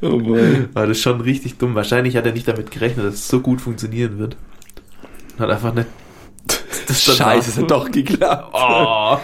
Oh 0.02 0.18
boy. 0.18 0.66
Aber 0.74 0.86
das 0.86 0.96
ist 0.96 1.02
schon 1.02 1.20
richtig 1.20 1.58
dumm. 1.58 1.74
Wahrscheinlich 1.74 2.16
hat 2.16 2.24
er 2.24 2.32
nicht 2.32 2.48
damit 2.48 2.70
gerechnet, 2.70 3.04
dass 3.06 3.14
es 3.14 3.28
so 3.28 3.40
gut 3.40 3.60
funktionieren 3.60 4.18
wird. 4.18 4.36
Hat 5.38 5.50
einfach 5.50 5.74
nicht. 5.74 5.86
Das 6.88 7.04
Scheiße, 7.04 7.50
es 7.50 7.56
hat 7.58 7.70
doch 7.70 7.88
geklappt. 7.92 8.50
Oh. 8.52 9.16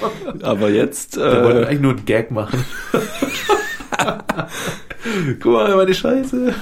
Aber 0.43 0.69
jetzt, 0.71 1.17
Wir 1.17 1.43
wollten 1.43 1.63
äh, 1.63 1.67
eigentlich 1.67 1.81
nur 1.81 1.93
einen 1.97 2.05
Gag 2.05 2.31
machen. 2.31 2.65
Guck 5.41 5.53
mal, 5.53 5.75
meine 5.75 5.93
Scheiße. 5.95 6.55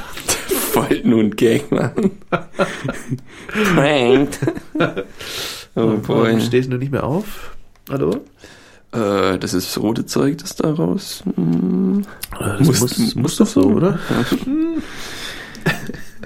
wollten 0.72 1.11
nur 1.11 1.20
einen 1.20 1.37
Gag 1.37 1.70
machen. 1.70 2.12
Pranked. 3.74 4.38
Oh 5.74 5.96
boy. 5.98 6.03
Warum 6.07 6.40
stehst 6.40 6.72
du 6.72 6.79
nicht 6.79 6.92
mehr 6.92 7.05
auf? 7.05 7.55
Hallo? 7.90 8.24
Äh, 8.94 9.38
das 9.38 9.54
ist 9.54 9.68
das 9.74 9.83
rote 9.83 10.07
Zeug, 10.07 10.38
das 10.38 10.54
da 10.57 10.72
raus. 10.72 11.24
Hm. 11.35 12.02
Das 12.38 12.61
Muss- 12.61 12.80
muss, 12.98 13.14
muss, 13.16 13.37
doch 13.37 13.46
so, 13.46 13.62
oder? 13.62 13.98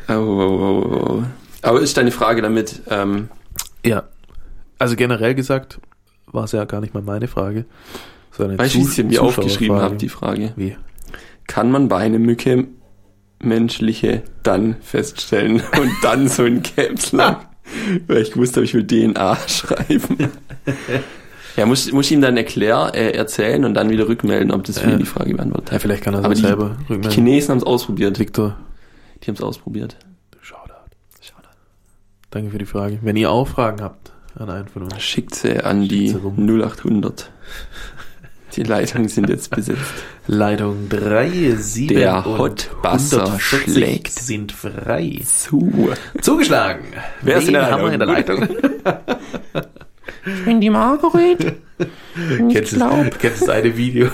Oh, 0.09 0.12
oh, 0.14 0.14
oh, 0.14 1.09
oh. 1.20 1.22
Aber 1.62 1.81
ist 1.81 1.96
deine 1.96 2.11
Frage 2.11 2.42
damit, 2.42 2.83
ähm, 2.88 3.28
Ja. 3.85 4.04
Also 4.78 4.94
generell 4.94 5.35
gesagt, 5.35 5.81
war 6.26 6.44
es 6.44 6.52
ja 6.52 6.64
gar 6.64 6.81
nicht 6.81 6.94
mal 6.94 7.02
meine 7.02 7.26
Frage. 7.26 7.64
sondern 8.31 8.59
weißt 8.59 8.74
du, 8.74 8.78
wie 8.78 8.83
ich 8.83 8.90
sie 8.90 9.02
mir 9.02 9.22
aufgeschrieben 9.22 9.76
habe, 9.81 9.96
die 9.96 10.09
Frage? 10.09 10.52
Wie? 10.57 10.76
Kann 11.48 11.70
man 11.72 11.88
bei 11.88 11.98
einer 11.98 12.18
Mücke 12.20 12.68
menschliche 13.42 14.22
dann 14.44 14.76
feststellen 14.81 15.62
und 15.81 15.90
dann 16.02 16.28
so 16.28 16.44
in 16.44 16.62
Caps 16.62 17.12
Lock? 17.12 17.38
Weil 18.07 18.18
ich 18.22 18.33
gewusst 18.33 18.54
habe, 18.57 18.64
ich 18.64 18.72
will 18.74 18.87
DNA 18.87 19.37
schreiben. 19.48 20.31
Ja, 21.59 21.66
muss, 21.66 21.90
muss 21.92 22.07
ich 22.07 22.12
ihm 22.12 22.21
dann 22.21 22.37
erklären, 22.37 22.94
äh, 22.94 23.11
erzählen 23.11 23.64
und 23.64 23.75
dann 23.75 23.91
wieder 23.91 24.09
rückmelden, 24.09 24.53
ob 24.53 24.64
das 24.64 24.78
für 24.78 24.91
ihn 24.91 24.99
die 24.99 25.05
Frage 25.07 25.35
beantwortet. 25.35 25.72
Ja, 25.72 25.78
vielleicht 25.80 26.03
kann 26.05 26.14
er 26.14 26.20
Aber 26.20 26.28
das 26.30 26.39
die- 26.39 26.47
selber 26.47 26.76
Die 26.78 26.82
rückmelden. 26.93 27.11
Chinesen 27.11 27.51
haben 27.51 27.59
es 27.59 27.64
ausprobiert. 27.64 28.18
Victor, 28.18 28.57
Die 29.22 29.26
haben 29.28 29.35
es 29.35 29.43
ausprobiert. 29.43 29.97
Shoutout. 30.41 30.74
Danke 32.30 32.51
für 32.51 32.59
die 32.59 32.64
Frage. 32.66 32.99
Wenn 33.03 33.16
ihr 33.16 33.30
auch 33.30 33.49
Fragen 33.49 33.82
habt 33.82 34.12
an 34.37 34.49
einen 34.51 34.68
von 34.68 34.82
uns. 34.85 35.03
Schickt 35.03 35.35
sie 35.35 35.59
an 35.64 35.89
die 35.89 36.11
sie 36.11 36.16
rum. 36.16 36.37
0800. 36.47 37.30
Die 38.55 38.62
Leitungen 38.62 39.09
sind 39.09 39.28
jetzt 39.28 39.51
besetzt. 39.51 39.80
Leitung 40.26 40.89
3, 40.89 41.55
7 41.59 41.95
Der 41.97 42.24
140 42.24 43.41
schlägt. 43.41 44.12
sind 44.12 44.53
frei. 44.53 45.20
Zu. 45.24 45.91
Zugeschlagen. 46.20 46.85
Wer 47.22 47.39
ist 47.39 47.49
in 47.49 47.55
der 47.55 47.76
wir 47.78 47.93
in 47.93 47.99
der 47.99 48.09
Leitung? 48.09 48.49
Ich 50.37 50.45
bin 50.45 50.61
die 50.61 50.70
Margaret. 50.70 51.55
kennst, 52.51 52.72
du, 52.74 52.79
kennst 53.18 53.43
du 53.43 53.47
das 53.47 53.49
eine 53.49 53.76
Video, 53.76 54.09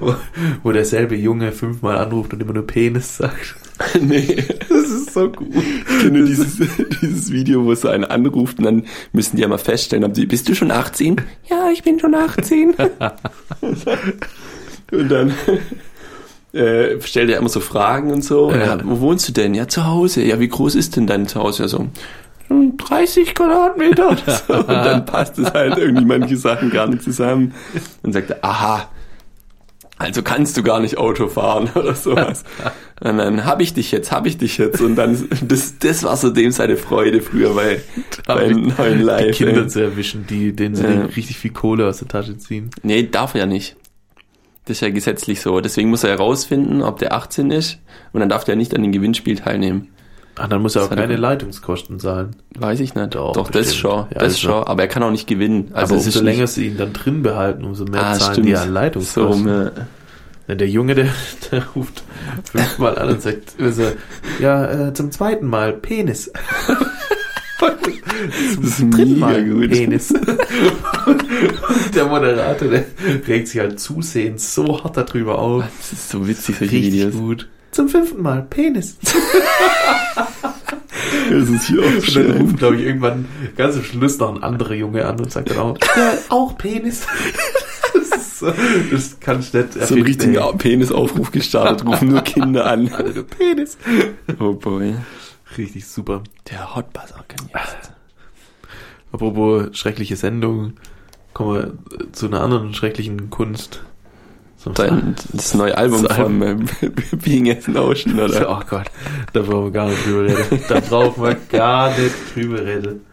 wo, 0.00 0.14
wo 0.62 0.72
derselbe 0.72 1.16
Junge 1.16 1.52
fünfmal 1.52 1.98
anruft 1.98 2.32
und 2.32 2.40
immer 2.42 2.52
nur 2.52 2.66
Penis 2.66 3.16
sagt? 3.16 3.56
nee. 4.00 4.44
Das 4.68 4.78
ist 4.90 5.12
so 5.12 5.28
gut. 5.30 5.48
Ich 5.54 5.98
kenne 6.02 6.24
dieses, 6.24 6.58
dieses 7.00 7.32
Video, 7.32 7.64
wo 7.64 7.74
so 7.74 7.88
einen 7.88 8.04
anruft 8.04 8.58
und 8.58 8.64
dann 8.64 8.84
müssen 9.12 9.36
die 9.36 9.42
ja 9.42 9.48
mal 9.48 9.58
feststellen, 9.58 10.04
ob 10.04 10.14
sie, 10.14 10.26
bist 10.26 10.48
du 10.48 10.54
schon 10.54 10.70
18? 10.70 11.20
Ja, 11.50 11.68
ich 11.72 11.82
bin 11.82 11.98
schon 11.98 12.14
18. 12.14 12.74
und 14.92 15.08
dann 15.10 15.32
äh, 16.52 17.00
stellt 17.00 17.30
er 17.30 17.38
immer 17.38 17.48
so 17.48 17.60
Fragen 17.60 18.12
und 18.12 18.22
so. 18.22 18.48
Und 18.48 18.60
Ja. 18.60 18.76
ja, 18.76 18.80
wo 18.84 19.00
wohnst 19.00 19.26
du 19.28 19.32
denn? 19.32 19.54
Ja, 19.54 19.66
zu 19.68 19.86
Hause. 19.86 20.22
Ja, 20.22 20.38
wie 20.38 20.48
groß 20.48 20.74
ist 20.74 20.96
denn 20.96 21.06
dein 21.06 21.26
Zuhause? 21.26 21.62
Ja, 21.62 21.68
so 21.68 21.78
"Hm, 21.80 21.90
30 22.76 23.34
Quadratmeter. 23.34 24.10
oder 24.10 24.40
so. 24.46 24.54
Und 24.54 24.68
dann 24.68 25.04
passt 25.04 25.38
es 25.38 25.52
halt 25.52 25.78
irgendwie 25.78 26.04
manche 26.04 26.36
Sachen 26.36 26.70
gar 26.70 26.86
nicht 26.88 27.02
zusammen. 27.02 27.54
Und 28.02 28.12
sagt 28.12 28.30
er, 28.30 28.38
aha, 28.44 28.88
also 29.98 30.22
kannst 30.22 30.56
du 30.56 30.62
gar 30.64 30.80
nicht 30.80 30.98
Auto 30.98 31.28
fahren 31.28 31.70
oder 31.74 31.94
sowas. 31.94 32.42
Und 33.00 33.18
dann 33.18 33.44
hab 33.44 33.60
ich 33.60 33.72
dich 33.74 33.92
jetzt, 33.92 34.10
hab 34.10 34.26
ich 34.26 34.36
dich 34.38 34.58
jetzt. 34.58 34.80
Und 34.80 34.96
dann, 34.96 35.28
das, 35.46 35.78
das 35.78 36.02
war 36.02 36.16
so 36.16 36.30
dem 36.30 36.50
seine 36.50 36.76
Freude 36.76 37.20
früher 37.20 37.54
bei, 37.54 37.80
beim 38.26 38.72
neuen 38.76 38.98
die 38.98 39.04
Live. 39.04 39.36
Kinder 39.36 39.62
ey. 39.62 39.68
zu 39.68 39.80
erwischen, 39.80 40.26
die, 40.26 40.54
denen 40.54 40.74
sie 40.74 40.84
Ja. 40.84 41.02
richtig 41.04 41.38
viel 41.38 41.52
Kohle 41.52 41.86
aus 41.88 41.98
der 41.98 42.08
Tasche 42.08 42.36
ziehen. 42.38 42.70
Nee, 42.82 43.08
darf 43.08 43.34
er 43.34 43.40
ja 43.40 43.46
nicht. 43.46 43.76
Das 44.64 44.76
ist 44.76 44.80
ja 44.80 44.90
gesetzlich 44.90 45.40
so. 45.40 45.60
Deswegen 45.60 45.90
muss 45.90 46.04
er 46.04 46.10
herausfinden, 46.10 46.82
ob 46.82 46.98
der 46.98 47.12
18 47.14 47.50
ist. 47.50 47.78
Und 48.12 48.20
dann 48.20 48.28
darf 48.28 48.44
der 48.44 48.54
nicht 48.56 48.74
an 48.76 48.82
dem 48.82 48.92
Gewinnspiel 48.92 49.36
teilnehmen. 49.36 49.88
Ach, 50.36 50.48
dann 50.48 50.62
muss 50.62 50.76
er 50.76 50.84
auch 50.84 50.90
keine 50.90 51.16
Leitungskosten 51.16 52.00
zahlen. 52.00 52.30
Weiß 52.58 52.80
ich 52.80 52.94
nicht. 52.94 53.14
Doch, 53.14 53.32
Doch, 53.34 53.50
das 53.50 53.74
schon. 53.76 53.90
Ja, 53.92 54.06
das 54.14 54.22
also- 54.22 54.38
schon. 54.38 54.64
Aber 54.64 54.82
er 54.82 54.88
kann 54.88 55.02
auch 55.02 55.10
nicht 55.10 55.26
gewinnen. 55.26 55.70
Also 55.74 55.94
Aber 55.94 56.02
umso 56.04 56.22
länger 56.22 56.46
sie 56.46 56.68
ihn 56.68 56.76
dann 56.78 56.92
drin 56.94 57.22
behalten, 57.22 57.64
umso 57.64 57.84
mehr 57.84 58.02
ah, 58.04 58.14
zahlen 58.18 58.32
stimmt. 58.34 58.46
die 58.48 58.56
an 58.56 58.72
Leitungskosten. 58.72 59.44
So, 59.44 59.50
äh, 59.50 59.70
Ja, 60.48 60.54
der 60.54 60.68
Junge, 60.68 60.94
der, 60.94 61.08
der 61.50 61.64
ruft 61.76 62.02
fünfmal 62.50 62.98
an 62.98 63.10
und 63.10 63.22
sagt, 63.22 63.54
also, 63.60 63.82
ja, 64.40 64.88
äh, 64.88 64.94
zum 64.94 65.10
zweiten 65.12 65.46
Mal 65.46 65.74
Penis. 65.74 66.32
das 67.60 68.80
ist 68.80 68.80
Dritten 68.90 69.18
Mal 69.18 69.44
gut. 69.48 69.70
Penis. 69.70 70.10
Und 71.06 71.94
der 71.94 72.06
Moderator, 72.06 72.68
der 72.68 72.84
regt 73.28 73.48
sich 73.48 73.60
halt 73.60 73.78
zusehends 73.78 74.54
so 74.54 74.82
hart 74.82 74.96
darüber 74.96 75.38
auf. 75.38 75.64
Das 75.78 75.92
ist 75.92 76.08
so 76.10 76.26
witzig, 76.26 76.56
solche 76.58 76.72
Richtig 76.76 76.92
Videos. 76.94 77.14
gut. 77.14 77.48
Zum 77.72 77.88
fünften 77.88 78.22
Mal 78.22 78.42
Penis. 78.48 78.96
Das 81.30 81.48
ist 81.48 81.66
hier 81.66 81.80
auch 81.80 81.84
Und 81.86 81.94
dann 81.94 82.02
schön. 82.02 82.30
ruft, 82.32 82.56
glaube 82.58 82.76
ich, 82.76 82.82
irgendwann 82.84 83.26
ganz 83.56 83.76
am 83.76 83.84
Schluss 83.84 84.18
noch 84.18 84.34
ein 84.34 84.42
anderer 84.42 84.74
Junge 84.74 85.06
an 85.06 85.18
und 85.18 85.30
sagt 85.32 85.50
dann 85.50 85.58
auch, 85.58 85.78
ja, 85.96 86.14
auch 86.28 86.56
Penis. 86.58 87.06
Das, 87.94 88.08
ist 88.20 88.38
so, 88.38 88.52
das 88.90 89.20
kann 89.20 89.40
ich 89.40 89.52
nicht 89.52 89.72
So 89.74 89.78
ein 89.78 89.80
erfinden, 89.82 90.02
richtiger 90.04 90.46
ey. 90.50 90.56
Penisaufruf 90.56 91.30
gestartet, 91.30 91.86
rufen 91.86 92.08
nur 92.08 92.22
Kinder 92.22 92.64
an. 92.66 92.84
Nur 92.84 93.26
Penis. 93.38 93.76
Oh 94.40 94.54
boy. 94.54 94.94
Richtig 95.58 95.86
super. 95.86 96.22
Der 96.50 96.74
Hotbuzzer 96.74 97.22
kann 97.28 97.48
jetzt. 97.52 97.92
Apropos 99.12 99.76
schreckliche 99.76 100.16
Sendung, 100.16 100.74
kommen 101.34 101.54
wir 101.54 102.12
zu 102.12 102.26
einer 102.26 102.40
anderen 102.40 102.72
schrecklichen 102.74 103.28
Kunst. 103.30 103.82
Dein, 104.74 105.16
das 105.32 105.54
neue 105.54 105.76
Album 105.76 106.02
Das 106.04 106.16
von 106.16 106.42
ähm, 106.42 106.68
Being 107.24 107.50
as 107.50 107.66
an 107.68 107.76
Ocean, 107.76 108.18
oder? 108.18 108.48
oh 108.48 108.62
Gott, 108.68 108.90
da 109.32 109.42
brauchen 109.42 109.64
wir 109.64 109.70
gar 109.72 109.88
nicht 109.88 110.06
drüber 110.06 110.24
reden. 110.24 110.64
Da 110.68 110.80
brauchen 110.80 111.22
wir 111.22 111.34
gar 111.34 111.90
nicht 111.98 112.14
drüber 112.34 112.64
reden. 112.64 113.04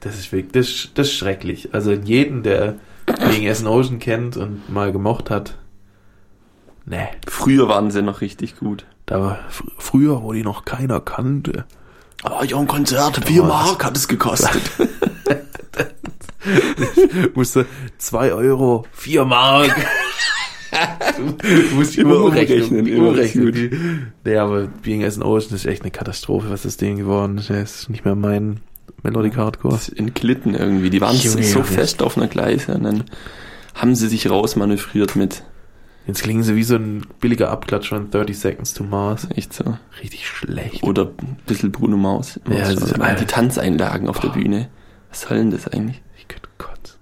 Das 0.00 0.16
ist 0.16 0.32
wirklich, 0.32 0.52
das, 0.52 0.88
das 0.94 1.08
ist 1.08 1.14
schrecklich. 1.14 1.74
Also 1.74 1.92
jeden, 1.92 2.42
der 2.42 2.76
wegen 3.30 3.46
Essen 3.46 3.66
Ocean 3.66 3.98
kennt 3.98 4.36
und 4.36 4.68
mal 4.72 4.92
gemocht 4.92 5.30
hat, 5.30 5.56
nee, 6.84 7.08
Früher 7.26 7.68
waren 7.68 7.90
sie 7.90 8.02
noch 8.02 8.20
richtig 8.20 8.56
gut. 8.56 8.84
da 9.06 9.20
war 9.20 9.38
fr 9.48 9.64
früher, 9.78 10.22
wo 10.22 10.32
die 10.32 10.44
noch 10.44 10.64
keiner 10.64 11.00
kannte. 11.00 11.64
Oh, 12.24 12.44
ja, 12.44 12.56
ein 12.56 12.68
Konzert, 12.68 13.24
vier 13.26 13.42
Mark 13.42 13.84
hat 13.84 13.96
es 13.96 14.06
gekostet. 14.06 14.60
musste 17.34 17.66
zwei 17.98 18.32
Euro, 18.32 18.86
vier 18.92 19.24
Mark. 19.24 19.74
Du, 21.16 21.74
musst 21.76 21.96
Immer 21.98 22.18
umrechnen. 22.24 22.86
immer 22.86 23.08
umrechnen. 23.10 24.12
nee, 24.24 24.36
aber 24.36 24.66
Being 24.82 25.04
as 25.04 25.16
an 25.16 25.22
Ocean 25.22 25.54
ist 25.54 25.66
echt 25.66 25.82
eine 25.82 25.90
Katastrophe, 25.90 26.50
was 26.50 26.62
das 26.62 26.76
Ding 26.76 26.96
geworden 26.96 27.38
ist. 27.38 27.50
Das 27.50 27.80
ist 27.82 27.90
nicht 27.90 28.04
mehr 28.04 28.14
mein 28.14 28.60
Melodic 29.02 29.36
Hardcore. 29.36 29.74
Das 29.74 29.88
ist 29.88 29.98
entglitten 29.98 30.54
irgendwie. 30.54 30.90
Die 30.90 31.00
waren 31.00 31.16
Junge, 31.16 31.42
so 31.42 31.62
fest 31.62 32.02
auf 32.02 32.16
einer 32.16 32.28
Gleise 32.28 32.74
und 32.74 32.84
dann 32.84 33.04
haben 33.74 33.94
sie 33.94 34.08
sich 34.08 34.28
rausmanövriert 34.30 35.16
mit. 35.16 35.42
Jetzt 36.06 36.22
klingen 36.24 36.42
sie 36.42 36.56
wie 36.56 36.64
so 36.64 36.74
ein 36.74 37.06
billiger 37.20 37.50
Abklatsch 37.50 37.90
von 37.90 38.10
30 38.10 38.36
Seconds 38.36 38.74
to 38.74 38.82
Mars. 38.82 39.28
Echt 39.36 39.52
so. 39.52 39.76
Richtig 40.02 40.26
schlecht. 40.26 40.82
Oder 40.82 41.04
ein 41.04 41.36
bisschen 41.46 41.70
Bruno 41.70 41.96
Maus. 41.96 42.40
Ja, 42.48 42.72
das 42.72 42.90
ist- 42.90 42.96
die 43.20 43.24
Tanzeinlagen 43.26 44.08
auf 44.08 44.18
der 44.18 44.30
Bühne. 44.30 44.68
Was 45.10 45.20
soll 45.22 45.36
denn 45.38 45.50
das 45.52 45.68
eigentlich? 45.68 46.02
Ich 46.18 46.26
könnte 46.26 46.48
kotzen. 46.58 46.98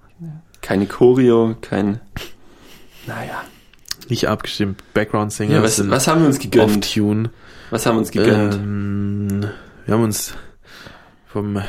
Keine 0.60 0.86
Choreo, 0.86 1.54
kein. 1.62 2.00
Naja. 3.06 3.42
Nicht 4.10 4.26
abgestimmt. 4.26 4.82
Background 4.92 5.32
Singer. 5.32 5.54
Ja, 5.54 5.62
was, 5.62 5.88
was 5.88 6.08
haben 6.08 6.22
wir 6.22 6.26
uns 6.26 6.40
gegönnt? 6.40 6.84
Off-Tune. 6.84 7.30
Was 7.70 7.86
haben 7.86 7.94
wir 7.94 8.00
uns 8.00 8.10
gegönnt? 8.10 8.54
Ähm, 8.54 9.44
wir 9.86 9.94
haben 9.94 10.02
uns 10.02 10.34
vom 11.28 11.62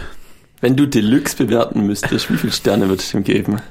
Wenn 0.60 0.76
du 0.76 0.88
Deluxe 0.88 1.38
bewerten 1.38 1.86
müsstest, 1.86 2.32
wie 2.32 2.38
viele 2.38 2.52
Sterne 2.52 2.89
würdest 2.89 3.14
du 3.14 3.20
ihm 3.20 3.24
geben? 3.24 3.62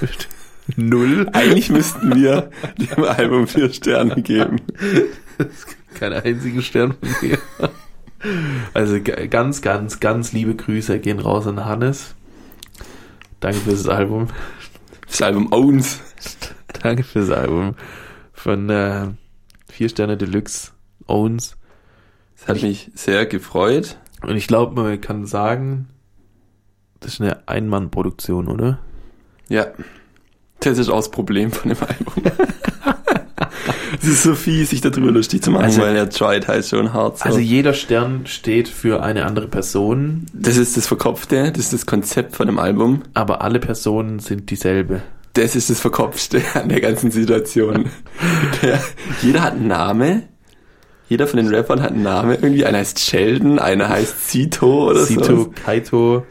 Null. 0.76 1.28
Eigentlich 1.32 1.70
müssten 1.70 2.16
wir 2.16 2.50
dem 2.78 3.04
Album 3.04 3.46
vier 3.46 3.72
Sterne 3.72 4.20
geben. 4.20 4.60
Kein 5.94 6.14
einzigen 6.14 6.62
Stern 6.62 6.94
von 7.00 7.28
mir. 7.28 7.38
Also 8.72 8.98
ganz, 9.00 9.62
ganz, 9.62 10.00
ganz 10.00 10.32
liebe 10.32 10.56
Grüße 10.56 10.98
gehen 10.98 11.20
raus 11.20 11.46
an 11.46 11.64
Hannes. 11.64 12.16
Danke 13.38 13.58
fürs 13.60 13.86
Album. 13.86 14.28
Das 15.06 15.22
Album 15.22 15.52
Owns. 15.52 16.00
Danke 16.84 17.02
fürs 17.02 17.30
Album. 17.30 17.74
Von 18.34 18.68
äh, 18.68 19.06
vier 19.70 19.88
Sterne 19.88 20.18
Deluxe 20.18 20.72
Owns. 21.06 21.56
Das 22.38 22.48
hat 22.48 22.62
mich 22.62 22.90
sehr 22.94 23.24
gefreut. 23.24 23.96
Und 24.22 24.36
ich 24.36 24.46
glaube, 24.46 24.80
man 24.80 25.00
kann 25.00 25.24
sagen, 25.24 25.88
das 27.00 27.14
ist 27.14 27.20
eine 27.22 27.48
Einmannproduktion, 27.48 28.48
oder? 28.48 28.78
Ja. 29.48 29.68
Das 30.60 30.76
ist 30.76 30.90
auch 30.90 30.96
das 30.96 31.10
Problem 31.10 31.52
von 31.52 31.70
dem 31.70 31.78
Album. 31.80 32.32
Es 34.02 34.08
ist 34.08 34.22
so 34.24 34.34
fies, 34.34 34.70
sich 34.70 34.80
darüber 34.82 35.10
lustig 35.10 35.42
zu 35.42 35.50
machen, 35.50 35.64
Also- 35.64 35.80
weil 35.80 35.96
er 35.96 36.10
tried 36.10 36.46
halt 36.48 36.66
schon 36.66 36.92
hart. 36.92 37.18
So. 37.20 37.24
Also 37.24 37.38
jeder 37.38 37.72
Stern 37.72 38.26
steht 38.26 38.68
für 38.68 39.02
eine 39.02 39.24
andere 39.24 39.48
Person, 39.48 40.26
das 40.34 40.56
ist 40.58 40.76
das 40.76 40.86
Verkopfte, 40.86 41.50
das 41.52 41.64
ist 41.66 41.72
das 41.72 41.86
Konzept 41.86 42.36
von 42.36 42.46
dem 42.46 42.58
Album. 42.58 43.02
aber 43.14 43.40
alle 43.40 43.60
Personen 43.60 44.18
sind 44.18 44.50
dieselbe. 44.50 45.00
Das 45.34 45.54
ist 45.54 45.70
das 45.70 45.80
Verkopfte 45.80 46.42
an 46.54 46.68
der 46.68 46.80
ganzen 46.80 47.10
Situation. 47.10 47.90
Der, 48.62 48.82
jeder 49.22 49.42
hat 49.42 49.52
einen 49.54 49.68
Namen. 49.68 50.22
Jeder 51.08 51.26
von 51.26 51.36
den 51.36 51.54
Rappern 51.54 51.82
hat 51.82 51.90
einen 51.90 52.02
Namen. 52.02 52.30
Irgendwie 52.32 52.64
einer 52.64 52.78
heißt 52.78 52.98
Sheldon, 52.98 53.58
einer 53.58 53.88
heißt 53.88 54.30
Sito 54.30 54.88
oder 54.90 55.04
so. 55.04 55.52
Kaito 55.64 56.24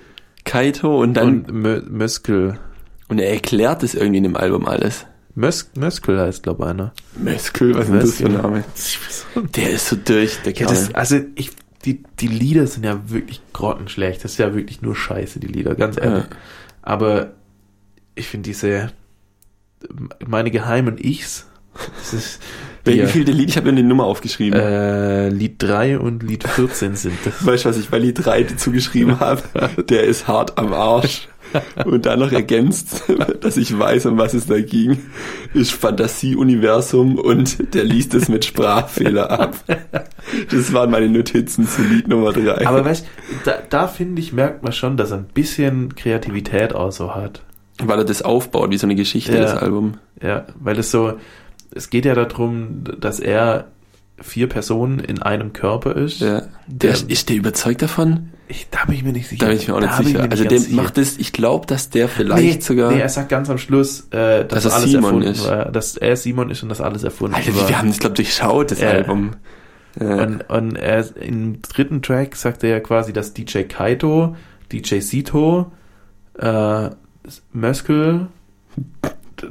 Kaito 0.45 1.01
und 1.01 1.13
dann 1.13 1.45
und 1.45 1.53
Mö 1.53 1.81
Möskel. 1.87 2.59
und 3.07 3.19
er 3.19 3.31
erklärt 3.31 3.83
das 3.83 3.93
irgendwie 3.93 4.17
in 4.17 4.23
dem 4.23 4.35
Album 4.35 4.67
alles. 4.67 5.05
Mös 5.35 5.71
Möskel 5.75 6.19
heißt, 6.19 6.43
glaube 6.43 6.67
einer. 6.67 6.93
Möskel, 7.17 7.73
was 7.75 7.89
ist 7.89 7.91
denn 7.91 7.99
das 7.99 8.15
für 8.15 8.25
ein 8.25 8.31
Möskel. 8.33 8.41
Name? 8.41 9.49
Der 9.55 9.69
ist 9.71 9.87
so 9.87 9.95
durch, 9.95 10.37
der 10.43 10.53
Ja, 10.53 10.67
das, 10.67 10.93
also 10.93 11.19
ich, 11.35 11.51
die, 11.85 12.03
die 12.19 12.27
Lieder 12.27 12.67
sind 12.67 12.85
ja 12.85 13.09
wirklich 13.09 13.41
grottenschlecht. 13.51 14.23
Das 14.23 14.33
ist 14.33 14.37
ja 14.37 14.53
wirklich 14.53 14.81
nur 14.81 14.95
Scheiße, 14.95 15.39
die 15.39 15.47
Lieder, 15.47 15.75
ganz 15.75 15.97
ehrlich. 15.97 16.25
Ja. 16.25 16.37
Aber 16.83 17.31
ich 18.15 18.27
finde 18.27 18.49
diese, 18.49 18.91
meine 20.25 20.51
geheimen 20.51 20.97
Ichs, 20.97 21.47
das 21.99 22.13
ist 22.13 22.41
Wie 22.85 22.99
die, 22.99 23.07
viel 23.07 23.23
der 23.23 23.33
Lied? 23.33 23.49
Ich 23.49 23.55
habe 23.55 23.71
mir 23.71 23.77
die 23.77 23.83
Nummer 23.87 24.03
aufgeschrieben. 24.03 24.59
äh, 24.59 25.29
Lied 25.29 25.55
3 25.63 25.99
und 25.99 26.21
Lied 26.21 26.43
14 26.45 26.97
sind 26.97 27.17
das. 27.23 27.45
Weißt 27.45 27.63
du, 27.63 27.69
was 27.69 27.77
ich 27.77 27.87
bei 27.89 27.97
Lied 27.97 28.25
3 28.25 28.43
dazu 28.43 28.71
geschrieben 28.71 29.21
habe? 29.21 29.41
Der 29.89 30.03
ist 30.03 30.27
hart 30.27 30.57
am 30.57 30.73
Arsch. 30.73 31.29
Und 31.85 32.07
dann 32.07 32.19
noch 32.19 32.31
ergänzt, 32.31 33.03
dass 33.41 33.57
ich 33.57 33.77
weiß, 33.77 34.07
um 34.07 34.17
was 34.17 34.33
es 34.33 34.47
da 34.47 34.59
ging, 34.59 34.97
ist 35.53 35.71
Fantasieuniversum 35.71 37.19
und 37.19 37.75
der 37.75 37.83
liest 37.83 38.15
es 38.15 38.27
mit 38.27 38.43
Sprachfehler 38.43 39.29
ab. 39.29 39.55
Das 40.49 40.73
waren 40.73 40.89
meine 40.89 41.09
Notizen 41.09 41.67
zu 41.67 41.83
Lied 41.83 42.07
Nummer 42.07 42.33
3. 42.33 42.65
Aber 42.65 42.83
weißt 42.83 43.05
da, 43.45 43.59
da 43.69 43.87
finde 43.87 44.19
ich, 44.21 44.33
merkt 44.33 44.63
man 44.63 44.71
schon, 44.73 44.97
dass 44.97 45.11
er 45.11 45.17
ein 45.17 45.25
bisschen 45.25 45.93
Kreativität 45.93 46.73
auch 46.73 46.91
so 46.91 47.13
hat. 47.13 47.43
Weil 47.79 47.99
er 47.99 48.05
das 48.05 48.21
aufbaut, 48.21 48.69
wie 48.71 48.77
so 48.77 48.85
eine 48.87 48.95
Geschichte, 48.95 49.33
Ja. 49.33 49.41
das 49.41 49.55
Album. 49.55 49.95
Ja, 50.21 50.45
weil 50.59 50.77
es 50.77 50.91
so, 50.91 51.13
es 51.73 51.89
geht 51.89 52.05
ja 52.05 52.13
darum, 52.15 52.83
dass 52.99 53.19
er 53.19 53.65
vier 54.21 54.47
Personen 54.47 54.99
in 54.99 55.21
einem 55.21 55.53
Körper 55.53 55.95
ist. 55.95 56.21
Ja. 56.21 56.43
Der, 56.67 56.93
Der- 56.93 57.09
ist 57.09 57.29
der 57.29 57.35
überzeugt 57.35 57.81
davon? 57.81 58.29
Ich, 58.47 58.67
da 58.69 58.85
bin 58.85 58.95
ich 58.95 59.03
mir 59.03 59.11
nicht 59.13 59.27
sicher. 59.27 59.45
Da 59.45 59.47
bin 59.51 59.57
ich 59.57 59.67
mir 59.67 59.73
auch 59.75 59.79
nicht 59.79 59.93
sicher. 59.95 60.21
nicht 60.21 60.31
Also 60.31 60.43
der 60.43 60.59
sicher. 60.59 60.75
macht 60.75 60.97
es, 60.99 61.17
ich 61.17 61.31
glaube, 61.33 61.65
dass 61.65 61.89
der 61.89 62.07
vielleicht 62.07 62.43
nee, 62.59 62.59
sogar. 62.61 62.91
Nee, 62.91 62.99
er 62.99 63.09
sagt 63.09 63.29
ganz 63.29 63.49
am 63.49 63.57
Schluss, 63.57 64.01
äh, 64.11 64.45
dass, 64.45 64.63
Dass 64.63 64.65
er 64.65 64.73
alles 64.75 64.91
Simon 64.91 65.03
erfunden 65.05 65.27
ist. 65.29 65.47
war. 65.47 65.71
Dass 65.71 65.97
er 65.97 66.15
Simon 66.15 66.49
ist 66.51 66.61
und 66.61 66.69
dass 66.69 66.79
alles 66.81 67.03
erfunden 67.03 67.35
Alter, 67.35 67.55
war. 67.55 67.67
wir 67.69 67.77
haben 67.79 67.87
das, 67.87 67.97
glaube 67.99 68.13
ich, 68.21 68.27
durchschaut, 68.27 68.69
das 68.71 68.81
Ja. 68.81 68.89
Album. 68.89 69.31
Ja. 69.99 70.23
Und, 70.23 70.41
und 70.49 70.75
er, 70.75 71.05
im 71.17 71.61
dritten 71.63 72.01
Track 72.03 72.35
sagt 72.35 72.63
er 72.63 72.69
ja 72.69 72.79
quasi, 72.81 73.13
dass 73.13 73.33
DJ 73.33 73.63
Kaito, 73.63 74.35
DJ 74.71 74.99
Sito, 74.99 75.71
äh, 76.37 76.89
Möskel, 77.51 78.27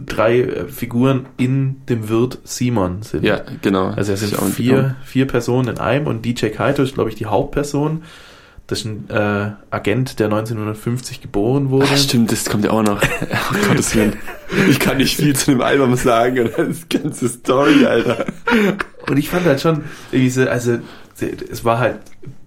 drei 0.06 0.40
äh, 0.40 0.68
Figuren 0.68 1.26
in 1.36 1.84
dem 1.86 2.08
Wirt 2.08 2.38
Simon 2.44 3.02
sind. 3.02 3.24
ja, 3.24 3.40
genau. 3.60 3.88
Also 3.88 4.12
es 4.12 4.20
sind 4.20 4.36
vier, 4.54 4.96
vier 5.04 5.26
Personen 5.26 5.68
in 5.68 5.78
einem 5.78 6.06
und 6.06 6.24
DJ 6.24 6.46
Kaito 6.46 6.82
ist, 6.82 6.94
glaube 6.94 7.10
ich, 7.10 7.16
die 7.16 7.26
Hauptperson. 7.26 8.02
Das 8.68 8.78
ist 8.78 8.84
ein 8.86 9.10
äh, 9.10 9.50
Agent, 9.70 10.18
der 10.18 10.26
1950 10.26 11.20
geboren 11.20 11.70
wurde. 11.70 11.88
Ach, 11.92 11.96
stimmt, 11.96 12.30
das 12.30 12.48
kommt 12.48 12.64
ja 12.64 12.70
auch 12.70 12.82
noch. 12.82 13.02
Oh 13.50 13.68
Gottes 13.68 13.94
Willen. 13.94 14.16
Ich 14.70 14.78
kann 14.78 14.98
nicht 14.98 15.16
viel 15.16 15.34
zu 15.34 15.50
dem 15.50 15.60
Album 15.60 15.96
sagen 15.96 16.38
und 16.40 16.56
das 16.56 16.88
ganze 16.88 17.28
Story, 17.28 17.84
Alter. 17.84 18.24
Und 19.08 19.18
ich 19.18 19.28
fand 19.28 19.44
halt 19.46 19.60
schon, 19.60 19.84
diese, 20.12 20.50
also 20.50 20.78
es 21.22 21.64
war 21.64 21.78
halt 21.78 21.98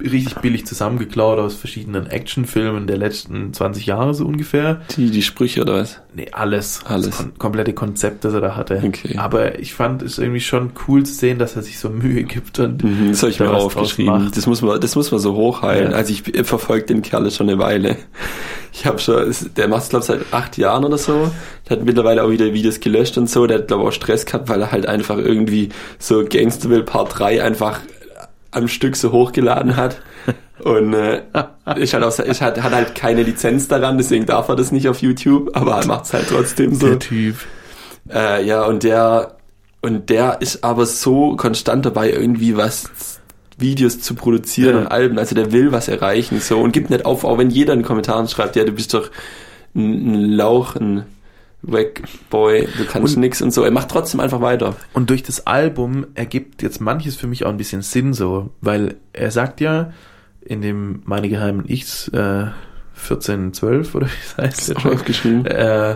richtig 0.02 0.36
billig 0.36 0.66
zusammengeklaut 0.66 1.40
aus 1.40 1.56
verschiedenen 1.56 2.08
Actionfilmen 2.08 2.88
der 2.88 2.98
letzten 2.98 3.54
20 3.54 3.86
Jahre 3.86 4.14
so 4.14 4.26
ungefähr. 4.26 4.82
Die, 4.96 5.10
die 5.12 5.22
Sprüche 5.22 5.62
oder 5.62 5.76
was? 5.76 6.02
Nee, 6.14 6.28
alles. 6.32 6.82
Alles. 6.86 7.08
Das 7.10 7.18
kon 7.18 7.38
komplette 7.38 7.74
Konzept, 7.74 8.24
das 8.24 8.34
er 8.34 8.42
da 8.42 8.56
hatte. 8.56 8.82
Okay. 8.86 9.18
Aber 9.18 9.60
ich 9.60 9.74
fand 9.74 10.02
es 10.02 10.18
irgendwie 10.18 10.40
schon 10.40 10.72
cool 10.88 11.04
zu 11.04 11.14
sehen, 11.14 11.40
dass 11.40 11.56
er 11.56 11.62
sich 11.62 11.80
so 11.80 11.90
Mühe 11.90 12.24
gibt 12.24 12.60
und 12.60 12.84
Mhm, 12.84 13.10
Das 13.10 13.22
habe 13.22 13.32
ich 13.32 13.38
da 13.38 13.46
mir 13.46 13.54
aufgeschrieben. 13.54 14.32
Das 14.34 14.46
muss 14.48 14.62
man, 14.62 14.80
das 14.80 14.96
muss 14.96 15.12
man 15.12 15.20
so 15.20 15.34
hochhalten. 15.36 15.92
Ja. 15.92 15.98
Also 15.98 16.12
ich 16.14 16.24
verfolge 16.46 16.86
den 16.86 17.02
Kerl 17.02 17.30
schon 17.32 17.50
eine 17.50 17.60
Weile. 17.60 17.98
Ich 18.72 18.86
habe 18.86 19.00
schon, 19.00 19.34
der 19.56 19.68
macht 19.68 19.84
es 19.84 19.90
glaube 19.90 20.06
seit 20.06 20.22
acht 20.32 20.58
Jahren 20.58 20.84
oder 20.84 20.98
so. 20.98 21.32
Der 21.70 21.78
hat 21.78 21.86
mittlerweile 21.86 22.24
auch 22.24 22.30
wieder 22.30 22.54
Videos 22.54 22.80
gelöscht 22.80 23.18
und 23.18 23.30
so. 23.30 23.48
Der 23.48 23.60
hat 23.60 23.68
glaube 23.70 23.86
auch 23.86 23.92
Stress 23.92 24.26
gehabt, 24.26 24.50
weil 24.50 24.62
er 24.62 24.72
halt 24.72 24.86
einfach 24.86 25.18
irgendwie 25.18 25.70
so 25.98 26.26
Gangsterville 26.26 26.84
Part 26.84 27.18
3 27.20 27.42
einfach 27.44 27.80
am 28.56 28.68
Stück 28.68 28.96
so 28.96 29.12
hochgeladen 29.12 29.76
hat. 29.76 30.02
Und 30.64 30.94
äh, 30.94 31.22
ist 31.76 31.94
halt 31.94 32.04
auch, 32.04 32.18
ist 32.18 32.42
halt, 32.42 32.62
hat 32.64 32.74
halt 32.74 32.96
keine 32.96 33.24
Lizenz 33.24 33.68
daran, 33.68 33.98
deswegen 33.98 34.26
darf 34.26 34.48
er 34.48 34.56
das 34.56 34.72
nicht 34.72 34.88
auf 34.88 35.02
YouTube, 35.02 35.56
aber 35.56 35.76
er 35.76 35.86
macht 35.86 36.06
es 36.06 36.14
halt 36.14 36.28
trotzdem 36.30 36.74
so. 36.74 36.88
der 36.88 37.00
Typ. 37.00 37.36
Äh, 38.10 38.46
ja, 38.46 38.64
und 38.64 38.84
der, 38.84 39.36
und 39.82 40.10
der 40.10 40.42
ist 40.42 40.64
aber 40.64 40.86
so 40.86 41.36
konstant 41.36 41.86
dabei, 41.86 42.10
irgendwie 42.12 42.56
was 42.56 42.90
Videos 43.58 44.00
zu 44.00 44.16
produzieren 44.16 44.76
Ja. 44.76 44.82
und 44.82 44.88
Alben. 44.88 45.20
Also 45.20 45.36
der 45.36 45.52
will 45.52 45.72
was 45.72 45.88
erreichen, 45.88 46.40
so, 46.40 46.60
und 46.60 46.72
gibt 46.72 46.90
nicht 46.90 47.06
auf, 47.06 47.24
auch 47.26 47.38
wenn 47.38 47.50
jeder 47.50 47.74
in 47.74 47.80
den 47.80 47.86
Kommentaren 47.86 48.28
schreibt, 48.28 48.56
ja, 48.56 48.64
du 48.64 48.72
bist 48.72 48.94
doch 48.94 49.10
ein, 49.76 50.14
ein 50.14 50.32
Lauch, 50.32 50.76
ein 50.76 51.04
Wackboy, 51.68 52.68
du 52.78 52.86
kannst 52.86 53.16
Und- 53.16 53.22
nix 53.22 53.42
und 53.42 53.54
so. 53.54 53.64
Er 53.64 53.72
macht 53.72 53.90
trotzdem 53.90 54.20
einfach 54.20 54.42
weiter. 54.42 54.76
Und 54.94 55.10
durch 55.10 55.24
das 55.24 55.48
Album 55.48 56.06
ergibt 56.16 56.62
jetzt 56.62 56.80
manches 56.82 57.16
für 57.16 57.28
mich 57.28 57.46
auch 57.46 57.50
ein 57.50 57.58
bisschen 57.58 57.82
Sinn 57.82 58.14
so, 58.14 58.52
weil 58.62 58.96
er 59.14 59.32
sagt 59.32 59.62
ja 59.62 59.92
in 60.42 60.62
dem 60.62 61.02
Meine 61.06 61.28
geheimen 61.30 61.66
Ichs 61.68 62.08
äh, 62.10 62.46
1412 62.96 63.96
oder 63.96 64.08
wie 64.08 64.12
es 64.24 64.38
heißt, 64.38 64.74
Track, 64.76 64.94
aufgeschrieben. 64.94 65.46
äh, 65.46 65.96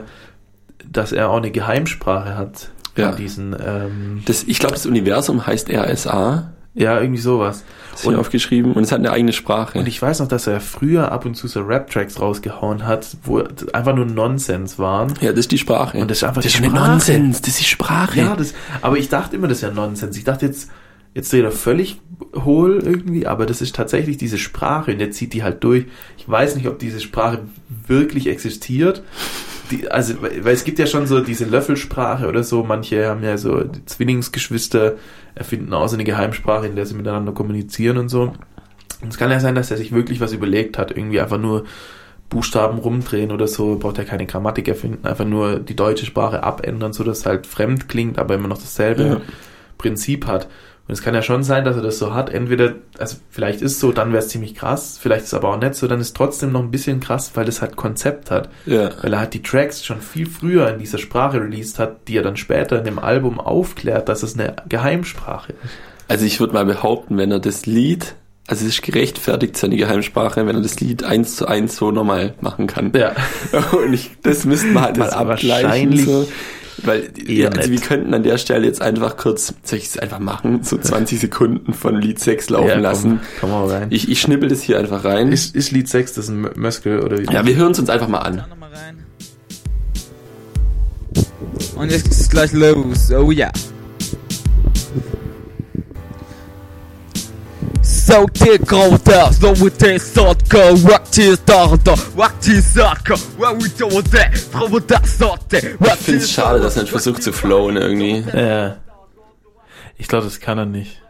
dass 0.92 1.12
er 1.12 1.30
auch 1.30 1.38
eine 1.38 1.52
Geheimsprache 1.52 2.36
hat. 2.36 2.70
Ja. 2.98 3.12
Diesen, 3.14 3.56
ähm, 3.64 4.24
Das, 4.26 4.44
ich 4.44 4.60
glaube, 4.60 4.74
das 4.74 4.86
Universum 4.86 5.46
heißt 5.46 5.70
RSA. 5.70 6.52
Ja, 6.74 7.00
irgendwie 7.00 7.22
sowas. 7.22 7.64
Das 7.92 8.06
Und- 8.06 8.16
aufgeschrieben. 8.16 8.74
Und 8.74 8.84
es 8.84 8.92
hat 8.92 9.00
eine 9.00 9.12
eigene 9.12 9.34
Sprache. 9.34 9.78
Und 9.80 9.88
ich 9.88 10.02
weiß 10.02 10.20
noch, 10.20 10.28
dass 10.28 10.48
er 10.48 10.62
früher 10.62 11.12
ab 11.12 11.26
und 11.26 11.36
zu 11.36 11.48
so 11.48 11.62
Rap-Tracks 11.62 12.22
rausgehauen 12.22 12.86
hat, 12.86 13.08
wo 13.24 13.44
einfach 13.74 13.96
nur 13.96 14.06
Nonsens 14.06 14.80
waren. 14.80 15.14
ja, 15.22 15.32
das 15.32 15.40
ist 15.40 15.52
die 15.52 15.58
Sprache. 15.58 15.98
Und 15.98 16.10
das 16.10 16.20
ist 16.20 16.24
einfach 16.24 16.42
das 16.42 16.54
die 16.54 16.60
ist 16.60 16.66
Sprache. 16.66 16.90
Nonsens, 16.92 17.42
das 17.42 17.60
ist 17.60 17.68
Sprache. 17.68 18.20
Ja, 18.20 18.36
das, 18.36 18.54
aber 18.82 18.98
ich 18.98 19.10
dachte 19.10 19.36
immer, 19.36 19.48
das 19.48 19.62
wäre 19.62 19.74
Nonsens. 19.74 20.16
Ich 20.16 20.24
dachte 20.24 20.46
jetzt, 20.46 20.70
jetzt 21.14 21.32
dreht 21.32 21.43
er 21.43 21.51
völlig 21.51 21.99
hohl 22.36 22.82
irgendwie, 22.84 23.26
aber 23.26 23.45
das 23.45 23.62
ist 23.62 23.76
tatsächlich 23.76 24.18
diese 24.18 24.38
Sprache 24.38 24.91
und 24.91 24.99
der 24.99 25.12
zieht 25.12 25.34
die 25.34 25.43
halt 25.43 25.64
durch. 25.64 25.86
Ich 26.18 26.30
weiß 26.30 26.55
nicht, 26.55 26.68
ob 26.68 26.80
diese 26.80 26.99
Sprache 26.99 27.39
wirklich 27.88 28.28
existiert. 28.28 29.03
Die, 29.72 29.89
also, 29.89 30.16
weil 30.22 30.53
es 30.53 30.64
gibt 30.64 30.80
ja 30.80 30.88
schon 30.88 31.07
so 31.07 31.22
diese 31.22 31.45
Löffelsprache 31.45 32.28
oder 32.28 32.43
so. 32.43 32.64
Manche 32.64 33.07
haben 33.07 33.24
ja 33.24 33.38
so 33.38 33.64
die 33.64 33.86
Zwillingsgeschwister 33.86 34.95
erfinden 35.36 35.74
auch 35.74 35.88
so 35.88 35.95
eine 35.95 36.03
Geheimsprache, 36.03 36.68
in 36.68 36.76
der 36.76 36.86
sie 36.86 36.95
miteinander 36.95 37.32
kommunizieren 37.32 37.97
und 37.97 38.10
so. 38.10 38.34
Und 39.01 39.10
es 39.10 39.18
kann 39.18 39.32
ja 39.32 39.39
sein, 39.39 39.55
dass 39.55 39.72
er 39.72 39.78
sich 39.78 39.91
wirklich 39.91 40.20
was 40.20 40.34
überlegt 40.34 40.78
hat, 40.78 40.91
irgendwie 40.91 41.22
einfach 41.22 41.38
nur 41.38 41.66
Buchstaben 42.30 42.78
rumdrehen 42.80 43.32
oder 43.32 43.47
so, 43.47 43.78
braucht 43.78 43.97
er 43.97 44.05
keine 44.05 44.26
Grammatik 44.26 44.68
erfinden, 44.68 45.07
einfach 45.07 45.26
nur 45.26 45.60
die 45.60 45.76
deutsche 45.76 46.05
Sprache 46.05 46.43
abändern, 46.43 46.93
so 46.93 47.03
dass 47.03 47.20
es 47.20 47.26
halt 47.26 47.47
fremd 47.47 47.89
klingt, 47.89 48.20
aber 48.20 48.36
immer 48.36 48.47
noch 48.47 48.60
dasselbe 48.60 49.03
Ja. 49.03 49.22
Prinzip 49.78 50.28
hat. 50.28 50.47
Und 50.90 50.94
es 50.94 51.04
kann 51.04 51.14
ja 51.14 51.22
schon 51.22 51.44
sein, 51.44 51.66
dass 51.66 51.76
er 51.76 51.84
das 51.84 52.00
so 52.00 52.16
hat. 52.16 52.32
Entweder, 52.32 52.74
also 52.98 53.18
vielleicht 53.30 53.62
ist 53.62 53.80
so, 53.80 53.92
dann 53.92 54.12
wäre 54.12 54.24
es 54.24 54.30
ziemlich 54.30 54.56
krass, 54.56 54.98
vielleicht 55.00 55.22
ist 55.22 55.28
es 55.28 55.34
aber 55.36 55.50
auch 55.50 55.60
nicht 55.60 55.76
so, 55.76 55.88
dann 55.88 56.00
ist 56.02 56.16
trotzdem 56.18 56.52
noch 56.52 56.62
ein 56.64 56.72
bisschen 56.72 57.00
krass, 57.00 57.30
weil 57.36 57.48
es 57.48 57.62
halt 57.62 57.76
Konzept 57.76 58.32
hat. 58.32 58.50
Ja. 58.66 58.90
Weil 59.04 59.14
er 59.14 59.20
halt 59.20 59.36
die 59.36 59.44
Tracks 59.44 59.86
schon 59.86 60.02
viel 60.02 60.26
früher 60.26 60.68
in 60.68 60.80
dieser 60.80 60.98
Sprache 60.98 61.40
released 61.40 61.78
hat, 61.78 62.08
die 62.08 62.18
er 62.18 62.24
dann 62.24 62.38
später 62.38 62.80
in 62.80 62.86
dem 62.86 62.98
Album 62.98 63.40
aufklärt, 63.40 64.10
dass 64.10 64.24
es 64.24 64.34
eine 64.34 64.56
Geheimsprache 64.68 65.52
ist. 65.64 65.72
Also 66.08 66.26
ich 66.26 66.40
würde 66.40 66.54
mal 66.54 66.66
behaupten, 66.66 67.20
wenn 67.20 67.32
er 67.32 67.40
das 67.40 67.68
Lied, 67.68 68.16
also 68.48 68.66
es 68.66 68.74
ist 68.74 68.82
gerechtfertigt 68.82 69.58
seine 69.58 69.78
Geheimsprache, 69.78 70.48
wenn 70.48 70.56
er 70.56 70.64
das 70.64 70.80
Lied 70.80 71.04
eins 71.04 71.36
zu 71.36 71.46
eins 71.46 71.76
so 71.76 71.92
normal 71.92 72.34
machen 72.42 72.66
kann. 72.66 72.92
Ja. 72.96 73.12
Und 73.78 73.94
ich, 73.94 74.10
das 74.24 74.44
müssten 74.46 74.74
wir 74.74 74.82
halt 74.82 74.98
Das 74.98 75.12
mal 75.12 75.34
abgleichen. 75.34 75.64
wahrscheinlich 75.70 76.06
So. 76.06 76.28
Weil, 76.84 77.12
eher 77.28 77.56
also 77.56 77.70
wir 77.72 77.80
könnten 77.80 78.14
an 78.14 78.24
der 78.24 78.38
Stelle 78.38 78.66
jetzt 78.68 78.82
einfach 78.82 79.18
kurz, 79.18 79.54
soll 79.64 79.80
ich 79.80 79.86
es 79.86 79.98
einfach 79.98 80.20
machen, 80.20 80.64
so 80.64 80.78
20 80.82 81.20
Sekunden 81.20 81.74
von 81.74 82.00
Lied 82.02 82.20
6 82.20 82.50
laufen 82.50 82.68
ja, 82.68 82.74
komm, 82.76 82.84
lassen. 82.84 83.20
Komm 83.40 83.50
mal 83.52 83.68
rein. 83.70 83.88
Ich, 83.90 84.10
ich 84.10 84.20
schnippel 84.22 84.50
das 84.50 84.62
hier 84.62 84.80
einfach 84.80 85.04
rein. 85.04 85.32
ist, 85.32 85.56
ist 85.56 85.72
Lied 85.72 85.88
6 85.90 86.14
das 86.14 86.30
ein 86.30 86.46
Mö- 86.46 86.58
Möskel 86.58 87.00
oder 87.02 87.18
wie? 87.20 87.26
ja, 87.26 87.46
wir 87.46 87.56
hören 87.56 87.72
es 87.72 87.80
uns 87.80 87.90
einfach 87.90 88.08
mal 88.08 88.20
an. 88.20 88.44
Und 91.76 91.92
jetzt 91.92 92.04
geht's 92.06 92.30
gleich 92.30 92.52
los, 92.54 93.12
oh 93.12 93.32
ja. 93.32 93.52
So 93.56 93.69
out 98.12 98.34
there, 99.05 99.32
so 99.32 99.53
we 99.53 99.70
take 99.70 99.99
soccer, 99.99 100.74
rock 100.88 101.10
to 101.12 101.36
starter, 101.36 101.95
rock 102.16 102.39
that 104.88 105.05
sorte, 105.05 105.57
Ich 105.57 105.93
finde 105.93 106.20
es 106.20 106.32
schade, 106.32 106.60
dass 106.60 106.76
er 106.76 106.84
nicht 106.84 106.91
versucht 106.91 107.24
zu 107.24 107.32
flowen 107.32 107.78
irgendwie. 107.78 108.18
Äh, 108.30 108.74
ich 109.97 110.07
glaube, 110.07 110.26
das 110.26 110.39
kann 110.39 110.57
er 110.57 110.66
nicht. 110.66 111.01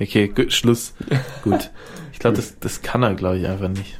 Okay, 0.00 0.28
gut, 0.28 0.52
Schluss. 0.52 0.94
Gut. 1.42 1.70
Ich 2.12 2.18
glaube, 2.18 2.36
das, 2.36 2.58
das 2.58 2.82
kann 2.82 3.02
er, 3.02 3.14
glaube 3.14 3.38
ich, 3.38 3.46
einfach 3.46 3.68
nicht. 3.68 3.98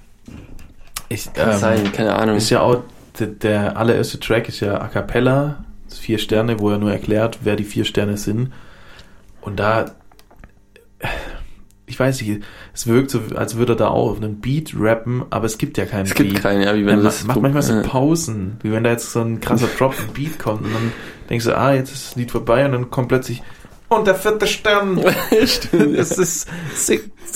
Ich, 1.08 1.32
Kann 1.32 1.52
ähm, 1.52 1.58
sein, 1.58 1.92
keine 1.92 2.14
Ahnung. 2.14 2.36
Ist 2.36 2.50
ja 2.50 2.60
auch, 2.60 2.82
der, 3.18 3.28
der 3.28 3.76
allererste 3.76 4.18
Track 4.18 4.48
ist 4.48 4.60
ja 4.60 4.80
A 4.80 4.88
Cappella, 4.88 5.64
vier 5.88 6.18
Sterne, 6.18 6.58
wo 6.58 6.70
er 6.70 6.78
nur 6.78 6.92
erklärt, 6.92 7.40
wer 7.42 7.56
die 7.56 7.64
vier 7.64 7.84
Sterne 7.84 8.16
sind. 8.16 8.52
Und 9.40 9.60
da, 9.60 9.86
ich 11.86 12.00
weiß 12.00 12.22
nicht, 12.22 12.42
es 12.72 12.86
wirkt 12.86 13.10
so, 13.10 13.20
als 13.36 13.56
würde 13.56 13.74
er 13.74 13.76
da 13.76 13.88
auch 13.88 14.10
auf 14.12 14.16
einen 14.16 14.40
Beat 14.40 14.72
rappen, 14.78 15.22
aber 15.30 15.44
es 15.46 15.58
gibt 15.58 15.76
ja 15.76 15.84
keinen 15.84 16.06
Es 16.06 16.14
Beat. 16.14 16.28
gibt 16.30 16.42
keine, 16.42 16.64
ja, 16.64 16.74
wie 16.74 16.80
Er 16.80 16.86
wenn 16.86 16.96
ma- 16.98 17.02
das... 17.04 17.24
macht 17.24 17.40
manchmal 17.42 17.62
so 17.62 17.82
Pausen, 17.82 18.56
wie 18.62 18.72
wenn 18.72 18.84
da 18.84 18.90
jetzt 18.90 19.12
so 19.12 19.20
ein 19.20 19.40
krasser 19.40 19.68
Drop, 19.78 19.94
ein 19.98 20.12
Beat 20.14 20.38
kommt 20.38 20.62
und 20.64 20.72
dann 20.72 20.92
denkst 21.28 21.44
du, 21.44 21.56
ah, 21.56 21.74
jetzt 21.74 21.92
ist 21.92 22.06
das 22.08 22.16
Lied 22.16 22.30
vorbei 22.30 22.64
und 22.64 22.72
dann 22.72 22.90
kommt 22.90 23.08
plötzlich 23.08 23.42
und 23.94 24.06
der 24.06 24.14
vierte 24.14 24.46
Stern. 24.46 25.00
Stimmt. 25.46 25.96
Es 25.98 26.18
ist 26.18 26.48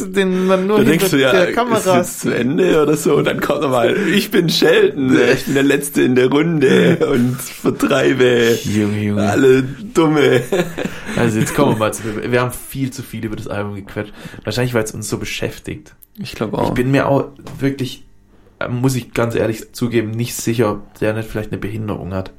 den 0.00 0.46
man 0.46 0.66
nur 0.68 0.78
Da 0.78 0.84
denkst 0.84 1.10
du 1.10 1.16
ja, 1.16 1.32
der 1.32 1.48
ist 1.48 1.54
Kamera. 1.56 1.96
jetzt 1.98 2.20
zu 2.20 2.30
Ende 2.32 2.80
oder 2.80 2.96
so 2.96 3.16
und 3.16 3.24
dann 3.24 3.40
kommt 3.40 3.62
nochmal, 3.62 3.96
ich 3.96 4.30
bin 4.30 4.48
Sheldon, 4.48 5.18
ich 5.34 5.44
bin 5.46 5.54
der 5.54 5.64
Letzte 5.64 6.02
in 6.02 6.14
der 6.14 6.28
Runde 6.30 6.98
und 7.10 7.34
vertreibe 7.40 8.56
Junge, 8.62 9.02
Junge. 9.02 9.28
alle 9.28 9.62
Dumme. 9.64 10.42
Also 11.16 11.40
jetzt 11.40 11.52
kommen 11.54 11.72
wir 11.72 11.78
mal 11.78 11.92
zu, 11.94 12.02
wir 12.30 12.40
haben 12.40 12.52
viel 12.52 12.92
zu 12.92 13.02
viel 13.02 13.24
über 13.24 13.34
das 13.34 13.48
Album 13.48 13.74
gequetscht. 13.74 14.12
Wahrscheinlich, 14.44 14.72
weil 14.74 14.84
es 14.84 14.92
uns 14.92 15.08
so 15.08 15.18
beschäftigt. 15.18 15.96
Ich 16.16 16.34
glaube 16.36 16.56
Ich 16.56 16.62
auch. 16.62 16.74
bin 16.74 16.92
mir 16.92 17.08
auch 17.08 17.30
wirklich, 17.58 18.04
äh, 18.60 18.68
muss 18.68 18.94
ich 18.94 19.14
ganz 19.14 19.34
ehrlich 19.34 19.72
zugeben, 19.72 20.12
nicht 20.12 20.36
sicher, 20.36 20.70
ob 20.72 20.98
der 21.00 21.12
nicht 21.14 21.28
vielleicht 21.28 21.50
eine 21.50 21.60
Behinderung 21.60 22.14
hat. 22.14 22.32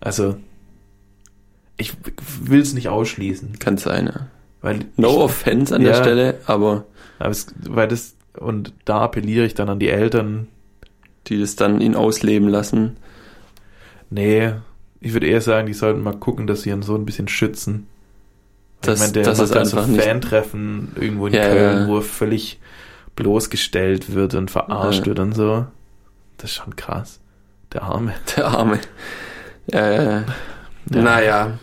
Also, 0.00 0.36
ich 1.78 1.94
will 2.42 2.60
es 2.60 2.74
nicht 2.74 2.88
ausschließen, 2.88 3.58
Kann 3.58 3.78
sein, 3.78 4.06
ja. 4.06 4.26
weil 4.60 4.80
No 4.96 5.08
ich, 5.10 5.16
offense 5.16 5.74
an 5.74 5.82
Ja. 5.82 5.88
der 5.92 5.94
Stelle, 6.02 6.34
aber 6.46 6.84
aber 7.18 7.30
es, 7.30 7.46
weil 7.66 7.88
das 7.88 8.14
und 8.38 8.72
da 8.84 9.00
appelliere 9.00 9.46
ich 9.46 9.54
dann 9.54 9.68
an 9.68 9.78
die 9.78 9.88
Eltern. 9.88 10.48
die 11.26 11.38
das 11.40 11.56
dann 11.56 11.80
ihn 11.82 11.94
ausleben 11.94 12.48
lassen. 12.48 12.96
Nee, 14.10 14.52
ich 15.00 15.12
würde 15.12 15.26
eher 15.26 15.40
sagen, 15.42 15.66
die 15.66 15.74
sollten 15.74 16.02
mal 16.02 16.16
gucken, 16.16 16.46
dass 16.46 16.62
sie 16.62 16.70
ihren 16.70 16.80
Sohn 16.82 17.02
ein 17.02 17.06
bisschen 17.06 17.28
schützen. 17.28 17.86
Das- 18.80 18.94
ich 18.94 19.00
meine, 19.00 19.12
der 19.12 19.24
das 19.24 19.38
ist 19.40 19.54
dann 19.54 19.66
so 19.66 19.76
einfach 19.76 19.90
nicht- 19.90 20.02
Fan-Treffen 20.04 20.92
irgendwo 20.98 21.26
in 21.26 21.34
Ja, 21.34 21.48
Köln, 21.48 21.78
ja. 21.82 21.86
wo 21.88 21.96
er 21.96 22.02
völlig 22.02 22.58
bloßgestellt 23.16 24.14
wird 24.14 24.34
und 24.34 24.50
verarscht 24.50 25.00
Ja. 25.00 25.06
wird 25.06 25.18
und 25.18 25.34
so. 25.34 25.66
Das 26.38 26.50
ist 26.50 26.56
schon 26.56 26.76
krass. 26.76 27.20
Der 27.72 27.82
Arme. 27.82 28.14
Der 28.36 28.46
Arme. 28.46 28.78
Äh, 29.70 30.20
Naja, 30.88 31.58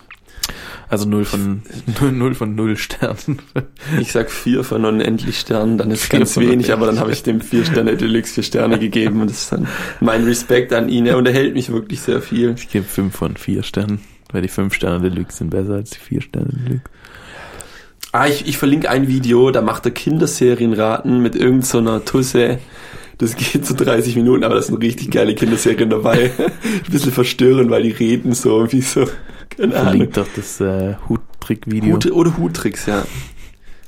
Also 0.88 1.08
null 1.08 1.26
von 1.26 1.64
null, 2.00 2.12
null 2.12 2.36
von 2.36 2.56
null 2.56 2.78
Sternen. 2.78 3.39
ich 4.00 4.12
sag 4.12 4.30
vier 4.30 4.64
von 4.64 4.86
unendlich 4.86 5.39
Sternen, 5.39 5.78
dann 5.78 5.91
ist 5.91 6.10
ganz 6.10 6.38
wenig, 6.38 6.72
aber 6.72 6.86
dann 6.86 7.00
habe 7.00 7.12
ich 7.12 7.24
dem 7.24 7.41
vier 7.41 7.66
Sterne 7.66 7.98
Deluxe 7.98 8.34
vier 8.36 8.43
Sterne 8.43 8.80
gegeben 8.80 9.22
und 9.22 9.30
das 9.30 9.43
ist 9.43 9.52
dann 9.52 9.68
mein 10.00 10.24
Respekt 10.24 10.74
an 10.74 10.89
ihn. 10.89 11.06
Er 11.06 11.18
unterhält 11.18 11.54
mich 11.54 11.72
wirklich 11.72 12.02
sehr 12.02 12.22
viel. 12.22 12.56
Ich 12.58 12.70
gebe 12.70 12.86
fünf 12.86 13.16
von 13.16 13.36
vier 13.36 13.64
Sternen, 13.64 14.00
weil 14.32 14.41
die 14.41 14.48
fünf 14.48 14.74
Sterne 14.74 15.10
Deluxe 15.10 15.38
sind 15.38 15.50
besser 15.50 15.74
als 15.74 15.89
die 15.91 16.00
vier 16.00 16.22
Sterne 16.22 16.50
Deluxe. 16.52 16.89
Ah, 18.12 18.28
ich, 18.28 18.48
ich 18.48 18.58
verlinke 18.58 18.89
ein 18.89 19.10
Video, 19.10 19.52
da 19.52 19.62
macht 19.62 19.86
er 19.86 19.91
Kinderserienraten 19.91 21.22
mit 21.22 21.36
irgendeiner 21.36 22.00
so 22.00 22.06
Tusse. 22.06 22.60
Das 23.18 23.36
geht 23.36 23.66
so 23.66 23.74
30 23.74 24.16
Minuten, 24.16 24.43
aber 24.43 24.56
da 24.56 24.62
sind 24.62 24.82
richtig 24.82 25.12
geile 25.12 25.36
Kinderserien 25.36 25.89
dabei. 25.89 26.32
Ein 26.38 26.91
bisschen 26.91 27.12
verstörend, 27.12 27.70
weil 27.70 27.84
die 27.84 27.91
reden 27.91 28.34
so 28.34 28.72
wie 28.72 28.82
so, 28.82 29.06
keine 29.58 29.76
Ahnung. 29.76 29.89
Verlinkt 29.89 30.18
doch 30.18 30.28
das 30.36 30.60
äh, 30.62 30.95
Hut-Trick-Video. 31.10 31.95
Hut 31.95 32.12
oder 32.12 32.38
Huttricks, 32.38 32.86
ja. 32.86 33.03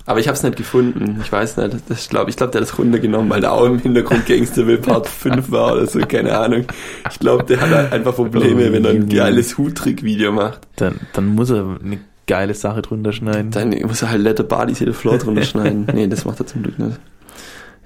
Aber 0.07 0.21
ich 0.21 0.27
habe 0.29 0.37
es 0.37 0.43
nicht 0.43 0.55
gefunden. 0.55 1.19
Ich 1.21 1.29
weiß 1.29 1.57
nicht. 1.57 1.73
Das, 1.89 1.99
ich 2.03 2.09
glaube, 2.09 2.29
ich 2.29 2.37
glaub, 2.37 2.51
der 2.53 2.61
hat 2.61 2.69
das 2.69 2.79
runtergenommen, 2.79 3.29
weil 3.29 3.41
da 3.41 3.51
auch 3.51 3.65
im 3.65 3.77
Hintergrund 3.77 4.25
Gangsterville 4.25 4.77
Part 4.77 5.07
5 5.07 5.51
war 5.51 5.73
oder 5.73 5.85
so. 5.85 5.99
Keine 5.99 6.37
Ahnung. 6.37 6.65
Ich 7.11 7.19
glaube, 7.19 7.43
der 7.43 7.59
hat 7.59 7.69
halt 7.69 7.91
einfach 7.91 8.15
Probleme, 8.15 8.71
wenn 8.71 8.85
er 8.85 8.91
ein 8.91 9.09
geiles 9.09 9.57
Huttrick-Video 9.57 10.31
macht. 10.31 10.61
Dann, 10.77 11.01
dann 11.11 11.27
muss 11.27 11.49
er 11.49 11.77
eine 11.83 11.99
geile 12.25 12.53
Sache 12.53 12.81
drunter 12.81 13.11
schneiden. 13.11 13.51
Dann 13.51 13.69
muss 13.81 14.01
er 14.01 14.11
halt 14.11 14.21
Let 14.21 14.37
the 14.37 14.43
Bodies 14.43 14.79
Hit 14.79 14.87
the 14.87 14.93
Floor 14.93 15.17
drunter 15.17 15.43
schneiden. 15.43 15.87
Nee, 15.93 16.07
das 16.07 16.23
macht 16.23 16.39
er 16.39 16.47
zum 16.47 16.63
Glück 16.63 16.79
nicht. 16.79 16.99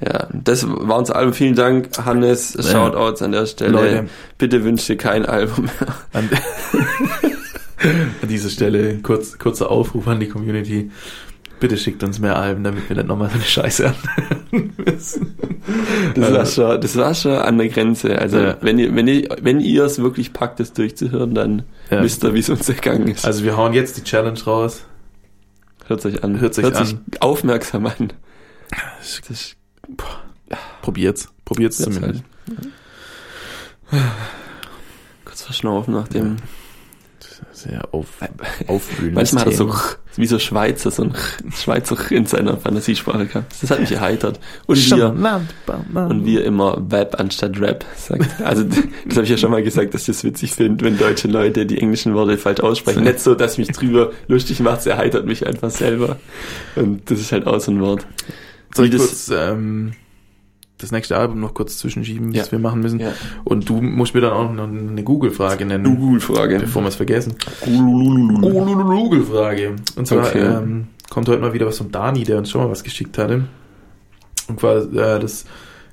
Ja, 0.03 0.27
das 0.31 0.67
war 0.67 0.97
unser 0.97 1.15
Album. 1.15 1.33
Vielen 1.33 1.55
Dank, 1.55 1.89
Hannes. 2.05 2.57
Shoutouts 2.59 3.23
an 3.23 3.31
der 3.31 3.47
Stelle. 3.47 3.71
Leute. 3.71 4.05
Bitte 4.37 4.63
wünscht 4.63 4.89
dir 4.89 4.97
kein 4.97 5.25
Album 5.25 5.65
mehr. 5.65 6.23
An, 7.83 8.27
dieser 8.29 8.49
Stelle 8.49 8.99
kurz, 8.99 9.37
kurzer 9.37 9.69
Aufruf 9.71 10.07
an 10.07 10.19
die 10.19 10.27
Community. 10.29 10.91
Bitte 11.59 11.77
schickt 11.77 12.03
uns 12.03 12.17
mehr 12.19 12.37
Alben, 12.37 12.63
damit 12.63 12.89
wir 12.89 12.95
nicht 12.95 13.07
nochmal 13.07 13.29
so 13.29 13.35
eine 13.35 13.43
Scheiße 13.43 13.87
anhören 13.93 14.73
müssen. 14.85 15.35
Das 16.15 16.33
war 16.33 16.45
schon, 16.47 16.81
das 16.81 16.95
war 16.95 17.13
schon 17.13 17.33
an 17.33 17.57
der 17.59 17.69
Grenze. 17.69 18.17
Also, 18.17 18.39
Ja. 18.39 18.57
wenn 18.61 18.79
ihr, 18.79 18.95
wenn 18.95 19.07
ihr, 19.07 19.29
wenn 19.41 19.59
ihr 19.59 19.83
es 19.85 19.99
wirklich 19.99 20.33
packt, 20.33 20.59
das 20.59 20.73
durchzuhören, 20.73 21.35
dann 21.35 21.63
Ja. 21.91 22.01
wisst 22.03 22.23
ihr, 22.23 22.33
wie 22.33 22.39
es 22.39 22.49
uns 22.49 22.67
ergangen 22.67 23.07
ist. 23.09 23.25
Also 23.25 23.43
wir 23.43 23.57
hauen 23.57 23.73
jetzt 23.73 23.95
die 23.97 24.03
Challenge 24.03 24.39
raus. 24.43 24.85
hört 25.87 26.03
euch 26.05 26.23
an. 26.23 26.39
hört 26.41 26.55
sich 26.55 26.65
an. 26.65 27.01
aufmerksam 27.19 27.85
an. 27.85 28.13
Das, 29.27 29.55
boah, 29.87 30.21
probiert's. 30.81 31.29
Probiert's 31.45 31.77
Ja, 31.79 31.85
zumindest. 31.91 32.23
Kurz 35.25 35.41
verschnaufen 35.43 35.93
nach 35.93 36.07
dem. 36.07 36.37
Sehr 37.53 37.81
auf, 37.91 38.07
aufwühlendes 38.67 39.33
Manchmal 39.33 39.41
hat 39.45 39.51
er 39.51 39.57
so 39.57 39.65
Thema. 39.65 39.81
wie 40.15 40.25
so 40.27 40.39
Schweizer, 40.39 40.91
so 40.91 41.03
ein 41.03 41.13
Schweizer 41.53 41.97
in 42.11 42.25
seiner 42.25 42.57
Fantasiesprache 42.57 43.25
gehabt. 43.25 43.53
Das 43.61 43.69
hat 43.71 43.79
mich 43.81 43.91
erheitert. 43.91 44.39
Und 44.67 44.77
wir, 44.77 45.09
und 45.93 46.25
wir 46.25 46.45
immer 46.45 46.77
Web 46.89 47.19
anstatt 47.19 47.59
Rap 47.59 47.85
sagt. 47.97 48.41
Also 48.41 48.63
das 49.05 49.15
habe 49.15 49.23
ich 49.23 49.29
ja 49.29 49.37
schon 49.37 49.51
mal 49.51 49.63
gesagt, 49.63 49.93
dass 49.93 50.01
ich 50.01 50.07
das 50.07 50.23
witzig 50.23 50.53
finde, 50.53 50.85
wenn 50.85 50.97
deutsche 50.97 51.27
Leute 51.27 51.65
die 51.65 51.77
englischen 51.79 52.13
Worte 52.13 52.37
falsch 52.37 52.61
aussprechen. 52.61 53.03
Nicht 53.03 53.19
so, 53.19 53.35
dass 53.35 53.57
mich 53.57 53.67
drüber 53.69 54.11
lustig 54.27 54.59
macht, 54.61 54.79
es 54.81 54.85
erheitert 54.85 55.25
mich 55.25 55.45
einfach 55.45 55.69
selber. 55.69 56.17
Und 56.75 57.09
das 57.11 57.19
ist 57.19 57.31
halt 57.31 57.47
auch 57.47 57.59
so 57.59 57.71
ein 57.71 57.81
Wort. 57.81 58.05
Soll 58.73 58.85
ich 58.85 58.91
das- 58.91 59.01
kurz 59.01 59.31
ähm, 59.33 59.93
das 60.81 60.91
nächste 60.91 61.17
Album 61.17 61.39
noch 61.39 61.53
kurz 61.53 61.77
zwischenschieben, 61.77 62.33
das 62.33 62.47
Ja. 62.47 62.51
wir 62.53 62.59
machen 62.59 62.81
müssen? 62.81 62.99
Ja. 62.99 63.11
Und 63.43 63.67
du 63.69 63.81
musst 63.81 64.13
mir 64.15 64.21
dann 64.21 64.33
auch 64.33 64.51
noch 64.51 64.67
eine 64.67 65.03
Google-Frage 65.03 65.65
nennen, 65.65 65.83
Google-Frage. 65.97 66.59
bevor 66.59 66.81
wir 66.83 66.89
es 66.89 66.95
vergessen. 66.95 67.35
Google-Frage. 68.41 69.75
Und 69.95 70.07
zwar 70.07 70.27
Okay. 70.27 70.39
ähm, 70.39 70.87
kommt 71.09 71.27
heute 71.27 71.41
mal 71.41 71.53
wieder 71.53 71.65
was 71.65 71.77
von 71.77 71.91
Dani, 71.91 72.23
der 72.23 72.37
uns 72.37 72.49
schon 72.49 72.61
mal 72.61 72.69
was 72.69 72.83
geschickt 72.83 73.17
hatte. 73.17 73.45
Und 74.47 74.59
zwar 74.59 74.77
äh, 74.77 75.19
das, 75.19 75.45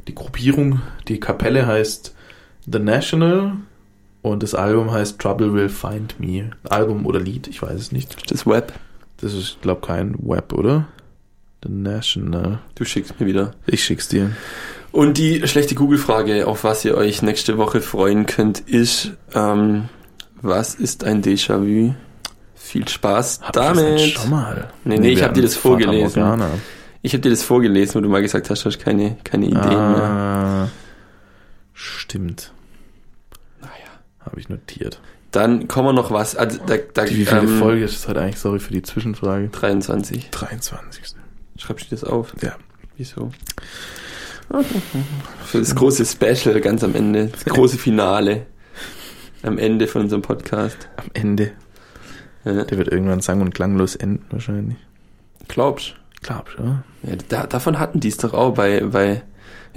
die 0.06 0.14
Gruppierung, 0.14 0.80
die 1.08 1.20
Kapelle 1.20 1.66
heißt 1.66 2.14
The 2.70 2.78
National 2.78 3.52
und 4.22 4.42
das 4.42 4.54
Album 4.54 4.90
heißt 4.90 5.18
Trouble 5.18 5.52
Will 5.52 5.68
Find 5.68 6.18
Me. 6.20 6.50
Album 6.68 7.06
oder 7.06 7.20
Lied, 7.20 7.46
ich 7.48 7.62
weiß 7.62 7.80
es 7.80 7.92
nicht. 7.92 8.30
Das 8.30 8.46
Web. 8.46 8.72
Das 9.20 9.34
ist, 9.34 9.58
glaube 9.62 9.84
kein 9.86 10.14
Web, 10.18 10.52
oder? 10.52 10.86
The 11.64 11.70
National. 11.72 12.60
Du 12.76 12.84
schickst 12.84 13.18
mir 13.18 13.26
wieder. 13.26 13.50
Ich 13.66 13.82
schick's 13.82 14.08
dir. 14.08 14.30
Und 14.92 15.18
die 15.18 15.46
schlechte 15.46 15.74
Google-Frage, 15.74 16.46
auf 16.46 16.64
was 16.64 16.84
ihr 16.84 16.96
euch 16.96 17.22
nächste 17.22 17.58
Woche 17.58 17.80
freuen 17.80 18.26
könnt, 18.26 18.60
ist, 18.60 19.12
ähm, 19.34 19.88
was 20.40 20.74
ist 20.74 21.04
ein 21.04 21.22
Déjà-vu? 21.22 21.94
Viel 22.54 22.88
Spaß 22.88 23.40
Hab 23.40 23.48
ich 23.48 23.52
das 23.52 23.76
damit. 23.76 23.94
nicht 23.94 24.18
schon 24.18 24.30
mal? 24.30 24.68
Nee, 24.84 24.98
nee, 24.98 25.10
ich 25.10 25.18
wir 25.18 25.26
hab 25.26 25.34
dir 25.34 25.42
das 25.42 25.56
vorgelesen. 25.56 26.22
Ich 27.02 27.12
habe 27.12 27.20
dir 27.20 27.30
das 27.30 27.42
vorgelesen, 27.42 27.94
wo 27.94 28.00
du 28.00 28.08
mal 28.08 28.22
gesagt 28.22 28.50
hast, 28.50 28.64
du 28.64 28.66
hast 28.66 28.78
keine, 28.78 29.16
keine 29.24 29.46
Ideen 29.46 29.62
mehr. 29.62 30.02
Ah, 30.02 30.68
stimmt. 31.72 32.52
Naja. 33.60 33.72
Habe 34.20 34.40
ich 34.40 34.48
notiert. 34.48 35.00
Dann 35.30 35.68
kommen 35.68 35.88
wir 35.88 35.92
noch 35.92 36.10
was. 36.10 36.34
Also, 36.36 36.58
da, 36.66 36.76
da, 36.94 37.04
Wie 37.08 37.24
viele 37.24 37.40
ähm, 37.40 37.58
Folge 37.58 37.84
ist 37.84 37.96
es 37.96 38.08
heute 38.08 38.20
eigentlich? 38.20 38.38
Sorry 38.38 38.58
für 38.58 38.72
die 38.72 38.82
Zwischenfrage. 38.82 39.48
23. 39.48 40.30
23. 40.30 41.04
Schreibst 41.56 41.86
du 41.86 41.90
das 41.90 42.04
auf? 42.04 42.34
Ja. 42.42 42.56
Wieso? 42.96 43.30
Für 45.44 45.58
das 45.58 45.74
große 45.74 46.04
Special 46.06 46.60
ganz 46.60 46.82
am 46.82 46.94
Ende. 46.94 47.26
Das 47.26 47.44
große 47.44 47.78
Finale. 47.78 48.46
Am 49.42 49.58
Ende 49.58 49.86
von 49.86 50.02
unserem 50.02 50.22
Podcast. 50.22 50.88
Am 50.96 51.06
Ende. 51.12 51.52
Ja. 52.44 52.64
Der 52.64 52.78
wird 52.78 52.88
irgendwann 52.88 53.20
sang- 53.20 53.40
und 53.40 53.54
klanglos 53.54 53.94
enden, 53.94 54.24
wahrscheinlich. 54.30 54.78
Glaubst 55.48 55.94
Ich 56.14 56.22
glaube 56.22 56.50
schon. 56.50 56.82
Ja, 57.02 57.16
da, 57.28 57.46
davon 57.46 57.78
hatten 57.78 58.00
die 58.00 58.08
es 58.08 58.16
doch 58.16 58.34
auch 58.34 58.54
bei, 58.54 58.80
bei 58.80 59.22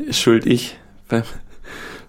Schuld 0.10 0.46
ich 0.46 0.78
beim 1.08 1.24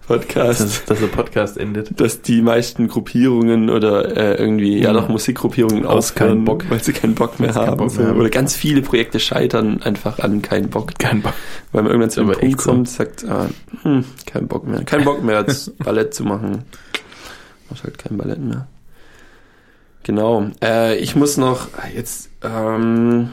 Podcast, 0.07 0.59
Dass, 0.61 0.85
dass 0.85 0.99
der 0.99 1.07
Podcast 1.07 1.57
endet. 1.57 1.99
dass 1.99 2.21
die 2.21 2.41
meisten 2.41 2.87
Gruppierungen 2.89 3.69
oder 3.69 4.17
äh, 4.17 4.35
irgendwie, 4.35 4.79
ja 4.79 4.91
Mhm. 4.91 4.95
doch 4.97 5.07
Musikgruppierungen 5.09 5.85
Aus 5.85 6.13
keinen 6.13 6.43
Bock. 6.45 6.65
weil 6.69 6.83
sie 6.83 6.91
keinen 6.93 7.15
Bock 7.15 7.39
mehr 7.39 7.55
haben. 7.55 7.77
Bock 7.77 7.95
mehr 7.97 8.07
haben. 8.07 8.19
Oder 8.19 8.29
ganz 8.29 8.55
viele 8.55 8.81
Projekte 8.81 9.19
scheitern 9.19 9.81
einfach 9.81 10.19
an 10.19 10.41
keinen 10.41 10.69
Bock. 10.69 10.97
Kein 10.99 11.21
Bock. 11.21 11.33
Weil 11.71 11.83
man 11.83 11.91
irgendwann 11.91 12.09
zu 12.11 12.21
einem 12.21 12.31
Punkt 12.33 12.61
so. 12.61 12.69
kommt, 12.71 12.89
sagt, 12.89 13.25
ah, 13.29 13.47
hm, 13.83 14.03
kein 14.25 14.47
Bock 14.47 14.67
mehr. 14.67 14.83
Kein 14.83 15.05
Bock 15.05 15.23
mehr, 15.23 15.39
jetzt 15.47 15.77
Ballett 15.83 16.13
zu 16.13 16.23
machen. 16.25 16.63
Machst 17.69 17.83
halt 17.85 17.97
kein 17.97 18.17
Ballett 18.17 18.39
mehr. 18.39 18.67
Genau. 20.03 20.47
Äh, 20.61 20.97
ich 20.97 21.15
muss 21.15 21.37
noch 21.37 21.67
jetzt 21.95 22.29
ähm, 22.43 23.29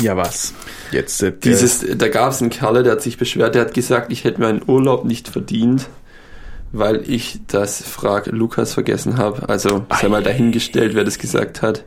Ja, 0.00 0.16
was? 0.16 0.54
Jetzt 0.92 1.22
äh, 1.22 1.30
der- 1.32 1.38
Dieses, 1.52 1.84
da 1.96 2.08
gab 2.08 2.30
es 2.32 2.40
einen 2.40 2.50
Kerl, 2.50 2.82
der 2.82 2.92
hat 2.92 3.02
sich 3.02 3.16
beschwert, 3.18 3.54
der 3.54 3.62
hat 3.62 3.74
gesagt, 3.74 4.12
ich 4.12 4.24
hätte 4.24 4.40
meinen 4.40 4.62
Urlaub 4.66 5.04
nicht 5.04 5.28
verdient, 5.28 5.88
weil 6.72 7.02
ich 7.08 7.40
das 7.46 7.82
Frag 7.82 8.26
Lukas 8.26 8.74
vergessen 8.74 9.16
habe. 9.18 9.48
Also 9.48 9.86
sei 10.00 10.08
mal 10.08 10.22
dahingestellt, 10.22 10.94
wer 10.94 11.04
das 11.04 11.18
gesagt 11.18 11.62
hat. 11.62 11.84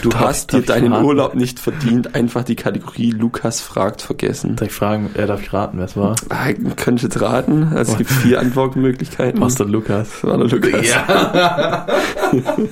Du 0.00 0.08
Darf- 0.08 0.20
hast 0.22 0.52
dir 0.52 0.62
deinen? 0.62 0.90
Urlaub 1.04 1.34
nicht 1.34 1.58
verdient, 1.60 2.14
einfach 2.14 2.44
die 2.44 2.56
Kategorie 2.56 3.10
Lukas 3.10 3.60
fragt 3.60 4.00
vergessen. 4.00 4.56
Darf 4.56 4.68
ich 4.68 4.74
fragen, 4.74 5.10
äh, 5.14 5.26
darf 5.26 5.42
ich 5.42 5.52
raten, 5.52 5.76
wer 5.76 5.84
es 5.84 5.98
war? 5.98 6.16
Ah, 6.30 6.50
Könntest 6.76 7.12
jetzt 7.14 7.20
raten? 7.20 7.70
Also 7.74 7.92
es 7.92 7.98
gibt 7.98 8.10
vier 8.10 8.40
Antwortmöglichkeiten. 8.40 9.38
Master 9.38 9.66
Lukas. 9.66 10.08
Das 10.22 10.24
war 10.30 10.38
der 10.38 10.46
Lukas. 10.46 10.88
Ja. 10.88 11.86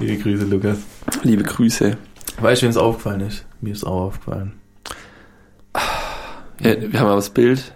Liebe 0.00 0.16
Grüße, 0.22 0.44
Lukas. 0.44 0.78
Liebe 1.22 1.42
Grüße. 1.42 1.96
Weißt 2.40 2.62
du, 2.62 2.66
wem 2.66 2.70
es 2.70 2.76
aufgefallen 2.76 3.20
ist? 3.20 3.46
Mir 3.60 3.72
ist 3.72 3.84
auch 3.84 4.02
aufgefallen. 4.06 4.52
Ja, 6.60 6.74
wir 6.80 7.00
haben 7.00 7.06
aber 7.06 7.16
das 7.16 7.30
Bild. 7.30 7.72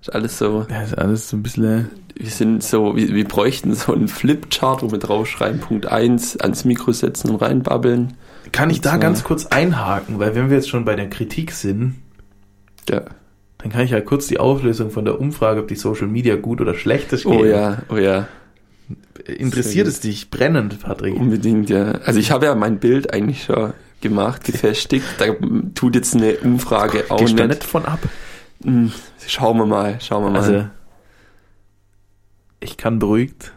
Ist 0.00 0.14
alles 0.14 0.38
so. 0.38 0.66
Ja, 0.70 0.82
ist 0.82 0.96
alles 0.96 1.28
so 1.28 1.36
ein 1.36 1.42
bisschen. 1.42 1.90
Wir 2.16 2.30
sind 2.30 2.62
so, 2.62 2.96
wir, 2.96 3.08
wir 3.14 3.24
bräuchten 3.26 3.74
so 3.74 3.94
einen 3.94 4.08
Flipchart, 4.08 4.82
wo 4.82 4.90
wir 4.90 4.98
draufschreiben, 4.98 5.60
Punkt 5.60 5.86
1, 5.86 6.38
ans 6.40 6.64
Mikro 6.64 6.92
setzen 6.92 7.30
und 7.30 7.36
reinbabbeln. 7.36 8.14
Kann 8.52 8.68
ich 8.70 8.80
da 8.80 8.94
So. 8.94 8.98
ganz 8.98 9.24
kurz 9.24 9.46
einhaken, 9.46 10.18
weil 10.18 10.34
wenn 10.34 10.50
wir 10.50 10.56
jetzt 10.56 10.68
schon 10.68 10.84
bei 10.84 10.96
der 10.96 11.08
Kritik 11.08 11.52
sind, 11.52 11.96
Ja. 12.88 13.02
dann 13.58 13.70
kann 13.70 13.82
ich 13.82 13.90
ja 13.90 14.00
kurz 14.00 14.26
die 14.26 14.40
Auflösung 14.40 14.90
von 14.90 15.04
der 15.04 15.20
Umfrage, 15.20 15.60
ob 15.60 15.68
die 15.68 15.76
Social 15.76 16.08
Media 16.08 16.36
gut 16.36 16.60
oder 16.60 16.74
schlecht 16.74 17.12
ist, 17.12 17.24
Oh 17.26 17.30
geben. 17.38 17.50
ja, 17.50 17.78
oh 17.88 17.96
ja, 17.96 18.26
Interessiert 19.26 19.86
es 19.86 20.00
dich 20.00 20.30
brennend, 20.30 20.80
Patrick? 20.80 21.14
unbedingt, 21.16 21.68
ja. 21.70 21.92
Also 22.04 22.18
ich 22.18 22.30
habe 22.30 22.46
ja 22.46 22.54
mein 22.54 22.78
Bild 22.78 23.12
eigentlich 23.12 23.44
schon 23.44 23.72
gemacht, 24.00 24.44
gefestigt. 24.44 25.04
Da 25.18 25.26
tut 25.74 25.94
jetzt 25.94 26.14
eine 26.16 26.36
Umfrage 26.38 27.04
auch 27.10 27.18
Gehst 27.18 27.34
nicht. 27.34 27.48
nicht 27.48 27.64
von 27.64 27.84
ab? 27.84 28.00
Hm, 28.62 28.92
Schauen 29.26 29.58
wir 29.58 29.66
mal, 29.66 29.98
schauen 30.00 30.24
wir 30.24 30.30
mal. 30.30 30.40
Also, 30.40 30.66
ich 32.60 32.76
kann 32.76 32.98
beruhigt 32.98 33.52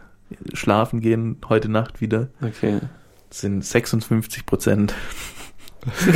schlafen 0.52 1.00
gehen 1.00 1.36
heute 1.48 1.68
Nacht 1.68 2.00
wieder. 2.00 2.28
okay. 2.42 2.80
Das 3.30 3.40
sind 3.40 3.64
56 3.64 4.46
Prozent. 4.46 4.94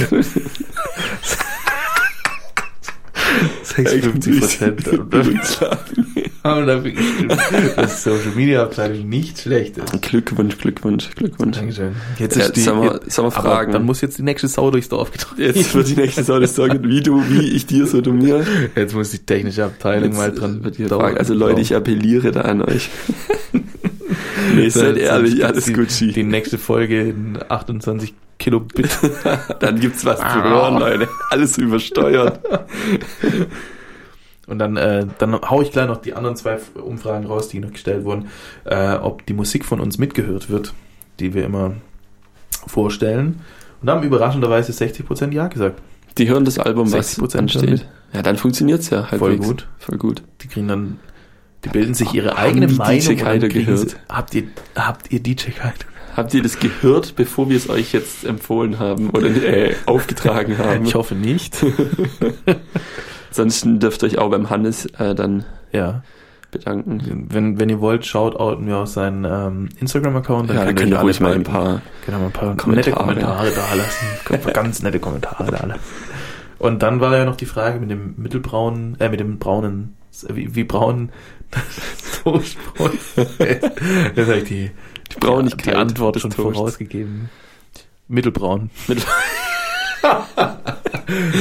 56 3.62 4.40
Prozent 4.40 4.84
haben 6.44 6.66
dafür 6.66 6.92
gestimmt, 6.92 7.36
dass 7.76 8.02
Social 8.04 8.32
Media 8.34 8.62
Abteilung 8.62 9.08
nicht 9.08 9.38
schlecht 9.40 9.76
ist. 9.76 10.02
Glückwunsch, 10.02 10.56
Glückwunsch, 10.58 11.10
Glückwunsch. 11.14 11.56
Dankeschön. 11.58 11.92
Jetzt 12.18 12.36
Ja, 12.36 12.44
ist 12.44 12.56
die, 12.56 12.60
sollen 12.60 12.82
wir- 12.82 12.92
jetzt, 13.04 13.12
sollen 13.12 13.30
wir 13.30 13.36
aber 13.36 13.48
fragen? 13.48 13.72
Dann 13.72 13.84
muss 13.84 14.00
jetzt 14.00 14.18
die 14.18 14.22
nächste 14.22 14.48
Sau 14.48 14.70
durchs 14.70 14.88
Dorf 14.88 15.10
getragen 15.12 15.40
Jetzt 15.42 15.74
wird 15.74 15.88
die 15.88 15.96
nächste 15.96 16.24
Sau 16.24 16.38
das 16.38 16.54
sagen, 16.54 16.80
wie 16.84 17.00
du, 17.02 17.22
wie 17.28 17.50
ich 17.52 17.66
dir, 17.66 17.86
so 17.86 18.00
du 18.00 18.12
mir. 18.12 18.44
Jetzt 18.76 18.94
muss 18.94 19.10
die 19.10 19.18
technische 19.18 19.64
Abteilung 19.64 20.10
Jetzt 20.10 20.16
mal 20.18 20.32
dran 20.32 20.64
wird 20.64 20.76
hier 20.76 20.88
fragen. 20.88 21.16
Also 21.18 21.34
Leute, 21.34 21.60
ich 21.60 21.74
appelliere 21.74 22.30
da 22.32 22.42
an 22.42 22.62
euch. 22.62 22.88
nee, 24.54 24.68
seid 24.68 24.96
ehrlich, 24.96 25.44
alles 25.44 25.64
die, 25.66 25.72
Gucci. 25.72 26.12
Die 26.12 26.22
nächste 26.24 26.58
Folge 26.58 27.00
in 27.02 27.38
28 27.48 28.14
Kilobit. 28.38 28.88
Dann 29.60 29.80
gibt's 29.80 30.04
was 30.04 30.20
Ah. 30.20 30.32
zu 30.32 30.42
hören, 30.48 30.78
Leute. 30.78 31.08
Alles 31.30 31.58
übersteuert. 31.58 32.40
Und 34.48 34.58
dann, 34.58 34.76
äh, 34.76 35.06
dann 35.18 35.38
hau 35.42 35.60
ich 35.60 35.70
gleich 35.72 35.86
noch 35.86 35.98
die 35.98 36.14
anderen 36.14 36.34
zwei 36.34 36.58
Umfragen 36.74 37.26
raus, 37.26 37.48
die 37.48 37.60
noch 37.60 37.70
gestellt 37.72 38.04
wurden, 38.04 38.28
äh, 38.64 38.94
ob 38.94 39.26
die 39.26 39.34
Musik 39.34 39.64
von 39.64 39.78
uns 39.78 39.98
mitgehört 39.98 40.48
wird, 40.48 40.72
die 41.20 41.34
wir 41.34 41.44
immer 41.44 41.74
vorstellen. 42.66 43.40
Und 43.80 43.86
da 43.86 43.94
haben 43.94 44.02
überraschenderweise 44.02 44.72
60% 44.72 45.32
Ja 45.32 45.48
gesagt. 45.48 45.80
Die 46.16 46.28
hören 46.28 46.44
das 46.44 46.58
Album, 46.58 46.90
was 46.92 47.18
60% 47.18 47.38
ansteht. 47.38 47.86
Ja, 48.12 48.22
dann 48.22 48.36
funktioniert's 48.36 48.90
ja 48.90 49.10
halbwegs. 49.10 49.18
Voll 49.20 49.36
gut. 49.36 49.68
Voll 49.78 49.98
gut. 49.98 50.22
Die 50.42 50.48
kriegen 50.48 50.66
dann, 50.68 50.98
die 51.64 51.68
bilden 51.68 51.94
sich 51.94 52.12
ihre 52.14 52.30
Haben 52.30 52.38
eigene 52.38 52.68
Meinung. 52.68 53.00
DJ 53.00 53.14
Kaido 53.14 53.48
gehört? 53.48 53.90
Sie, 53.90 53.96
habt 54.08 54.34
ihr, 54.34 54.44
habt 54.74 55.12
ihr 55.12 55.20
DJ 55.20 55.50
Kaido? 55.50 55.84
Habt 56.16 56.34
ihr 56.34 56.42
das 56.42 56.58
gehört, 56.58 57.14
bevor 57.14 57.48
wir 57.48 57.56
es 57.56 57.68
euch 57.70 57.92
jetzt 57.92 58.24
empfohlen 58.24 58.80
haben 58.80 59.10
oder 59.10 59.28
äh, 59.28 59.74
aufgetragen 59.86 60.58
haben? 60.58 60.84
Ich 60.84 60.94
hoffe 60.96 61.14
nicht. 61.14 61.56
Ansonsten 63.28 63.78
dürft 63.80 64.02
ihr 64.02 64.06
euch 64.08 64.18
auch 64.18 64.30
beim 64.30 64.50
Hannes 64.50 64.86
äh, 64.98 65.14
dann 65.14 65.44
ja. 65.72 66.02
bedanken. 66.50 67.26
Wenn, 67.30 67.58
wenn 67.60 67.68
ihr 67.68 67.80
wollt, 67.80 68.06
schaut 68.06 68.36
outen 68.36 68.66
wir 68.66 68.78
auf 68.78 68.88
seinen 68.88 69.24
ähm, 69.24 69.68
Instagram-Account. 69.80 70.50
Ja, 70.50 70.64
dann 70.64 70.74
könnt 70.74 70.90
ihr 70.90 70.98
ruhig 70.98 71.20
mal 71.20 71.34
ein 71.34 71.42
paar 71.44 71.82
wir 72.06 72.14
ein 72.16 72.32
paar 72.32 72.56
Kommentare. 72.56 72.74
nette 72.76 72.90
Kommentare 72.92 73.50
da 73.50 73.74
lassen. 73.74 74.52
Ganz 74.52 74.82
nette 74.82 74.98
Kommentare 74.98 75.44
da 75.50 75.66
lassen. 75.66 75.80
Und 76.58 76.82
dann 76.82 77.00
war 77.00 77.16
ja 77.16 77.24
noch 77.24 77.36
die 77.36 77.46
Frage 77.46 77.78
mit 77.78 77.90
dem 77.90 78.14
mittelbraunen, 78.16 78.98
äh, 78.98 79.08
mit 79.08 79.20
dem 79.20 79.38
braunen, 79.38 79.94
wie, 80.28 80.54
wie 80.56 80.64
braun 80.64 81.10
Toastbrot. 82.24 82.90
das 84.16 84.26
habe 84.26 84.38
ich 84.38 84.44
die, 84.44 84.70
Die 85.12 85.18
Braunigkeit 85.20 85.66
die 85.74 85.78
Antwort 85.78 86.18
schon 86.20 86.30
Toasts. 86.30 86.56
vorausgegeben. 86.58 87.28
Mittelbraun. 88.08 88.70
Mittel- 88.88 89.04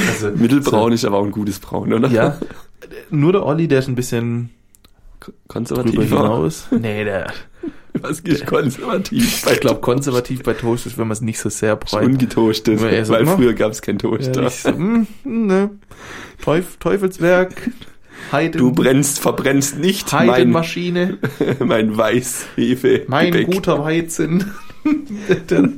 also, 0.10 0.32
Mittelbraun 0.36 0.92
ist 0.94 1.06
aber 1.06 1.18
auch 1.18 1.26
ein 1.26 1.32
gutes 1.32 1.60
Braun, 1.60 1.94
oder? 1.94 2.10
So, 2.10 2.16
ja. 2.16 2.38
Nur 3.10 3.32
der 3.34 3.46
Olli, 3.46 3.68
der 3.68 3.80
ist 3.80 3.88
ein 3.88 3.96
bisschen 3.96 4.50
Konservativ. 5.48 6.02
hinaus. 6.02 6.68
Nee, 6.72 7.04
der, 7.04 7.34
Was 8.02 8.20
ist 8.20 8.46
konservativ? 8.46 9.46
ich 9.52 9.60
glaube, 9.60 9.82
konservativ 9.82 10.44
bei 10.44 10.54
Toast 10.54 10.86
ist, 10.86 10.98
wenn 10.98 11.08
man 11.08 11.14
es 11.14 11.22
nicht 11.22 11.40
so 11.40 11.50
sehr 11.50 11.74
Ist 11.74 11.92
breit 11.92 12.06
Ungetoastet, 12.06 12.80
Immer 12.80 12.90
eher 12.90 13.06
so, 13.06 13.14
weil 13.14 13.26
früher 13.26 13.54
gab 13.54 13.72
es 13.72 13.82
kein 13.82 13.98
Toast. 14.00 14.36
Ja, 14.36 14.50
so, 14.50 14.72
mm, 14.72 15.08
ne. 15.24 15.70
Teuf, 16.44 16.78
Teufelswerk, 16.78 17.72
Heiden, 18.32 18.60
Du 18.60 18.72
brennst, 18.72 19.20
verbrennst 19.20 19.80
nicht 19.80 20.12
mein, 20.12 20.30
Heidenmaschine, 20.32 21.18
mein 21.60 21.98
Weißhefe. 21.98 23.06
mein 23.08 23.32
Gebäck. 23.32 23.48
guter 23.52 23.80
Weizen, 23.84 24.54
der, 25.50 25.70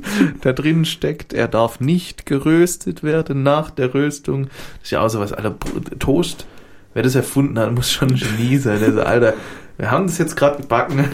der 0.44 0.52
drin 0.52 0.84
steckt. 0.84 1.32
Er 1.32 1.48
darf 1.48 1.80
nicht 1.80 2.26
geröstet 2.26 3.02
werden 3.02 3.42
nach 3.42 3.70
der 3.70 3.94
Röstung. 3.94 4.44
Das 4.44 4.52
ist 4.84 4.90
ja 4.90 5.00
auch 5.00 5.08
sowas, 5.08 5.32
Alter. 5.32 5.50
Br- 5.50 5.98
Toast, 5.98 6.46
wer 6.94 7.02
das 7.02 7.14
erfunden 7.14 7.58
hat, 7.58 7.72
muss 7.74 7.90
schon 7.92 8.10
ein 8.10 8.16
Genie 8.16 8.58
sein. 8.58 8.82
Also, 8.82 9.02
Alter, 9.02 9.34
wir 9.78 9.90
haben 9.90 10.06
das 10.06 10.18
jetzt 10.18 10.36
gerade 10.36 10.62
gebacken. 10.62 11.04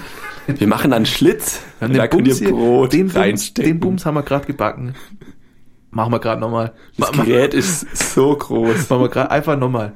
Wir 0.47 0.67
machen 0.69 0.93
einen 0.93 1.07
Schlitz. 1.07 1.61
Wir 1.81 1.89
haben 1.89 1.95
da 1.95 2.07
den 2.07 2.25
könnt 2.25 2.41
ihr 2.41 2.51
Brot 2.51 2.93
den, 2.93 3.07
Bums, 3.07 3.17
reinstecken. 3.17 3.73
den 3.73 3.81
Bums 3.81 4.07
haben 4.07 4.15
wir 4.15 4.23
gerade 4.23 4.47
gebacken. 4.47 4.95
Machen 5.91 6.13
wir 6.13 6.19
gerade 6.21 6.41
nochmal. 6.41 6.73
Das 6.99 7.11
Gerät 7.13 7.55
ist 7.55 7.97
so 8.13 8.37
groß. 8.37 8.89
Machen 8.91 9.03
wir 9.03 9.09
gerade 9.09 9.31
einfach 9.31 9.59
nochmal. 9.59 9.93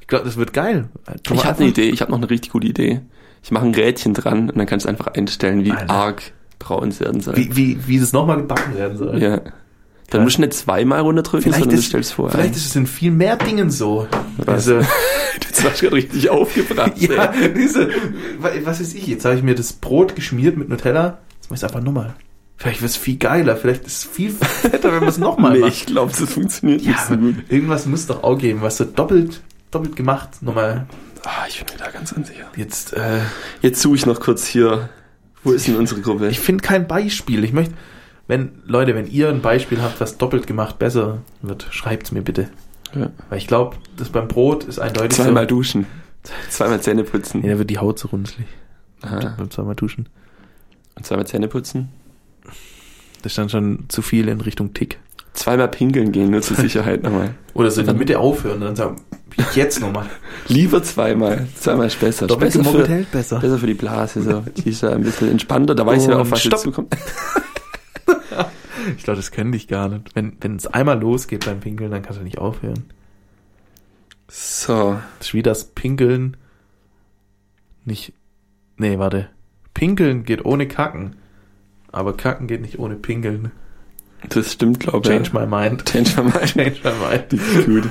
Ich 0.00 0.06
glaube, 0.06 0.24
das 0.24 0.36
wird 0.36 0.52
geil. 0.52 0.88
Ich 1.32 1.44
habe 1.44 1.58
eine 1.58 1.68
Idee, 1.68 1.88
ich 1.90 2.00
habe 2.00 2.10
noch 2.12 2.18
eine 2.18 2.30
richtig 2.30 2.52
gute 2.52 2.66
Idee. 2.68 3.00
Ich 3.42 3.50
mache 3.50 3.66
ein 3.66 3.74
Rädchen 3.74 4.14
dran 4.14 4.50
und 4.50 4.56
dann 4.56 4.66
kannst 4.66 4.86
du 4.86 4.88
einfach 4.90 5.08
einstellen, 5.08 5.64
wie 5.64 5.72
Alter. 5.72 5.90
arg 5.92 6.32
braun 6.58 6.98
werden 7.00 7.20
soll. 7.20 7.36
Wie, 7.36 7.54
wie, 7.56 7.78
wie 7.86 7.98
das 8.00 8.12
nochmal 8.12 8.38
gebacken 8.38 8.74
werden 8.76 8.96
soll. 8.96 9.22
Ja. 9.22 9.40
Dann 10.10 10.20
Ja. 10.20 10.24
musst 10.24 10.36
du 10.38 10.42
nicht 10.42 10.54
zweimal 10.54 11.00
runterdrücken, 11.00 11.42
Vielleicht, 11.42 11.58
sondern 11.58 11.76
du 11.76 11.80
ist, 11.80 11.86
stellst 11.88 12.12
vor. 12.12 12.30
vielleicht 12.30 12.54
ist 12.54 12.66
es 12.66 12.76
in 12.76 12.86
viel 12.86 13.10
mehr 13.10 13.36
Dingen 13.36 13.70
so. 13.70 14.06
Was? 14.38 14.48
Also, 14.68 14.78
das 15.50 15.64
war 15.64 15.70
gerade 15.72 15.96
richtig 15.96 16.30
aufgebracht. 16.30 16.92
ja, 16.98 17.32
diese, 17.56 17.88
wa- 18.38 18.50
was 18.64 18.80
ist 18.80 18.94
ich? 18.94 19.06
Jetzt 19.08 19.24
habe 19.24 19.34
ich 19.36 19.42
mir 19.42 19.54
das 19.56 19.72
Brot 19.72 20.14
geschmiert 20.14 20.56
mit 20.56 20.68
Nutella. 20.68 21.18
Jetzt 21.36 21.50
mach 21.50 21.56
ich 21.56 21.62
es 21.62 21.64
einfach 21.64 21.82
nochmal. 21.82 22.14
Vielleicht 22.56 22.80
wird 22.82 22.90
es 22.90 22.96
viel 22.96 23.16
geiler. 23.16 23.56
Vielleicht 23.56 23.84
ist 23.84 23.98
es 23.98 24.04
viel 24.04 24.30
fetter, 24.30 24.92
wenn 24.92 25.00
man 25.00 25.08
es 25.08 25.18
nochmal 25.18 25.52
nee, 25.54 25.58
macht. 25.60 25.72
ich 25.72 25.86
glaube, 25.86 26.12
das 26.18 26.32
funktioniert 26.32 26.82
Ja, 26.82 26.92
nicht 26.92 27.00
so 27.06 27.16
gut. 27.16 27.34
irgendwas 27.50 27.86
muss 27.86 28.06
doch 28.06 28.22
auch 28.22 28.38
geben, 28.38 28.62
was 28.62 28.76
so 28.76 28.84
doppelt, 28.84 29.40
doppelt 29.72 29.96
gemacht. 29.96 30.40
Nochmal. 30.40 30.86
Ah, 31.24 31.44
ich 31.48 31.62
bin 31.62 31.74
mir 31.76 31.84
da 31.84 31.90
ganz 31.90 32.12
unsicher. 32.12 32.44
Jetzt, 32.54 32.92
äh, 32.92 33.18
Jetzt 33.60 33.82
suche 33.82 33.96
ich 33.96 34.06
noch 34.06 34.20
kurz 34.20 34.46
hier. 34.46 34.88
Wo 35.46 35.52
ist 35.52 35.66
denn 35.66 35.76
unsere 35.76 36.00
Gruppe? 36.00 36.28
ich 36.28 36.40
finde 36.40 36.62
kein 36.62 36.86
Beispiel. 36.86 37.44
Ich 37.44 37.52
möchte, 37.52 37.74
wenn, 38.28 38.50
Leute, 38.64 38.94
wenn 38.94 39.06
ihr 39.06 39.28
ein 39.28 39.40
Beispiel 39.40 39.80
habt, 39.80 40.00
was 40.00 40.18
doppelt 40.18 40.46
gemacht 40.46 40.78
besser 40.78 41.18
wird, 41.42 41.66
schreibt's 41.70 42.12
mir 42.12 42.22
bitte. 42.22 42.48
Ja. 42.94 43.10
Weil 43.28 43.38
ich 43.38 43.46
glaube, 43.46 43.76
das 43.96 44.08
beim 44.08 44.28
Brot 44.28 44.64
ist 44.64 44.78
eindeutig 44.78 45.16
Zweimal 45.16 45.44
so. 45.44 45.56
duschen. 45.56 45.86
Zweimal 46.50 46.80
Zähne 46.80 47.04
putzen. 47.04 47.42
Ja, 47.44 47.52
da 47.52 47.58
wird 47.58 47.70
die 47.70 47.78
Haut 47.78 47.98
so 47.98 48.08
runzlig. 48.08 48.46
Aha. 49.02 49.34
Beim 49.38 49.50
zweimal 49.50 49.76
duschen. 49.76 50.08
Und 50.96 51.06
zweimal 51.06 51.26
Zähne 51.26 51.48
putzen. 51.48 51.88
Das 53.22 53.32
ist 53.32 53.38
dann 53.38 53.48
schon 53.48 53.84
zu 53.88 54.02
viel 54.02 54.28
in 54.28 54.40
Richtung 54.40 54.74
Tick. 54.74 54.98
Zweimal 55.36 55.68
pinkeln 55.68 56.12
gehen, 56.12 56.30
nur 56.30 56.40
zur 56.40 56.56
Sicherheit 56.56 57.02
nochmal. 57.02 57.34
Oder 57.54 57.70
so 57.70 57.80
in 57.80 57.86
der 57.86 57.94
Mitte 57.94 58.18
aufhören 58.18 58.56
und 58.56 58.62
dann 58.62 58.76
sagen, 58.76 58.96
jetzt 59.54 59.80
nochmal. 59.80 60.06
Lieber 60.48 60.82
zweimal. 60.82 61.46
Zweimal 61.58 61.86
ist 61.86 62.00
besser. 62.00 62.26
Doppelt 62.26 62.54
besser 62.54 62.70
für, 62.70 62.88
hält 62.88 63.10
besser. 63.10 63.38
besser 63.38 63.58
für 63.58 63.66
die 63.66 63.74
Blase. 63.74 64.22
So. 64.22 64.40
Die 64.56 64.70
ist 64.70 64.82
ja 64.82 64.90
ein 64.90 65.02
bisschen 65.02 65.30
entspannter. 65.30 65.74
Da 65.74 65.84
weiß 65.84 66.02
ich 66.02 66.08
ja 66.08 66.18
auch, 66.18 66.30
was 66.30 66.42
jetzt 66.42 66.60
zukommt. 66.60 66.96
Ich 68.96 69.02
glaube, 69.04 69.16
das 69.16 69.30
könnte 69.30 69.56
ich 69.56 69.68
gar 69.68 69.88
nicht. 69.88 70.14
Wenn 70.14 70.36
wenn 70.40 70.56
es 70.56 70.66
einmal 70.66 70.98
losgeht 70.98 71.44
beim 71.44 71.60
Pinkeln, 71.60 71.90
dann 71.90 72.02
kannst 72.02 72.20
du 72.20 72.24
nicht 72.24 72.38
aufhören. 72.38 72.84
So. 74.28 74.98
Das 75.18 75.28
ist 75.28 75.34
wie 75.34 75.42
das 75.42 75.64
Pinkeln 75.66 76.36
nicht. 77.84 78.12
Nee, 78.76 78.98
warte. 78.98 79.28
Pinkeln 79.74 80.24
geht 80.24 80.44
ohne 80.44 80.66
Kacken. 80.66 81.16
Aber 81.92 82.16
Kacken 82.16 82.46
geht 82.46 82.60
nicht 82.60 82.78
ohne 82.78 82.96
Pinkeln. 82.96 83.52
Das 84.28 84.52
stimmt, 84.52 84.80
glaube 84.80 84.98
ich. 84.98 85.04
Change 85.28 85.30
my 85.38 85.46
mind. 85.46 85.84
Change 85.84 86.10
my 86.16 86.22
mind. 86.24 86.44
Change 86.54 86.76
my 86.84 86.90
mind. 87.10 87.24
Die 87.32 87.36
ist 87.36 87.66
gut. 87.66 87.90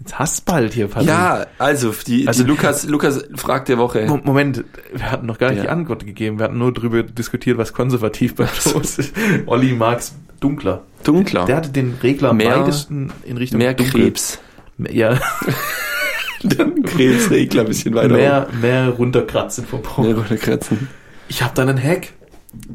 Jetzt 0.00 0.18
hast 0.18 0.44
bald 0.44 0.74
hier, 0.74 0.88
Patrick. 0.88 1.08
Ja, 1.08 1.46
also, 1.58 1.94
die, 2.06 2.26
Also- 2.28 2.42
die 2.42 2.48
Lukas, 2.50 2.84
Lukas 2.88 3.24
fragt 3.36 3.68
der 3.68 3.78
Woche. 3.78 4.04
Mo- 4.06 4.20
Moment, 4.22 4.64
wir 4.92 5.10
hatten 5.10 5.26
noch 5.26 5.38
gar 5.38 5.48
nicht 5.50 5.58
Ja. 5.58 5.62
die 5.64 5.68
Antwort 5.70 6.04
gegeben. 6.04 6.38
Wir 6.38 6.44
hatten 6.44 6.58
nur 6.58 6.72
darüber 6.74 7.02
diskutiert, 7.02 7.56
was 7.58 7.72
konservativ 7.72 8.34
bei 8.34 8.44
Toast 8.46 8.98
ist. 8.98 9.14
Olli 9.46 9.72
mag's 9.72 10.14
dunkler. 10.40 10.82
Dunkler. 11.04 11.46
Der 11.46 11.56
hatte 11.56 11.70
den 11.70 11.96
Regler 12.02 12.30
am 12.30 12.36
Mehr- 12.38 12.60
weitesten 12.60 13.12
in 13.24 13.36
Richtung 13.38 13.58
mehr 13.58 13.72
dunkel. 13.74 14.02
Krebs. 14.02 14.38
Ja, 14.90 15.18
Dann 16.42 16.82
Krebsregler 16.82 17.62
ein 17.62 17.68
bisschen 17.68 17.94
weiter. 17.94 18.08
mehr, 18.12 18.48
mehr 18.60 18.88
runterkratzen 18.90 19.64
vom 19.64 19.80
oben. 19.96 20.08
Mehr 20.08 20.16
runterkratzen. 20.16 20.88
Ich 21.28 21.42
habe 21.42 21.52
da 21.54 21.62
einen 21.62 21.82
Hack. 21.82 22.08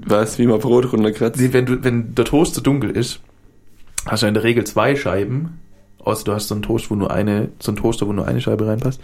Was, 0.06 0.38
wie 0.40 0.48
man 0.48 0.60
Brot 0.60 0.92
runterkratzt? 0.92 1.40
Nee, 1.40 1.50
Wenn, 1.54 1.66
du, 1.66 1.84
wenn 1.84 2.16
der 2.16 2.26
Toast 2.26 2.56
zu 2.56 2.62
dunkel 2.62 2.90
ist, 2.92 3.20
hast 4.06 4.24
du 4.24 4.28
in 4.28 4.34
der 4.34 4.44
Regel 4.44 4.64
zwei 4.66 4.96
Scheiben. 4.96 5.60
Außer 6.00 6.24
du 6.24 6.34
hast 6.34 6.48
so 6.48 6.56
einen 6.56 6.62
Toast, 6.62 6.90
wo 6.90 6.96
nur 6.96 7.12
eine, 7.12 7.50
so 7.60 7.72
einen 7.72 7.78
Toaster, 7.78 8.08
wo 8.08 8.14
nur 8.14 8.26
eine 8.28 8.40
Scheibe 8.40 8.66
reinpasst. 8.66 9.02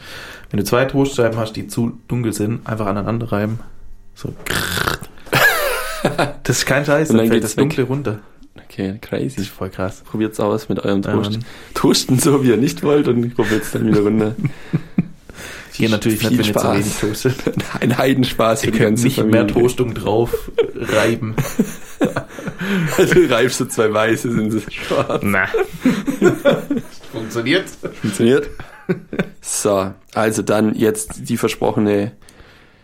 Wenn 0.50 0.60
du 0.60 0.64
zwei 0.64 0.86
Toastscheiben 0.86 1.38
hast, 1.38 1.54
die 1.54 1.68
zu 1.68 2.00
dunkel 2.08 2.32
sind, 2.32 2.66
einfach 2.66 2.86
aneinander 2.86 3.32
reiben. 3.32 3.60
So. 4.14 4.34
Das 6.44 6.60
ist 6.60 6.66
kein 6.68 6.86
Scheiß, 6.86 7.10
Und 7.10 7.18
dann 7.18 7.26
dann 7.26 7.32
fällt 7.32 7.44
das 7.44 7.56
Dunkle 7.56 7.84
runter. 7.84 8.20
Okay, 8.64 9.00
Das 9.02 9.10
crazy. 9.10 9.42
ist 9.42 9.50
voll 9.50 9.70
krass. 9.70 10.04
Probiert's 10.06 10.40
aus 10.40 10.70
mit 10.70 10.80
eurem 10.80 11.02
Toast. 11.02 11.32
Mann. 11.32 11.46
Toasten 11.74 12.20
so, 12.20 12.44
wie 12.44 12.50
ihr 12.50 12.58
nicht 12.58 12.84
wollt 12.84 13.08
und 13.08 13.36
probiert's 13.36 13.72
dann 13.72 13.88
wieder 13.88 14.02
runter. 14.02 14.36
Gehe 15.78 15.90
natürlich 15.90 16.20
Viel 16.20 16.30
nicht, 16.32 16.40
wenn 16.40 16.46
Spaß. 16.46 16.78
wenig 16.78 16.96
toastet. 17.00 17.36
Ein 17.82 17.98
Heidenspaß 17.98 18.64
Ihr 18.64 18.72
könnt 18.72 18.82
ganze 18.82 19.04
nicht 19.06 19.16
Familie. 19.18 19.44
mehr 19.44 19.48
Toastung 19.54 19.94
drauf 19.94 20.50
reiben. 20.76 21.36
Also 22.98 23.16
reibst 23.30 23.60
du 23.60 23.66
zwei 23.66 23.94
Weiße, 23.94 24.32
sind 24.32 24.52
sie 24.52 24.62
schwarz. 24.72 25.22
Na. 25.24 25.48
Funktioniert. 27.12 27.66
Funktioniert? 28.02 28.50
So, 29.42 29.94
also 30.14 30.42
dann 30.42 30.74
jetzt 30.76 31.30
die 31.30 31.38
versprochene 31.38 32.12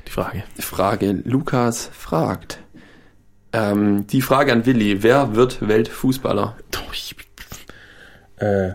Die 0.08 0.12
Frage. 0.12 0.44
Frage. 0.60 1.22
Lukas 1.26 1.90
fragt. 1.98 2.60
Ähm, 3.54 4.06
die 4.08 4.22
Frage 4.22 4.54
an 4.54 4.66
Willi. 4.66 5.04
Wer 5.04 5.36
wird 5.36 5.68
Weltfußballer? 5.68 6.56
Doch, 6.72 6.94
ich, 6.94 7.16
äh, 8.38 8.70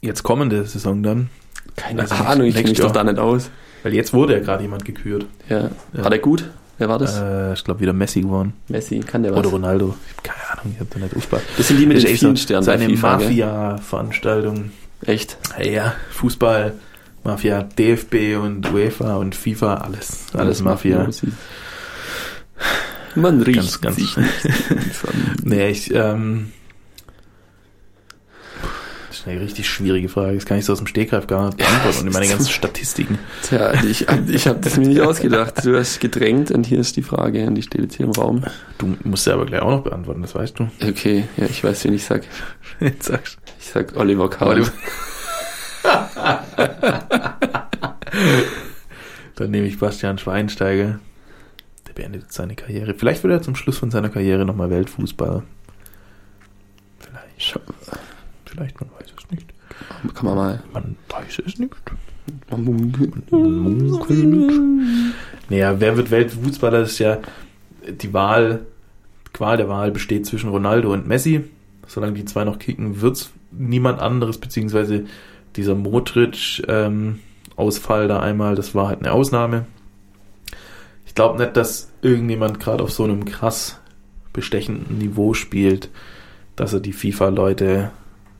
jetzt 0.00 0.22
kommende 0.22 0.64
Saison 0.66 1.02
dann. 1.02 1.30
Keine 1.76 2.02
Also 2.02 2.14
Ahnung, 2.16 2.46
ich 2.46 2.54
kenne 2.54 2.68
mich 2.70 2.78
doch 2.80 2.90
da 2.92 3.02
nicht 3.04 3.18
aus. 3.18 3.50
Weil 3.82 3.94
jetzt 3.94 4.12
wurde 4.12 4.34
ja 4.34 4.40
gerade 4.40 4.62
jemand 4.62 4.84
gekürt. 4.84 5.26
Ja. 5.48 5.70
Ja. 5.92 6.02
War 6.04 6.10
der 6.10 6.18
gut? 6.20 6.48
Wer 6.78 6.88
war 6.88 6.98
das? 6.98 7.18
Äh, 7.18 7.52
ich 7.54 7.64
glaube 7.64 7.80
wieder 7.80 7.92
Messi 7.92 8.20
geworden. 8.22 8.54
Messi, 8.68 9.00
kann 9.00 9.22
der 9.22 9.32
was? 9.32 9.38
Oder 9.40 9.50
Ronaldo. 9.50 9.94
Ich 10.06 10.12
habe 10.12 10.22
keine 10.36 10.60
Ahnung, 10.60 10.72
ich 10.74 10.80
habe 10.80 10.90
da 10.92 10.98
nicht 11.00 11.16
aufgepasst. 11.16 11.44
Das 11.56 11.68
sind 11.68 11.78
die 11.80 11.86
mit 11.86 11.96
Das 11.98 12.04
den 12.04 12.16
vielen 12.16 12.36
Sternen 12.36 12.62
Seine? 12.64 12.88
Mafia-Veranstaltung. 12.88 14.70
Echt? 15.04 15.36
Ja, 15.62 15.94
Fußball, 16.12 16.74
Mafia, 17.24 17.62
DFB 17.62 18.36
und 18.40 18.72
UEFA 18.72 19.16
und 19.16 19.34
FIFA, 19.34 19.74
alles. 19.74 20.26
Alles 20.34 20.62
Mafia. 20.62 21.04
Musik. 21.04 21.30
Man 23.14 23.42
riecht 23.42 23.58
Ganz, 23.58 23.80
ganz- 23.80 23.96
sich 23.96 24.16
nicht 24.16 24.30
Nee, 25.44 25.68
ich, 25.70 25.92
ähm, 25.94 26.52
eine 29.26 29.40
richtig 29.40 29.68
schwierige 29.68 30.08
Frage. 30.08 30.34
Das 30.34 30.46
kann 30.46 30.58
ich 30.58 30.64
so 30.64 30.72
aus 30.72 30.78
dem 30.78 30.86
Stegreif 30.86 31.26
gar 31.26 31.46
nicht 31.46 31.58
beantworten. 31.58 32.06
und 32.06 32.12
meine 32.12 32.28
ganzen 32.28 32.50
Statistiken. 32.50 33.18
Tja, 33.42 33.72
ich, 33.84 34.06
ich 34.28 34.46
habe 34.46 34.60
das 34.60 34.76
mir 34.76 34.88
nicht 34.88 35.00
ausgedacht. 35.00 35.64
Du 35.64 35.76
hast 35.76 36.00
gedrängt 36.00 36.50
und 36.50 36.66
hier 36.66 36.78
ist 36.78 36.96
die 36.96 37.02
Frage 37.02 37.46
und 37.46 37.54
die 37.54 37.62
steht 37.62 37.82
jetzt 37.82 37.96
hier 37.96 38.06
im 38.06 38.12
Raum. 38.12 38.44
Du 38.78 38.96
musst 39.04 39.24
sie 39.24 39.32
aber 39.32 39.46
gleich 39.46 39.62
auch 39.62 39.70
noch 39.70 39.82
beantworten, 39.82 40.22
das 40.22 40.34
weißt 40.34 40.58
du. 40.58 40.70
Okay, 40.86 41.24
ja, 41.36 41.46
ich 41.46 41.62
weiß, 41.62 41.84
wen 41.84 41.94
ich 41.94 42.04
sag. 42.04 42.24
Jetzt 42.80 43.06
sagst 43.06 43.38
Ich 43.60 43.68
sag 43.68 43.96
Oliver 43.96 44.28
Kahn. 44.30 44.66
Dann 49.36 49.50
nehme 49.50 49.66
ich 49.66 49.78
Bastian 49.78 50.18
Schweinsteiger. 50.18 51.00
Der 51.86 51.92
beendet 51.94 52.32
seine 52.32 52.54
Karriere. 52.54 52.94
Vielleicht 52.94 53.22
wird 53.22 53.32
er 53.32 53.42
zum 53.42 53.56
Schluss 53.56 53.78
von 53.78 53.90
seiner 53.90 54.08
Karriere 54.08 54.44
nochmal 54.44 54.70
Weltfußballer. 54.70 55.42
Vielleicht. 56.98 57.58
Vielleicht, 58.46 58.80
man. 58.80 58.90
Kann 60.14 60.26
man 60.26 60.36
mal. 60.36 60.62
Man 60.72 60.96
weiß 61.08 61.42
es 61.46 61.58
nicht. 61.58 61.74
Man 62.50 62.64
munkelt. 62.64 63.14
Naja, 65.48 65.80
wer 65.80 65.96
wird 65.96 66.10
Weltfußballer? 66.10 66.80
Das 66.80 66.92
ist 66.92 66.98
ja 66.98 67.18
die 67.88 68.12
Wahl, 68.12 68.66
Qual 69.32 69.56
der 69.56 69.68
Wahl 69.68 69.90
besteht 69.90 70.26
zwischen 70.26 70.50
Ronaldo 70.50 70.92
und 70.92 71.08
Messi. 71.08 71.44
Solange 71.86 72.14
die 72.14 72.24
zwei 72.24 72.44
noch 72.44 72.58
kicken, 72.58 73.00
wird's 73.00 73.30
niemand 73.50 74.00
anderes, 74.00 74.38
beziehungsweise 74.38 75.04
dieser 75.56 75.74
Modric-Ausfall 75.74 78.08
da 78.08 78.20
einmal, 78.20 78.54
das 78.54 78.74
war 78.74 78.88
halt 78.88 79.00
eine 79.00 79.12
Ausnahme. 79.12 79.66
Ich 81.06 81.14
glaube 81.14 81.38
nicht, 81.38 81.56
dass 81.56 81.92
irgendjemand 82.00 82.60
gerade 82.60 82.82
auf 82.82 82.92
so 82.92 83.04
einem 83.04 83.24
krass 83.24 83.78
bestechenden 84.32 84.98
Niveau 84.98 85.34
spielt, 85.34 85.90
dass 86.56 86.72
er 86.72 86.80
die 86.80 86.94
FIFA-Leute, 86.94 87.90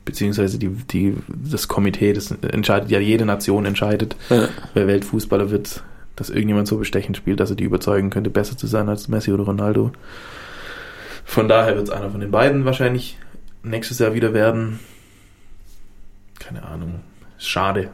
beziehungsweise 0.05 0.57
die, 0.59 0.69
die, 0.69 1.15
das 1.27 1.67
Komitee, 1.67 2.13
das 2.13 2.31
entscheidet 2.31 2.89
ja, 2.91 2.99
jede 2.99 3.25
Nation 3.25 3.65
entscheidet, 3.65 4.15
Ja. 4.29 4.49
wer 4.73 4.87
Weltfußballer 4.87 5.49
wird, 5.51 5.83
dass 6.15 6.29
irgendjemand 6.29 6.67
so 6.67 6.77
bestechend 6.77 7.17
spielt, 7.17 7.39
dass 7.39 7.49
er 7.49 7.55
die 7.55 7.63
überzeugen 7.63 8.09
könnte, 8.09 8.29
besser 8.29 8.57
zu 8.57 8.67
sein 8.67 8.89
als 8.89 9.07
Messi 9.07 9.31
oder 9.31 9.43
Ronaldo. 9.43 9.91
Von 11.25 11.47
daher 11.47 11.75
wird 11.75 11.87
es 11.87 11.93
einer 11.93 12.09
von 12.11 12.19
den 12.19 12.31
beiden 12.31 12.65
wahrscheinlich 12.65 13.17
nächstes 13.63 13.99
Jahr 13.99 14.13
wieder 14.13 14.33
werden. 14.33 14.79
Keine 16.39 16.63
Ahnung. 16.63 16.99
Schade. 17.37 17.89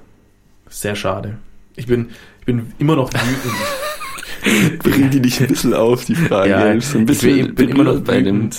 Sehr 0.68 0.96
schade. 0.96 1.38
Ich 1.76 1.86
bin, 1.88 2.10
ich 2.40 2.46
bin 2.46 2.74
immer 2.80 2.96
noch 2.96 3.12
wütend. 3.14 4.80
Bring 4.84 5.10
die 5.10 5.22
dich 5.22 5.40
ein 5.42 5.48
bisschen 5.48 5.74
auf, 5.74 6.06
die 6.06 6.16
Frage. 6.16 6.50
Ja, 6.50 6.82
so 6.82 6.98
ein 6.98 7.06
bisschen 7.06 7.38
ich 7.38 7.46
bin, 7.48 7.56
bin 7.56 7.70
immer 7.70 7.84
noch 7.84 8.00
bei 8.02 8.22
dem. 8.22 8.50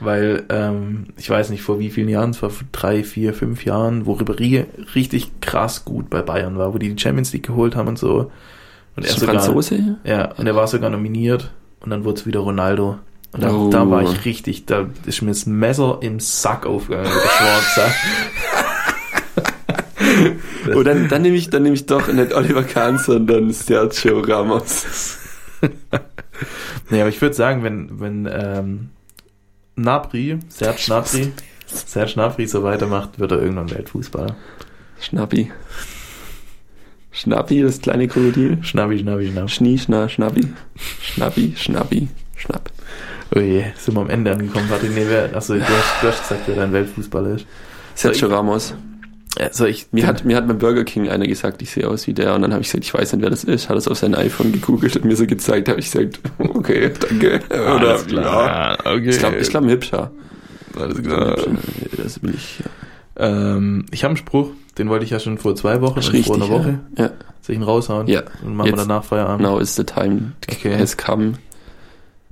Weil 0.00 0.44
ähm, 0.48 1.06
ich 1.16 1.28
weiß 1.28 1.50
nicht 1.50 1.62
vor 1.62 1.78
wie 1.78 1.90
vielen 1.90 2.08
Jahren, 2.08 2.30
es 2.30 2.42
war 2.42 2.50
vor 2.50 2.66
drei, 2.72 3.02
vier, 3.04 3.34
fünf 3.34 3.64
Jahren, 3.64 4.06
wo 4.06 4.14
Ribéry 4.14 4.64
richtig 4.94 5.40
krass 5.40 5.84
gut 5.84 6.10
bei 6.10 6.22
Bayern 6.22 6.58
war, 6.58 6.74
wo 6.74 6.78
die 6.78 6.92
die 6.94 7.00
Champions 7.02 7.32
League 7.32 7.46
geholt 7.46 7.76
haben 7.76 7.88
und 7.88 7.98
so. 7.98 8.30
Und 8.96 9.04
Ist 9.04 9.14
er 9.14 9.20
sogar, 9.20 9.40
Franzose? 9.42 9.96
ja, 10.04 10.32
und 10.32 10.46
er 10.46 10.56
war 10.56 10.66
sogar 10.66 10.90
nominiert 10.90 11.52
und 11.80 11.90
dann 11.90 12.04
wurde 12.04 12.20
es 12.20 12.26
wieder 12.26 12.40
Ronaldo. 12.40 12.98
Und 13.32 13.42
da, 13.42 13.50
Oh. 13.52 13.68
da 13.70 13.88
war 13.90 14.02
ich 14.02 14.24
richtig, 14.24 14.66
da 14.66 14.86
ist 15.04 15.20
mir 15.22 15.28
das 15.30 15.46
Messer 15.46 15.98
im 16.00 16.18
Sack 16.18 16.66
aufgegangen, 16.66 17.10
der 17.12 17.28
Schwarze. 17.30 17.82
Oh, 20.74 20.82
dann, 20.82 21.08
dann 21.08 21.22
nehme 21.22 21.36
ich, 21.36 21.50
dann 21.50 21.62
nehme 21.62 21.74
ich 21.74 21.86
doch 21.86 22.12
nicht 22.12 22.32
Oliver 22.34 22.62
Kahn, 22.62 22.98
sondern 22.98 23.50
Sergio 23.52 24.20
Ramos. 24.20 25.18
Nee, 26.90 27.00
aber 27.00 27.10
ich 27.10 27.20
würde 27.20 27.34
sagen, 27.34 27.64
wenn, 27.64 28.00
wenn 28.00 28.26
ähm, 28.30 28.90
Nabri, 29.78 30.38
Serge 30.48 30.86
Nabri, 30.88 31.32
Serge 31.66 32.14
Nabri 32.16 32.46
so 32.46 32.62
weitermacht, 32.62 33.18
wird 33.18 33.32
er 33.32 33.40
irgendwann 33.40 33.70
Weltfußballer. 33.70 34.36
Schnappi. 35.00 35.52
Schnappi, 37.12 37.62
das 37.62 37.80
kleine 37.80 38.08
Krokodil. 38.08 38.58
Schnabbi, 38.62 38.98
Schnabbi, 38.98 39.30
Schnabbi. 39.30 39.48
Schnie, 39.48 39.78
Schna, 39.78 40.08
Schnappi. 40.08 40.48
Schnappi, 41.02 41.54
Schnappi, 41.56 42.08
Schnapp. 42.36 42.70
Oh 43.34 43.40
je, 43.40 43.64
sind 43.76 43.94
wir 43.94 44.00
am 44.00 44.10
Ende 44.10 44.32
angekommen, 44.32 44.68
Patrick. 44.68 44.94
Nee, 44.94 45.04
wer, 45.08 45.34
achso, 45.36 45.54
du 45.54 45.60
hast, 45.60 46.02
du 46.02 46.08
hast 46.08 46.28
gesagt, 46.28 46.42
wer 46.46 46.56
dein 46.56 46.72
Weltfußballer 46.72 47.36
ist. 47.36 47.46
Sergio 47.94 48.28
Ramos. 48.28 48.74
Ja, 49.38 49.52
soll 49.52 49.68
ich, 49.68 49.86
Mir 49.92 50.06
hat, 50.06 50.24
mir 50.24 50.36
hat 50.36 50.48
beim 50.48 50.58
Burger 50.58 50.82
King 50.84 51.08
einer 51.08 51.26
gesagt, 51.26 51.62
ich 51.62 51.70
sehe 51.70 51.86
aus 51.88 52.06
wie 52.08 52.14
der. 52.14 52.34
Und 52.34 52.42
dann 52.42 52.52
habe 52.52 52.62
ich 52.62 52.68
gesagt, 52.68 52.84
ich 52.84 52.92
weiß 52.92 53.12
nicht, 53.12 53.22
wer 53.22 53.30
das 53.30 53.44
ist. 53.44 53.68
Hat 53.68 53.76
es 53.76 53.86
auf 53.86 53.98
sein 53.98 54.14
iPhone 54.14 54.50
gegoogelt 54.52 54.96
und 54.96 55.04
mir 55.04 55.14
so 55.16 55.26
gezeigt. 55.26 55.68
habe 55.68 55.78
ich 55.78 55.90
gesagt, 55.92 56.18
okay, 56.38 56.90
danke. 56.98 57.40
Oder, 57.50 57.70
Alles 57.90 58.02
ja. 58.02 58.06
klar. 58.08 58.78
Okay. 58.84 59.08
Ich 59.10 59.18
glaube, 59.18 59.36
ich 59.36 59.48
glaub, 59.50 59.62
ein 59.62 59.70
hübscher. 59.70 60.10
Alles 60.76 60.98
Äh, 60.98 61.02
klar. 61.02 61.36
das 61.96 62.18
bin 62.18 62.34
ich. 62.34 62.62
Ähm, 63.16 63.86
ich 63.90 64.02
habe 64.04 64.10
einen 64.10 64.16
Spruch, 64.16 64.50
den 64.76 64.88
wollte 64.88 65.04
ich 65.04 65.10
ja 65.10 65.20
schon 65.20 65.38
vor 65.38 65.54
zwei 65.56 65.80
Wochen, 65.80 65.98
und 65.98 66.02
vor 66.04 66.12
einer 66.12 66.44
richtig, 66.44 66.50
Woche. 66.50 66.80
Ja. 66.96 67.06
Soll 67.42 67.54
ich 67.54 67.56
ihn 67.56 67.62
raushauen? 67.62 68.06
Ja. 68.08 68.22
Und 68.44 68.54
machen 68.56 68.66
wir 68.72 68.76
Jetzt. 68.76 68.88
danach 68.88 69.04
Feierabend. 69.04 69.42
Now 69.42 69.58
is 69.58 69.74
the 69.76 69.84
time. 69.84 70.32
Okay. 70.50 70.76
Has 70.78 70.96
come. 70.96 71.34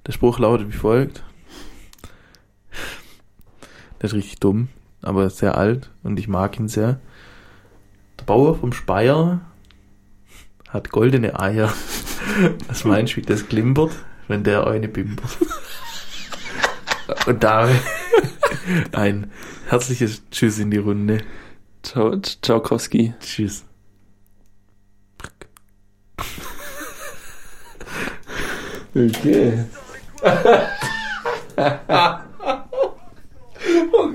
Der 0.06 0.12
Spruch 0.12 0.38
lautet 0.38 0.68
wie 0.68 0.76
folgt. 0.76 1.22
Der 4.00 4.04
ist 4.04 4.14
richtig 4.14 4.38
dumm, 4.40 4.68
aber 5.06 5.30
sehr 5.30 5.56
alt 5.56 5.90
und 6.02 6.18
ich 6.18 6.26
mag 6.26 6.58
ihn 6.58 6.68
sehr. 6.68 6.98
Der 8.18 8.24
Bauer 8.24 8.56
vom 8.56 8.72
Speyer 8.72 9.40
hat 10.68 10.90
goldene 10.90 11.38
Eier. 11.38 11.72
Was 12.68 12.84
meinst 12.84 13.12
du, 13.12 13.18
wie 13.18 13.22
das 13.22 13.48
klimpert, 13.48 13.92
wenn 14.26 14.42
der 14.42 14.66
eine 14.66 14.88
bimbert? 14.88 15.38
Und 17.26 17.44
da 17.44 17.68
ein 18.92 19.30
herzliches 19.68 20.22
Tschüss 20.30 20.58
in 20.58 20.72
die 20.72 20.78
Runde. 20.78 21.22
Ciao, 21.84 22.20
Ciaukowski. 22.20 23.14
Tschüss. 23.20 23.64
Okay. 28.92 29.66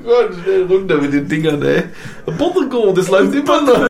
Gott, 0.04 0.32
schnell 0.44 0.64
runter 0.64 0.98
mit 0.98 1.14
den 1.14 1.28
Dingern, 1.28 1.62
ey. 1.64 1.84
Portugal, 2.38 2.94
das 2.94 3.10
läuft 3.10 3.36
immer 3.36 3.62
noch. 3.62 3.88